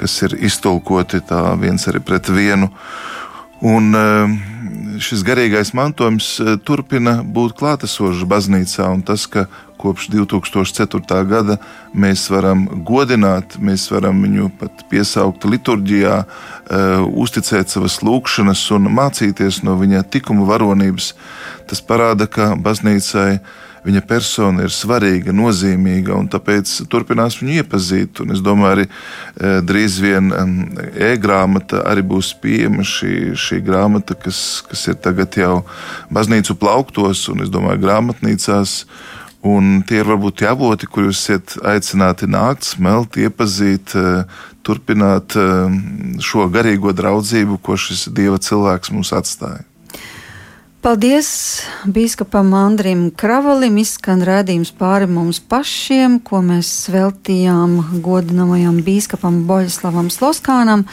kas 0.00 0.16
ir 0.26 0.36
iztulkoti 0.44 1.22
tā 1.24 1.40
viens 1.60 1.86
arī 1.88 2.02
pret 2.04 2.28
vienu. 2.28 2.68
Un 3.64 3.96
eh, 3.96 4.34
šis 5.00 5.24
garīgais 5.24 5.72
mantojums 5.76 6.28
eh, 6.40 6.54
turpina 6.64 7.20
būt 7.24 7.56
klātesošs 7.56 8.26
baznīcā, 8.28 8.88
un 8.92 9.04
tas, 9.08 9.24
ka 9.28 9.46
kopš 9.80 10.10
2004. 10.12 11.22
gada 11.28 11.56
mēs 11.96 12.26
varam 12.32 12.66
godināt, 12.86 13.56
mēs 13.58 13.86
varam 13.92 14.20
viņu 14.26 14.50
pat 14.60 14.84
piesaukt 14.92 15.46
liturģijā, 15.48 16.18
eh, 16.20 17.06
uzticēt 17.24 17.72
savas 17.72 18.00
lūgšanas 18.04 18.66
un 18.76 18.92
mācīties 19.00 19.62
no 19.64 19.78
viņa 19.80 20.04
tikuma 20.12 20.46
varonības. 20.52 21.14
Tas 21.66 21.80
parāda, 21.80 22.28
ka 22.30 22.54
baznīcai 22.56 23.40
viņa 23.84 24.02
persona 24.08 24.64
ir 24.66 24.72
svarīga, 24.74 25.32
nozīmīga, 25.36 26.14
un 26.18 26.28
tāpēc 26.30 26.72
turpinās 26.90 27.38
viņu 27.40 27.60
iepazīt. 27.62 28.20
Un 28.24 28.34
es 28.34 28.42
domāju, 28.44 28.74
arī 28.76 28.86
e, 28.86 29.52
drīz 29.66 29.98
vien 30.02 30.32
e-grāmata 31.10 31.84
arī 31.88 32.04
būs 32.06 32.32
pieejama 32.42 32.84
šī, 32.86 33.14
šī 33.40 33.62
grāmata, 33.66 34.16
kas, 34.20 34.60
kas 34.68 34.86
ir 34.92 35.00
tagad 35.00 35.38
jau 35.40 35.62
baznīcu 36.12 36.58
plauktos, 36.60 37.26
un 37.32 37.46
es 37.46 37.52
domāju, 37.52 37.82
grāmatnīcās. 37.86 38.82
Un 39.40 39.80
tie 39.88 40.02
ir 40.02 40.08
varbūt 40.10 40.42
tie 40.42 40.50
avoti, 40.50 40.84
kur 40.84 41.06
jūs 41.08 41.22
esat 41.24 41.54
aicināti 41.64 42.28
nākt, 42.28 42.66
smelt, 42.68 43.16
iepazīt, 43.16 43.94
e, 43.96 44.24
turpināt 44.60 45.32
e, 45.32 45.46
šo 46.20 46.44
garīgo 46.52 46.92
draudzību, 46.92 47.56
ko 47.64 47.78
šis 47.80 48.10
dieva 48.12 48.36
cilvēks 48.36 48.92
mums 48.92 49.14
atstāja. 49.16 49.64
Paldies 50.80 51.60
Bīskapam 51.84 52.54
Andrim 52.56 53.08
Kravalim. 53.12 53.74
Izskan 53.80 54.22
redzījums 54.24 54.70
pāri 54.76 55.08
mums 55.08 55.36
pašiem, 55.40 56.18
ko 56.24 56.40
mēs 56.44 56.70
veltījām 56.92 58.00
godinamajam 58.04 58.78
Bīskapam 58.84 59.42
Boļslavam 59.48 60.08
Sloskānam. 60.12 60.86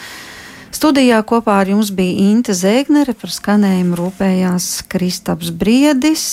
Studijā 0.75 1.21
kopā 1.23 1.61
ar 1.61 1.71
jums 1.71 1.93
bija 1.95 2.31
Inte 2.33 2.51
Zēgnere, 2.51 3.15
par 3.15 3.31
skanējumu 3.31 3.95
rūpējās 3.95 4.67
Kristaps 4.91 5.55
Briedis, 5.55 6.27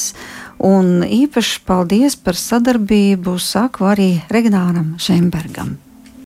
un 0.58 1.04
īpaši 1.06 1.62
paldies 1.66 2.16
par 2.16 2.38
sadarbību 2.38 3.38
saku 3.38 3.88
arī 3.90 4.10
Regnāram 4.32 4.94
Šembergam. 4.98 5.76